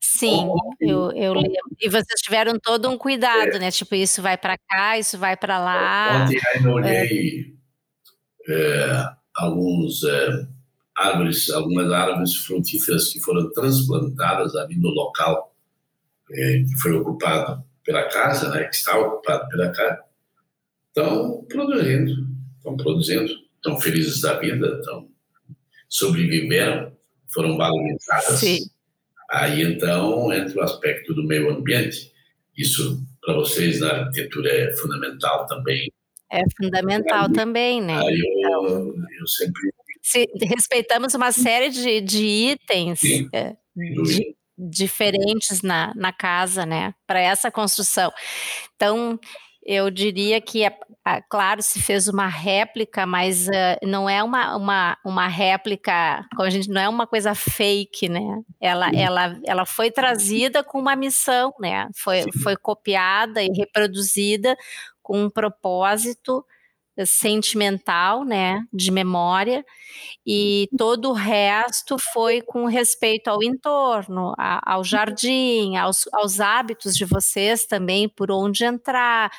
Sim, 0.00 0.48
eu, 0.80 1.12
eu 1.12 1.32
lembro. 1.32 1.76
E 1.80 1.88
vocês 1.88 2.20
tiveram 2.20 2.58
todo 2.58 2.90
um 2.90 2.98
cuidado, 2.98 3.56
é. 3.56 3.58
né? 3.60 3.70
Tipo, 3.70 3.94
isso 3.94 4.20
vai 4.20 4.36
para 4.36 4.58
cá, 4.58 4.98
isso 4.98 5.16
vai 5.16 5.36
para 5.36 5.60
lá. 5.60 6.24
Ontem 6.24 6.40
eu 6.64 6.72
olhei 6.72 7.54
é. 7.54 7.58
É, 8.50 9.17
alguns 9.38 10.04
é, 10.04 10.46
árvores, 10.96 11.50
algumas 11.50 11.90
árvores 11.90 12.34
frutíferas 12.36 13.12
que 13.12 13.20
foram 13.20 13.50
transplantadas 13.52 14.54
ali 14.56 14.76
no 14.76 14.88
local 14.88 15.54
é, 16.30 16.62
que 16.62 16.76
foi 16.80 16.92
ocupado 16.92 17.64
pela 17.84 18.04
casa, 18.08 18.50
né, 18.50 18.64
que 18.64 18.76
está 18.76 18.98
ocupado 18.98 19.48
pela 19.48 19.70
casa, 19.70 20.02
estão 20.88 21.44
produzindo, 21.48 22.28
estão 22.58 22.76
produzindo, 22.76 23.32
estão 23.56 23.80
felizes 23.80 24.20
da 24.20 24.38
vida, 24.38 24.78
estão 24.78 25.08
sobreviveram, 25.88 26.92
foram 27.28 27.56
valorizadas. 27.56 28.40
Sim. 28.40 28.58
Aí 29.30 29.62
então 29.62 30.32
entra 30.32 30.58
o 30.58 30.62
aspecto 30.62 31.14
do 31.14 31.24
meio 31.24 31.50
ambiente. 31.50 32.12
Isso 32.56 33.06
para 33.22 33.34
vocês 33.34 33.80
na 33.80 33.90
arquitetura 33.90 34.50
é 34.50 34.72
fundamental 34.72 35.46
também. 35.46 35.92
É 36.30 36.42
fundamental 36.56 37.26
aí, 37.26 37.32
também, 37.32 37.80
né? 37.80 37.98
Aí 37.98 38.22
então, 38.38 38.94
eu 39.20 39.26
sempre. 39.26 39.72
Se 40.02 40.26
respeitamos 40.42 41.14
uma 41.14 41.32
série 41.32 41.70
de, 41.70 42.00
de 42.00 42.24
itens 42.24 43.00
Sim, 43.00 43.28
é, 43.32 43.56
de, 43.76 44.36
diferentes 44.56 45.60
na, 45.62 45.92
na 45.94 46.12
casa, 46.12 46.64
né? 46.64 46.94
Para 47.06 47.20
essa 47.20 47.50
construção. 47.50 48.10
Então, 48.74 49.18
eu 49.70 49.90
diria 49.90 50.40
que, 50.40 50.64
é, 50.64 50.72
claro, 51.28 51.62
se 51.62 51.78
fez 51.78 52.08
uma 52.08 52.26
réplica, 52.26 53.04
mas 53.04 53.48
uh, 53.48 53.86
não 53.86 54.08
é 54.08 54.22
uma, 54.22 54.56
uma, 54.56 54.96
uma 55.04 55.28
réplica, 55.28 56.24
como 56.34 56.46
a 56.46 56.50
gente 56.50 56.70
não 56.70 56.80
é 56.80 56.88
uma 56.88 57.06
coisa 57.06 57.34
fake, 57.34 58.08
né? 58.08 58.40
Ela, 58.58 58.90
ela, 58.94 59.38
ela 59.44 59.66
foi 59.66 59.90
trazida 59.90 60.64
com 60.64 60.78
uma 60.78 60.96
missão, 60.96 61.52
né? 61.60 61.86
Foi, 61.94 62.24
foi 62.42 62.56
copiada 62.56 63.42
e 63.42 63.48
reproduzida 63.48 64.56
com 65.08 65.24
um 65.24 65.30
propósito 65.30 66.44
sentimental, 67.06 68.24
né, 68.24 68.60
de 68.72 68.90
memória, 68.90 69.64
e 70.26 70.68
todo 70.76 71.10
o 71.10 71.14
resto 71.14 71.96
foi 72.12 72.42
com 72.42 72.66
respeito 72.66 73.28
ao 73.28 73.42
entorno, 73.42 74.34
a, 74.38 74.74
ao 74.74 74.84
jardim, 74.84 75.76
aos, 75.76 76.06
aos 76.12 76.40
hábitos 76.40 76.94
de 76.94 77.06
vocês 77.06 77.66
também, 77.66 78.08
por 78.08 78.30
onde 78.30 78.64
entrar, 78.64 79.30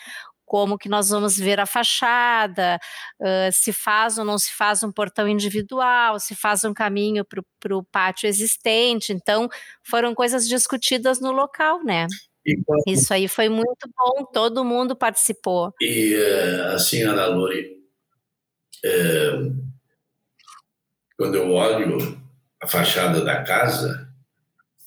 como 0.45 0.80
que 0.80 0.89
nós 0.89 1.09
vamos 1.09 1.38
ver 1.38 1.59
a 1.59 1.65
fachada, 1.67 2.80
uh, 3.22 3.51
se 3.53 3.72
faz 3.72 4.17
ou 4.17 4.26
não 4.26 4.39
se 4.39 4.51
faz 4.53 4.82
um 4.82 4.91
portão 4.91 5.28
individual, 5.28 6.20
se 6.20 6.36
faz 6.36 6.63
um 6.63 6.74
caminho 6.74 7.24
para 7.26 7.78
o 7.78 7.84
pátio 7.84 8.28
existente. 8.28 9.13
Então, 9.13 9.47
foram 9.84 10.15
coisas 10.15 10.47
discutidas 10.47 11.22
no 11.22 11.32
local, 11.32 11.84
né? 11.84 12.07
Quando... 12.66 12.84
Isso 12.88 13.14
aí 13.14 13.28
foi 13.28 13.50
muito 13.50 13.90
bom, 13.96 14.26
todo 14.26 14.66
mundo 14.66 14.96
participou. 14.96 15.74
E 15.82 16.14
eh, 16.16 16.74
assim, 16.74 17.04
Ana 17.04 17.28
Lori, 17.28 17.78
é, 18.84 19.32
quando 21.18 21.36
eu 21.36 21.52
olho 21.52 22.20
a 22.62 22.68
fachada 22.68 23.24
da 23.24 23.44
casa, 23.44 24.10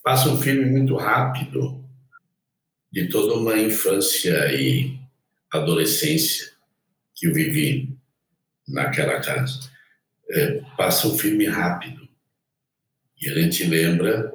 passa 0.03 0.29
um 0.29 0.41
filme 0.41 0.65
muito 0.65 0.97
rápido 0.97 1.83
de 2.91 3.09
toda 3.09 3.35
uma 3.35 3.57
infância 3.57 4.53
e 4.53 4.99
adolescência 5.53 6.53
que 7.15 7.27
eu 7.27 7.35
vivi 7.35 7.97
naquela 8.69 9.21
casa. 9.21 9.71
É, 10.31 10.63
passa 10.77 11.09
um 11.09 11.19
filme 11.19 11.47
rápido 11.47 12.09
e 13.21 13.29
a 13.29 13.35
gente 13.35 13.65
lembra 13.65 14.33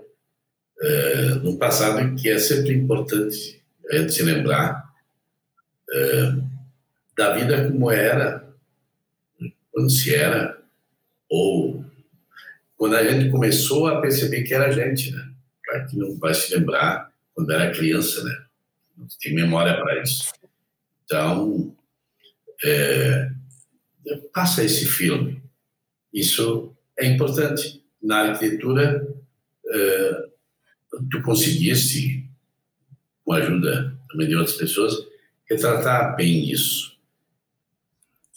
é, 0.82 1.26
no 1.36 1.58
passado 1.58 2.16
que 2.16 2.30
é 2.30 2.38
sempre 2.38 2.74
importante 2.74 3.62
a 3.90 3.98
gente 3.98 4.14
se 4.14 4.24
lembrar 4.24 4.94
é, 5.90 6.34
da 7.16 7.34
vida 7.34 7.70
como 7.70 7.90
era 7.92 8.48
quando 9.72 9.90
se 9.90 10.14
era 10.14 10.58
ou 11.30 11.86
quando 12.76 12.96
a 12.96 13.04
gente 13.04 13.30
começou 13.32 13.88
a 13.88 14.00
perceber 14.00 14.44
que 14.44 14.54
era 14.54 14.72
gente, 14.72 15.12
né? 15.12 15.32
Para 15.66 15.86
que 15.86 15.98
não 15.98 16.18
vai 16.18 16.34
se 16.34 16.56
lembrar 16.56 17.12
quando 17.34 17.52
era 17.52 17.72
criança, 17.72 18.24
né? 18.24 18.46
Não 18.96 19.08
tem 19.20 19.34
memória 19.34 19.76
para 19.76 20.02
isso. 20.02 20.32
Então, 21.04 21.76
é, 22.64 23.30
passa 24.34 24.64
esse 24.64 24.86
filme. 24.86 25.42
Isso 26.14 26.76
é 26.98 27.06
importante. 27.06 27.84
Na 28.02 28.30
arquitetura, 28.30 29.08
uh, 29.66 30.27
tu 31.10 31.22
conseguisse, 31.22 32.26
com 33.24 33.34
a 33.34 33.38
ajuda 33.38 33.98
também 34.10 34.28
de 34.28 34.36
outras 34.36 34.56
pessoas, 34.56 34.96
retratar 35.50 36.16
bem 36.16 36.50
isso. 36.52 36.98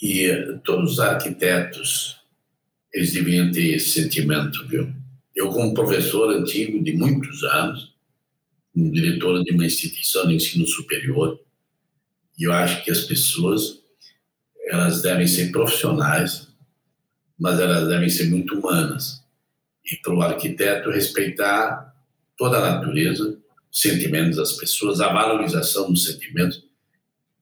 E 0.02 0.58
todos 0.64 0.92
os 0.92 1.00
arquitetos, 1.00 2.16
eles 2.92 3.12
deveriam 3.12 3.50
ter 3.50 3.74
esse 3.74 3.90
sentimento, 3.90 4.66
viu? 4.66 4.92
Eu, 5.34 5.50
como 5.50 5.74
professor 5.74 6.30
antigo 6.34 6.82
de 6.82 6.92
muitos 6.96 7.44
anos, 7.44 7.94
como 8.72 8.92
diretor 8.92 9.42
de 9.44 9.52
uma 9.52 9.66
instituição 9.66 10.26
de 10.26 10.34
ensino 10.34 10.66
superior, 10.66 11.40
eu 12.38 12.52
acho 12.52 12.82
que 12.84 12.90
as 12.90 13.04
pessoas 13.04 13.80
elas 14.66 15.02
devem 15.02 15.26
ser 15.26 15.50
profissionais, 15.50 16.48
mas 17.38 17.58
elas 17.58 17.88
devem 17.88 18.08
ser 18.08 18.30
muito 18.30 18.58
humanas. 18.58 19.22
E 19.84 19.96
para 19.96 20.14
o 20.14 20.22
arquiteto 20.22 20.90
respeitar 20.90 21.89
toda 22.40 22.56
a 22.56 22.76
natureza, 22.76 23.38
os 23.70 23.80
sentimentos 23.82 24.38
das 24.38 24.54
pessoas, 24.54 24.98
a 25.02 25.12
valorização 25.12 25.92
dos 25.92 26.06
sentimentos 26.06 26.66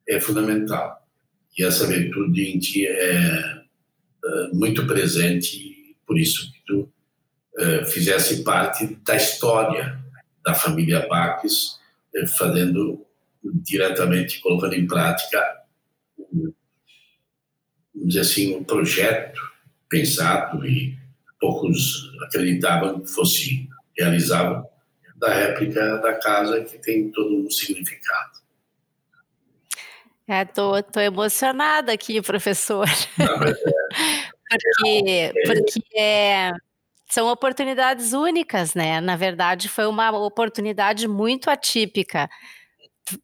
é 0.05 0.19
fundamental. 0.19 1.07
E 1.57 1.63
essa 1.63 1.87
virtude 1.87 2.49
em 2.49 2.59
ti 2.59 2.85
é, 2.85 2.99
é 2.99 4.47
muito 4.51 4.85
presente, 4.85 5.95
por 6.05 6.19
isso 6.19 6.51
que 6.51 6.59
tu 6.67 6.91
é, 7.59 7.85
fizesse 7.85 8.43
parte 8.43 8.93
da 9.05 9.15
história 9.15 10.03
da 10.43 10.53
família 10.53 11.07
Baques, 11.07 11.79
é, 12.13 12.27
fazendo 12.27 13.05
diretamente, 13.41 14.41
colocando 14.41 14.73
em 14.73 14.85
prática 14.85 15.41
vamos 17.95 18.09
dizer 18.09 18.19
assim, 18.19 18.53
um 18.53 18.65
projeto 18.65 19.39
pensado 19.89 20.65
e 20.67 20.97
poucos 21.39 22.11
acreditavam 22.25 22.99
que 22.99 23.09
fosse 23.09 23.65
realizável 23.97 24.68
da 25.19 25.33
réplica 25.33 25.97
da 25.97 26.13
casa 26.13 26.63
que 26.63 26.77
tem 26.77 27.11
todo 27.11 27.35
um 27.35 27.49
significado. 27.49 28.39
É, 30.27 30.45
tô, 30.45 30.81
tô 30.83 30.99
emocionada 30.99 31.91
aqui, 31.91 32.21
professor. 32.21 32.87
Não, 33.17 33.25
é, 33.25 33.53
porque, 34.49 35.33
porque 35.45 35.99
é, 35.99 36.51
são 37.09 37.27
oportunidades 37.27 38.13
únicas, 38.13 38.75
né? 38.75 39.01
Na 39.01 39.15
verdade, 39.15 39.67
foi 39.67 39.87
uma 39.87 40.11
oportunidade 40.11 41.07
muito 41.07 41.49
atípica 41.49 42.29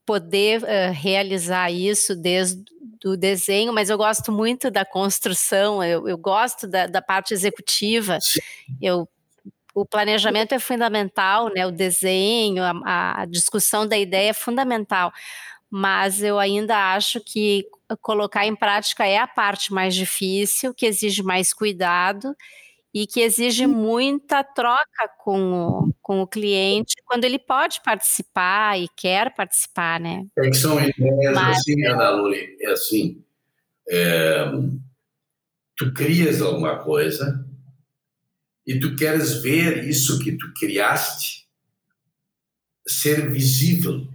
poder 0.05 0.63
uh, 0.63 0.91
realizar 0.91 1.71
isso 1.71 2.15
desde 2.15 2.63
o 3.05 3.15
desenho, 3.15 3.71
mas 3.71 3.91
eu 3.91 3.97
gosto 3.97 4.31
muito 4.31 4.71
da 4.71 4.83
construção, 4.83 5.83
eu, 5.83 6.07
eu 6.09 6.17
gosto 6.17 6.67
da, 6.67 6.87
da, 6.87 7.03
parte 7.03 7.35
executiva. 7.35 8.17
Eu, 8.81 9.07
o 9.75 9.85
planejamento 9.85 10.53
é 10.53 10.59
fundamental, 10.59 11.53
né? 11.53 11.67
O 11.67 11.71
desenho, 11.71 12.63
a, 12.63 13.21
a 13.21 13.25
discussão 13.25 13.85
da 13.85 13.97
ideia 13.97 14.29
é 14.29 14.33
fundamental, 14.33 15.11
mas 15.69 16.23
eu 16.23 16.39
ainda 16.39 16.93
acho 16.93 17.19
que 17.19 17.67
colocar 18.01 18.45
em 18.45 18.55
prática 18.55 19.05
é 19.05 19.17
a 19.17 19.27
parte 19.27 19.73
mais 19.73 19.93
difícil, 19.93 20.73
que 20.73 20.85
exige 20.85 21.21
mais 21.21 21.53
cuidado 21.53 22.33
e 22.93 23.05
que 23.05 23.19
exige 23.19 23.67
muita 23.67 24.41
troca 24.41 25.09
com 25.19 25.51
o, 25.53 25.93
com 26.01 26.21
o 26.21 26.27
cliente 26.27 26.95
quando 27.03 27.25
ele 27.25 27.37
pode 27.37 27.81
participar 27.81 28.79
e 28.79 28.87
quer 28.95 29.35
participar, 29.35 29.99
né? 29.99 30.25
É 30.37 30.49
que 30.49 30.55
são 30.55 30.79
ideias 30.79 31.35
Mas, 31.35 31.57
assim, 31.57 31.85
Ana 31.85 32.11
Luri, 32.11 32.57
é 32.61 32.71
assim, 32.71 33.21
é, 33.89 34.45
tu 35.75 35.93
crias 35.93 36.41
alguma 36.41 36.77
coisa 36.77 37.44
e 38.65 38.79
tu 38.79 38.95
queres 38.95 39.41
ver 39.41 39.83
isso 39.83 40.19
que 40.19 40.31
tu 40.31 40.51
criaste 40.53 41.45
ser 42.87 43.29
visível 43.29 44.07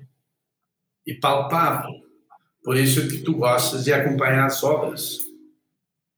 e 1.07 1.15
palpável. 1.15 1.93
Por 2.63 2.77
isso 2.77 3.09
que 3.09 3.19
tu 3.19 3.35
gostas 3.35 3.85
de 3.85 3.93
acompanhar 3.93 4.47
as 4.47 4.63
obras. 4.63 5.19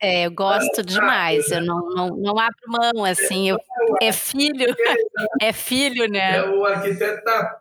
É, 0.01 0.27
eu 0.27 0.33
gosto 0.33 0.83
demais, 0.83 1.49
eu 1.53 1.61
não, 1.61 1.79
não, 1.91 2.09
não 2.17 2.39
abro 2.39 2.57
mão, 2.67 3.05
assim, 3.05 3.51
eu, 3.51 3.59
é 4.01 4.11
filho, 4.11 4.67
é 5.41 5.53
filho, 5.53 6.11
né? 6.11 6.39
É, 6.39 6.49
o 6.49 6.65
arquiteto 6.65 7.23
tá, 7.23 7.61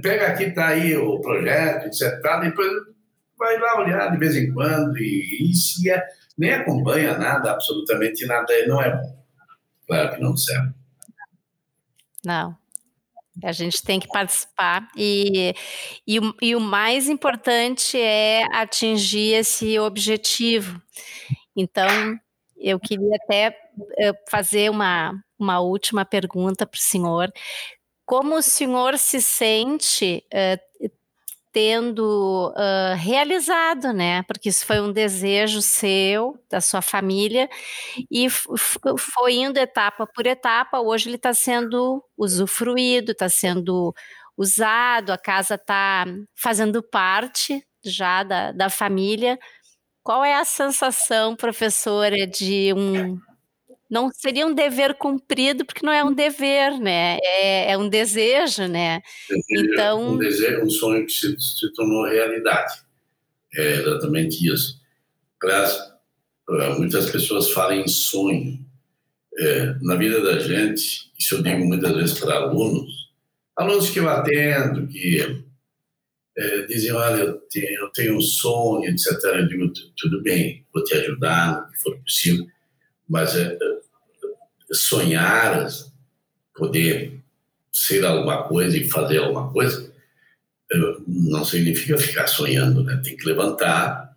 pega 0.00 0.28
aqui, 0.28 0.52
tá 0.52 0.68
aí 0.68 0.96
o 0.96 1.20
projeto, 1.20 1.88
etc, 1.88 2.18
depois 2.42 2.70
vai 3.36 3.58
lá 3.58 3.78
olhar 3.78 4.10
de 4.10 4.16
vez 4.16 4.34
em 4.36 4.50
quando 4.54 4.96
e, 4.96 5.50
e 5.50 5.54
se 5.54 5.90
é, 5.90 6.02
nem 6.38 6.54
acompanha 6.54 7.18
nada, 7.18 7.52
absolutamente 7.52 8.24
nada, 8.24 8.54
não 8.66 8.80
é 8.80 8.96
bom. 8.96 9.15
Claro 9.86 10.14
que 10.14 10.20
não 10.20 10.36
serve. 10.36 10.74
Não, 12.24 12.56
a 13.44 13.52
gente 13.52 13.82
tem 13.82 14.00
que 14.00 14.08
participar 14.08 14.88
e, 14.96 15.54
e, 16.06 16.18
e, 16.42 16.56
o 16.56 16.60
mais 16.60 17.08
importante 17.08 18.00
é 18.00 18.44
atingir 18.52 19.34
esse 19.34 19.78
objetivo. 19.78 20.80
Então, 21.54 21.86
eu 22.56 22.80
queria 22.80 23.16
até 23.22 23.56
eh, 23.98 24.12
fazer 24.28 24.70
uma, 24.70 25.12
uma 25.38 25.60
última 25.60 26.04
pergunta 26.04 26.66
para 26.66 26.78
o 26.78 26.80
senhor. 26.80 27.30
Como 28.04 28.36
o 28.36 28.42
senhor 28.42 28.98
se 28.98 29.20
sente 29.20 30.24
uh, 30.32 30.90
tendo 31.56 32.52
uh, 32.54 32.94
realizado, 32.98 33.90
né? 33.90 34.22
Porque 34.24 34.50
isso 34.50 34.66
foi 34.66 34.78
um 34.78 34.92
desejo 34.92 35.62
seu, 35.62 36.38
da 36.50 36.60
sua 36.60 36.82
família, 36.82 37.48
e 38.10 38.28
foi 38.28 39.36
indo 39.36 39.56
etapa 39.56 40.06
por 40.06 40.26
etapa. 40.26 40.80
Hoje 40.80 41.08
ele 41.08 41.16
está 41.16 41.32
sendo 41.32 42.04
usufruído, 42.14 43.12
está 43.12 43.30
sendo 43.30 43.94
usado, 44.36 45.12
a 45.12 45.16
casa 45.16 45.54
está 45.54 46.04
fazendo 46.34 46.82
parte 46.82 47.66
já 47.82 48.22
da, 48.22 48.52
da 48.52 48.68
família. 48.68 49.38
Qual 50.02 50.22
é 50.22 50.34
a 50.34 50.44
sensação, 50.44 51.34
professora, 51.34 52.26
de 52.26 52.74
um. 52.74 53.18
Não 53.88 54.10
seria 54.10 54.46
um 54.46 54.54
dever 54.54 54.94
cumprido, 54.94 55.64
porque 55.64 55.84
não 55.84 55.92
é 55.92 56.02
um 56.02 56.12
dever, 56.12 56.78
né? 56.80 57.18
É, 57.22 57.72
é 57.72 57.78
um 57.78 57.88
desejo, 57.88 58.66
né? 58.66 59.00
Desejo, 59.28 59.72
então. 59.72 60.14
Um 60.14 60.18
desejo, 60.18 60.62
um 60.62 60.70
sonho 60.70 61.06
que 61.06 61.12
se, 61.12 61.36
se 61.38 61.72
tornou 61.74 62.04
realidade. 62.06 62.74
É 63.54 63.74
exatamente 63.74 64.46
isso. 64.52 64.80
Aliás, 65.42 65.78
muitas 66.78 67.10
pessoas 67.10 67.50
falam 67.50 67.80
em 67.80 67.88
sonho. 67.88 68.64
É, 69.38 69.74
na 69.82 69.96
vida 69.96 70.20
da 70.22 70.38
gente, 70.38 71.12
isso 71.18 71.34
eu 71.34 71.42
digo 71.42 71.64
muitas 71.66 71.92
vezes 71.92 72.18
para 72.18 72.36
alunos, 72.36 73.10
alunos 73.54 73.90
que 73.90 74.00
eu 74.00 74.08
atendo, 74.08 74.86
que 74.88 75.44
é, 76.38 76.62
dizem, 76.62 76.92
olha, 76.92 77.22
eu 77.22 77.34
tenho, 77.50 77.80
eu 77.80 77.88
tenho 77.90 78.16
um 78.16 78.20
sonho, 78.20 78.88
etc. 78.90 79.12
Eu 79.24 79.48
digo, 79.48 79.72
tudo 79.96 80.22
bem, 80.22 80.64
vou 80.72 80.84
te 80.84 80.94
ajudar 80.94 81.62
no 81.62 81.72
que 81.72 81.78
for 81.82 81.98
possível, 82.00 82.46
mas 83.08 83.34
é, 83.36 83.56
é, 83.60 83.75
sonhar, 84.72 85.66
poder 86.54 87.20
ser 87.72 88.04
alguma 88.04 88.44
coisa 88.44 88.76
e 88.76 88.88
fazer 88.88 89.18
alguma 89.18 89.50
coisa, 89.52 89.92
não 91.06 91.44
significa 91.44 91.98
ficar 91.98 92.26
sonhando, 92.26 92.82
né? 92.82 93.00
Tem 93.04 93.16
que 93.16 93.26
levantar, 93.26 94.16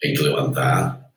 tem 0.00 0.14
que 0.14 0.22
levantar, 0.22 1.10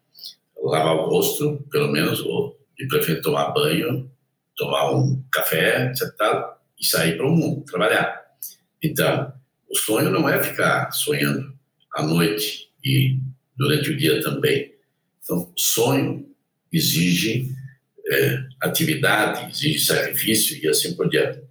lavar 0.64 0.96
o 0.96 1.10
rosto, 1.10 1.64
pelo 1.70 1.92
menos, 1.92 2.20
ou 2.22 2.60
de 2.78 2.88
preferência 2.88 3.22
tomar 3.22 3.52
banho, 3.52 4.10
tomar 4.56 4.92
um 4.92 5.24
café, 5.32 5.92
etc. 5.92 6.12
E 6.80 6.86
sair 6.86 7.16
para 7.16 7.28
o 7.28 7.32
mundo, 7.32 7.64
trabalhar. 7.66 8.22
Então, 8.82 9.34
o 9.70 9.78
sonho 9.78 10.10
não 10.10 10.28
é 10.28 10.42
ficar 10.42 10.92
sonhando 10.92 11.54
à 11.94 12.04
noite 12.04 12.70
e 12.84 13.20
durante 13.56 13.92
o 13.92 13.98
dia 13.98 14.22
também. 14.22 14.74
Então, 15.24 15.52
sonho 15.56 16.28
exige 16.72 17.55
é, 18.08 18.44
atividade, 18.62 19.50
exige 19.52 19.80
sacrifício 19.80 20.64
e 20.64 20.68
assim 20.68 20.96
por 20.96 21.10
diante. 21.10 21.42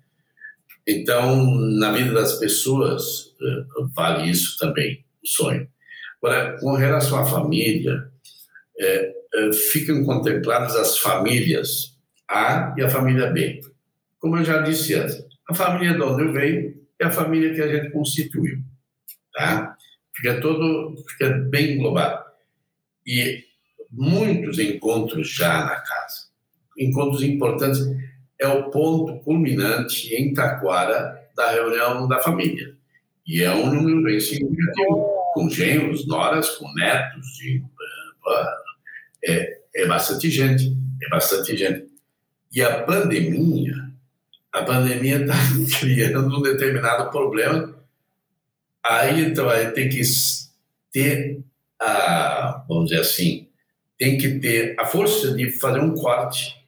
Então, 0.86 1.44
na 1.78 1.92
vida 1.92 2.12
das 2.12 2.38
pessoas, 2.38 3.34
é, 3.40 3.84
vale 3.94 4.30
isso 4.30 4.58
também, 4.58 5.04
o 5.22 5.28
sonho. 5.28 5.68
Agora, 6.22 6.58
com 6.58 6.74
relação 6.74 7.18
à 7.18 7.24
família, 7.24 8.10
é, 8.78 9.14
é, 9.34 9.52
ficam 9.52 10.04
contempladas 10.04 10.74
as 10.76 10.98
famílias 10.98 11.98
A 12.28 12.74
e 12.76 12.82
a 12.82 12.88
família 12.88 13.30
B. 13.30 13.60
Como 14.18 14.36
eu 14.36 14.44
já 14.44 14.62
disse 14.62 14.94
antes, 14.94 15.22
a 15.48 15.54
família 15.54 15.94
de 15.94 16.02
onde 16.02 16.22
eu 16.22 16.32
venho 16.32 16.74
é 17.00 17.04
a 17.04 17.10
família 17.10 17.54
que 17.54 17.60
a 17.60 17.68
gente 17.68 17.92
constituiu, 17.92 18.58
tá? 19.34 19.76
Fica 20.16 20.40
todo, 20.40 20.94
fica 21.10 21.30
bem 21.30 21.72
englobado. 21.72 22.24
E 23.06 23.44
muitos 23.90 24.58
encontros 24.58 25.28
já 25.28 25.64
na 25.64 25.76
casa, 25.76 26.23
encontros 26.78 27.22
importantes, 27.22 27.80
é 28.40 28.48
o 28.48 28.70
ponto 28.70 29.20
culminante 29.20 30.14
em 30.14 30.32
Taquara 30.32 31.20
da 31.36 31.50
reunião 31.52 32.06
da 32.08 32.20
família. 32.20 32.74
E 33.26 33.42
é 33.42 33.50
um 33.50 33.72
número 33.72 34.02
bem 34.02 34.20
significativo, 34.20 35.14
com 35.32 35.48
genros, 35.48 36.06
noras, 36.06 36.50
com 36.50 36.72
netos, 36.74 37.26
de, 37.38 37.62
é, 39.24 39.58
é 39.76 39.86
bastante 39.86 40.30
gente, 40.30 40.76
é 41.02 41.08
bastante 41.08 41.56
gente. 41.56 41.86
E 42.54 42.62
a 42.62 42.82
pandemia, 42.82 43.74
a 44.52 44.62
pandemia 44.62 45.22
está 45.22 45.34
criando 45.80 46.38
um 46.38 46.42
determinado 46.42 47.10
problema. 47.10 47.74
Aí 48.84 49.24
então 49.24 49.48
aí 49.48 49.70
tem 49.72 49.88
que 49.88 50.02
ter 50.92 51.40
a, 51.80 52.64
vamos 52.68 52.90
dizer 52.90 53.00
assim, 53.00 53.48
tem 53.98 54.18
que 54.18 54.38
ter 54.38 54.76
a 54.78 54.86
força 54.86 55.34
de 55.34 55.50
fazer 55.50 55.80
um 55.80 55.94
corte. 55.94 56.63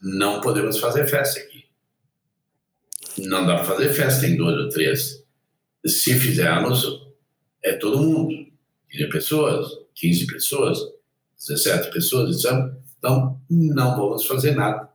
Não 0.00 0.40
podemos 0.40 0.78
fazer 0.78 1.06
festa 1.06 1.40
aqui. 1.40 1.64
Não 3.18 3.46
dá 3.46 3.56
para 3.56 3.64
fazer 3.64 3.90
festa 3.90 4.26
em 4.26 4.36
dois 4.36 4.56
ou 4.56 4.68
três. 4.68 5.24
Se 5.84 6.18
fizermos, 6.18 6.84
é 7.62 7.74
todo 7.74 8.02
mundo. 8.02 8.50
15 8.90 9.08
pessoas, 9.08 9.68
15 9.94 10.26
pessoas, 10.26 10.78
17 11.38 11.90
pessoas, 11.92 12.38
então, 12.38 12.76
então 12.98 13.40
não 13.48 13.96
vamos 13.96 14.26
fazer 14.26 14.54
nada, 14.54 14.90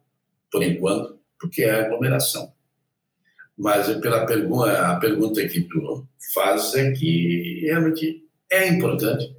por 0.51 0.61
enquanto, 0.61 1.17
porque 1.39 1.63
é 1.63 1.71
aglomeração. 1.71 2.53
Mas 3.57 3.87
pela 3.99 4.25
pergunta, 4.25 4.91
a 4.91 4.99
pergunta 4.99 5.47
que 5.47 5.61
tu 5.61 6.07
faz 6.33 6.75
é 6.75 6.91
que 6.91 7.61
realmente 7.61 8.27
é 8.51 8.67
importante. 8.67 9.33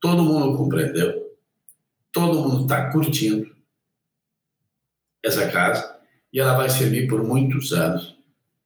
Todo 0.00 0.24
mundo 0.24 0.56
compreendeu, 0.56 1.36
todo 2.10 2.48
mundo 2.48 2.62
está 2.62 2.90
curtindo 2.90 3.59
essa 5.24 5.50
casa 5.50 5.98
e 6.32 6.40
ela 6.40 6.56
vai 6.56 6.68
servir 6.68 7.08
por 7.08 7.22
muitos 7.22 7.72
anos 7.72 8.16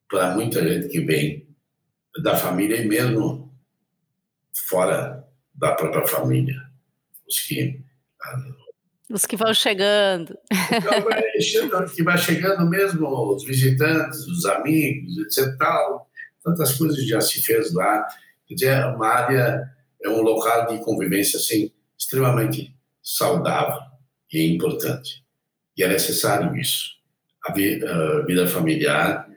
para 0.09 0.35
muita 0.35 0.65
gente 0.67 0.87
que 0.89 1.01
vem 1.01 1.47
da 2.21 2.35
família 2.35 2.81
e 2.81 2.87
mesmo 2.87 3.53
fora 4.53 5.27
da 5.53 5.73
própria 5.73 6.07
família. 6.07 6.55
Os 7.27 7.39
que. 7.41 7.81
Os 9.09 9.25
que 9.25 9.35
vão 9.35 9.53
chegando. 9.53 10.37
Então, 10.51 10.93
chegando, 11.41 11.91
que 11.91 12.03
vai 12.03 12.17
chegando 12.17 12.69
mesmo, 12.69 13.07
os 13.07 13.43
visitantes, 13.43 14.19
os 14.27 14.45
amigos, 14.45 15.17
etc. 15.17 15.57
Tal, 15.57 16.09
tantas 16.43 16.73
coisas 16.77 17.05
já 17.05 17.19
se 17.19 17.41
fez 17.41 17.73
lá. 17.73 18.05
Quer 18.47 18.53
dizer, 18.53 18.69
é 18.69 18.85
uma 18.85 19.07
área, 19.07 19.63
é 20.03 20.09
um 20.09 20.21
local 20.21 20.67
de 20.67 20.83
convivência 20.83 21.37
assim, 21.37 21.71
extremamente 21.97 22.75
saudável 23.01 23.79
e 24.31 24.53
importante. 24.53 25.24
E 25.77 25.83
é 25.83 25.87
necessário 25.87 26.55
isso. 26.55 26.95
A 27.45 27.51
vida 27.51 28.47
familiar, 28.47 29.27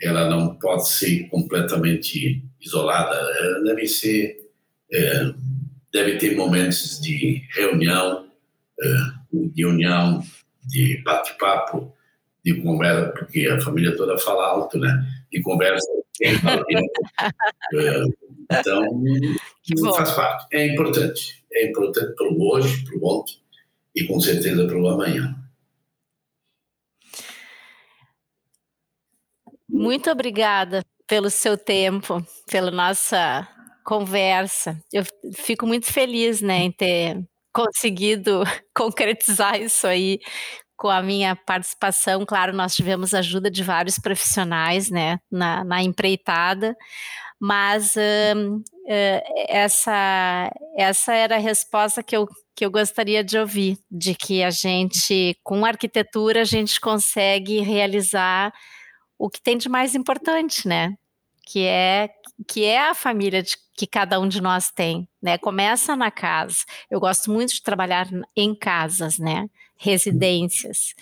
ela 0.00 0.28
não 0.28 0.54
pode 0.56 0.88
ser 0.88 1.28
completamente 1.28 2.42
isolada, 2.60 3.14
ela 3.14 3.62
deve 3.64 3.86
ser 3.86 4.38
é, 4.92 5.32
deve 5.92 6.16
ter 6.16 6.36
momentos 6.36 7.00
de 7.00 7.42
reunião, 7.54 8.30
é, 8.80 8.86
de 9.52 9.66
união, 9.66 10.22
de 10.66 11.02
bate-papo, 11.02 11.92
de 12.44 12.54
conversa, 12.62 13.08
porque 13.10 13.46
a 13.46 13.60
família 13.60 13.96
toda 13.96 14.18
fala 14.18 14.46
alto, 14.46 14.78
né? 14.78 15.04
De 15.30 15.42
conversa. 15.42 15.86
é, 16.20 18.02
então, 18.50 19.94
faz 19.94 20.10
parte. 20.12 20.46
É 20.52 20.66
importante. 20.66 21.44
É 21.52 21.68
importante 21.68 22.14
para 22.14 22.28
o 22.28 22.50
hoje, 22.50 22.84
para 22.84 22.96
o 22.98 23.06
ontem 23.06 23.36
e 23.94 24.04
com 24.04 24.20
certeza 24.20 24.66
para 24.66 24.78
o 24.78 24.88
amanhã. 24.88 25.34
Muito 29.78 30.10
obrigada 30.10 30.84
pelo 31.06 31.30
seu 31.30 31.56
tempo, 31.56 32.20
pela 32.50 32.68
nossa 32.72 33.46
conversa. 33.84 34.76
Eu 34.92 35.04
fico 35.32 35.68
muito 35.68 35.86
feliz, 35.86 36.42
né, 36.42 36.64
em 36.64 36.72
ter 36.72 37.24
conseguido 37.54 38.42
concretizar 38.74 39.60
isso 39.60 39.86
aí 39.86 40.18
com 40.76 40.88
a 40.88 41.00
minha 41.00 41.36
participação. 41.36 42.26
Claro, 42.26 42.52
nós 42.52 42.74
tivemos 42.74 43.14
ajuda 43.14 43.48
de 43.48 43.62
vários 43.62 44.00
profissionais, 44.00 44.90
né, 44.90 45.20
na, 45.30 45.62
na 45.62 45.80
empreitada, 45.80 46.76
mas 47.40 47.94
uh, 47.94 48.56
uh, 48.56 49.22
essa, 49.48 50.50
essa 50.76 51.14
era 51.14 51.36
a 51.36 51.40
resposta 51.40 52.02
que 52.02 52.16
eu, 52.16 52.26
que 52.56 52.64
eu 52.64 52.70
gostaria 52.70 53.22
de 53.22 53.38
ouvir, 53.38 53.78
de 53.88 54.16
que 54.16 54.42
a 54.42 54.50
gente, 54.50 55.38
com 55.44 55.64
arquitetura, 55.64 56.40
a 56.40 56.44
gente 56.44 56.80
consegue 56.80 57.60
realizar 57.60 58.52
o 59.18 59.28
que 59.28 59.40
tem 59.40 59.58
de 59.58 59.68
mais 59.68 59.94
importante, 59.94 60.68
né? 60.68 60.96
Que 61.44 61.64
é 61.64 62.10
que 62.46 62.64
é 62.64 62.78
a 62.78 62.94
família 62.94 63.42
de, 63.42 63.56
que 63.76 63.86
cada 63.86 64.20
um 64.20 64.28
de 64.28 64.40
nós 64.40 64.70
tem, 64.70 65.08
né? 65.20 65.36
Começa 65.36 65.96
na 65.96 66.10
casa. 66.10 66.58
Eu 66.88 67.00
gosto 67.00 67.30
muito 67.30 67.52
de 67.52 67.62
trabalhar 67.62 68.08
em 68.36 68.54
casas, 68.54 69.18
né? 69.18 69.48
Residências. 69.76 70.94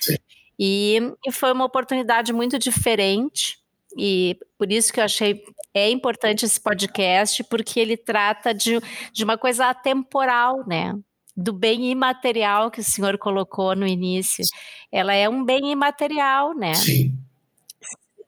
E, 0.59 0.99
e 1.27 1.31
foi 1.31 1.53
uma 1.53 1.67
oportunidade 1.67 2.33
muito 2.33 2.59
diferente 2.59 3.59
e 3.99 4.39
por 4.59 4.73
isso 4.73 4.93
que 4.93 5.01
eu 5.01 5.05
achei 5.05 5.43
é 5.75 5.91
importante 5.91 6.47
esse 6.47 6.59
podcast, 6.59 7.45
porque 7.45 7.79
ele 7.79 7.99
trata 7.99 8.55
de, 8.55 8.81
de 9.13 9.25
uma 9.25 9.37
coisa 9.37 9.67
atemporal, 9.67 10.67
né? 10.67 10.95
Do 11.37 11.53
bem 11.53 11.91
imaterial 11.91 12.71
que 12.71 12.81
o 12.81 12.85
senhor 12.85 13.19
colocou 13.19 13.77
no 13.77 13.87
início. 13.87 14.43
Ela 14.91 15.13
é 15.13 15.29
um 15.29 15.45
bem 15.45 15.71
imaterial, 15.71 16.55
né? 16.55 16.73
Sim 16.75 17.26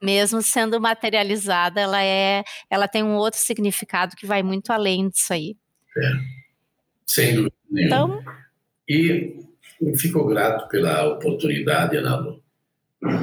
mesmo 0.01 0.41
sendo 0.41 0.79
materializada, 0.79 1.81
ela 1.81 2.03
é, 2.03 2.43
ela 2.69 2.87
tem 2.87 3.03
um 3.03 3.15
outro 3.15 3.39
significado 3.39 4.15
que 4.15 4.25
vai 4.25 4.41
muito 4.41 4.71
além 4.71 5.09
disso 5.09 5.33
aí. 5.33 5.55
É, 5.97 6.11
sem 7.05 7.35
dúvida 7.35 7.55
nenhuma. 7.69 7.87
Então, 7.87 8.23
e 8.87 9.35
fico 9.97 10.25
grato 10.25 10.67
pela 10.67 11.05
oportunidade, 11.07 11.97
Ana 11.97 12.17
Lu. 12.17 12.43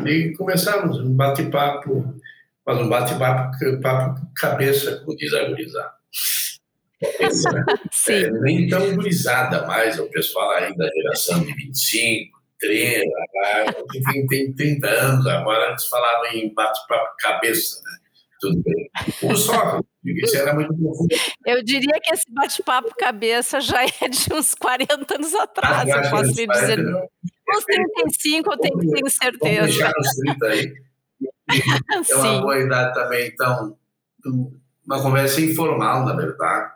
E 0.07 0.35
começamos 0.37 0.99
um 0.99 1.15
bate-papo, 1.15 2.15
mas 2.65 2.79
um 2.79 2.89
bate-papo 2.89 3.53
papo 3.83 4.27
cabeça, 4.35 5.01
como 5.01 5.17
diz 5.17 5.33
a 5.33 5.45
gurizada. 5.45 5.97
É, 8.09 8.31
nem 8.41 8.69
tão 8.69 8.95
gurizada 8.95 9.67
mais, 9.67 9.99
o 9.99 10.07
pessoal 10.07 10.51
ainda 10.53 10.79
da 10.79 10.91
geração 10.91 11.45
de 11.45 11.53
25, 11.53 12.36
30, 12.59 13.05
tem, 14.13 14.27
tem 14.27 14.55
30 14.55 14.87
anos, 14.87 15.27
agora 15.27 15.71
eles 15.71 15.85
falavam 15.87 16.27
em 16.27 16.53
bate-papo 16.55 17.17
cabeça, 17.19 17.81
né? 17.85 17.99
Tudo 18.41 18.63
bem. 18.63 18.91
O 19.23 19.37
só, 19.37 19.81
isso 20.05 20.37
era 20.37 20.55
muito 20.55 20.75
profundo. 20.75 21.09
Eu 21.47 21.63
diria 21.63 21.99
que 22.03 22.15
esse 22.15 22.31
bate-papo 22.33 22.95
cabeça 22.99 23.61
já 23.61 23.85
é 23.85 24.09
de 24.09 24.33
uns 24.33 24.55
40 24.55 25.15
anos 25.15 25.35
atrás, 25.35 25.89
ah, 25.91 26.03
eu 26.05 26.11
posso 26.11 26.33
lhe 26.35 26.47
dizer. 26.47 26.79
Uns 27.49 27.65
35, 27.65 28.53
eu 28.53 28.59
tenho, 28.59 28.79
tenho 28.79 29.11
certeza. 29.11 29.61
Vamos 29.61 29.77
deixar 29.77 29.93
nos 29.97 30.17
30 30.17 30.47
aí. 30.47 30.75
É 32.11 32.15
uma 32.17 32.41
boa 32.41 32.59
idade 32.59 32.93
também, 32.93 33.29
então, 33.29 33.79
uma 34.85 35.01
conversa 35.01 35.41
informal, 35.41 36.05
na 36.05 36.15
verdade. 36.15 36.73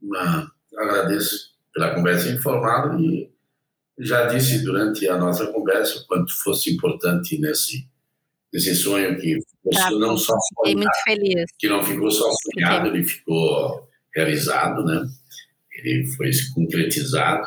Uma, 0.00 0.50
agradeço 0.78 1.50
pela 1.74 1.94
conversa 1.94 2.28
informal 2.28 2.98
e 3.00 3.30
já 4.00 4.26
disse 4.26 4.64
durante 4.64 5.06
a 5.08 5.16
nossa 5.16 5.46
conversa 5.48 5.98
o 5.98 6.06
quanto 6.06 6.32
fosse 6.42 6.72
importante 6.74 7.38
nesse, 7.38 7.86
nesse 8.52 8.74
sonho 8.74 9.18
que 9.18 9.38
tá, 9.72 9.90
não 9.90 10.16
só 10.16 10.34
sonhado, 10.38 10.78
muito 10.78 11.02
feliz. 11.04 11.50
que 11.58 11.68
não 11.68 11.82
ficou 11.82 12.10
só 12.10 12.28
sonhado, 12.42 12.88
ele 12.88 13.04
ficou 13.04 13.88
realizado, 14.14 14.84
né? 14.84 15.06
Ele 15.72 16.06
foi 16.06 16.30
concretizado 16.54 17.46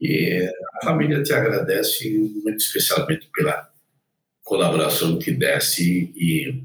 e 0.00 0.50
a 0.80 0.84
família 0.84 1.22
te 1.22 1.32
agradece 1.32 2.10
muito 2.42 2.58
especialmente 2.58 3.28
pela 3.32 3.70
colaboração 4.42 5.18
que 5.18 5.30
desse 5.30 6.12
e, 6.16 6.64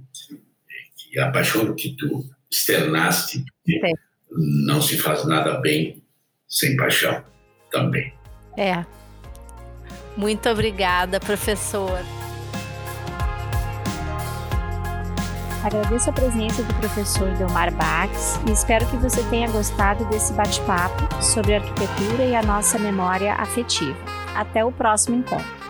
e 1.13 1.19
a 1.19 1.31
paixão 1.31 1.75
que 1.75 1.95
tu 1.95 2.25
externaste. 2.49 3.43
Não 4.31 4.81
se 4.81 4.97
faz 4.97 5.25
nada 5.25 5.59
bem 5.59 6.03
sem 6.47 6.75
paixão 6.75 7.23
também. 7.71 8.13
É, 8.57 8.85
muito 10.17 10.49
obrigada, 10.49 11.19
professor. 11.19 12.03
Agradeço 15.63 16.09
a 16.09 16.13
presença 16.13 16.63
do 16.63 16.73
professor 16.75 17.29
Delmar 17.35 17.73
Bax 17.73 18.39
e 18.47 18.51
espero 18.51 18.85
que 18.87 18.95
você 18.97 19.21
tenha 19.23 19.49
gostado 19.51 20.05
desse 20.05 20.31
bate-papo 20.33 21.21
sobre 21.21 21.55
arquitetura 21.55 22.23
e 22.23 22.35
a 22.35 22.41
nossa 22.41 22.79
memória 22.79 23.33
afetiva. 23.33 23.97
Até 24.33 24.63
o 24.63 24.71
próximo 24.71 25.17
encontro. 25.17 25.66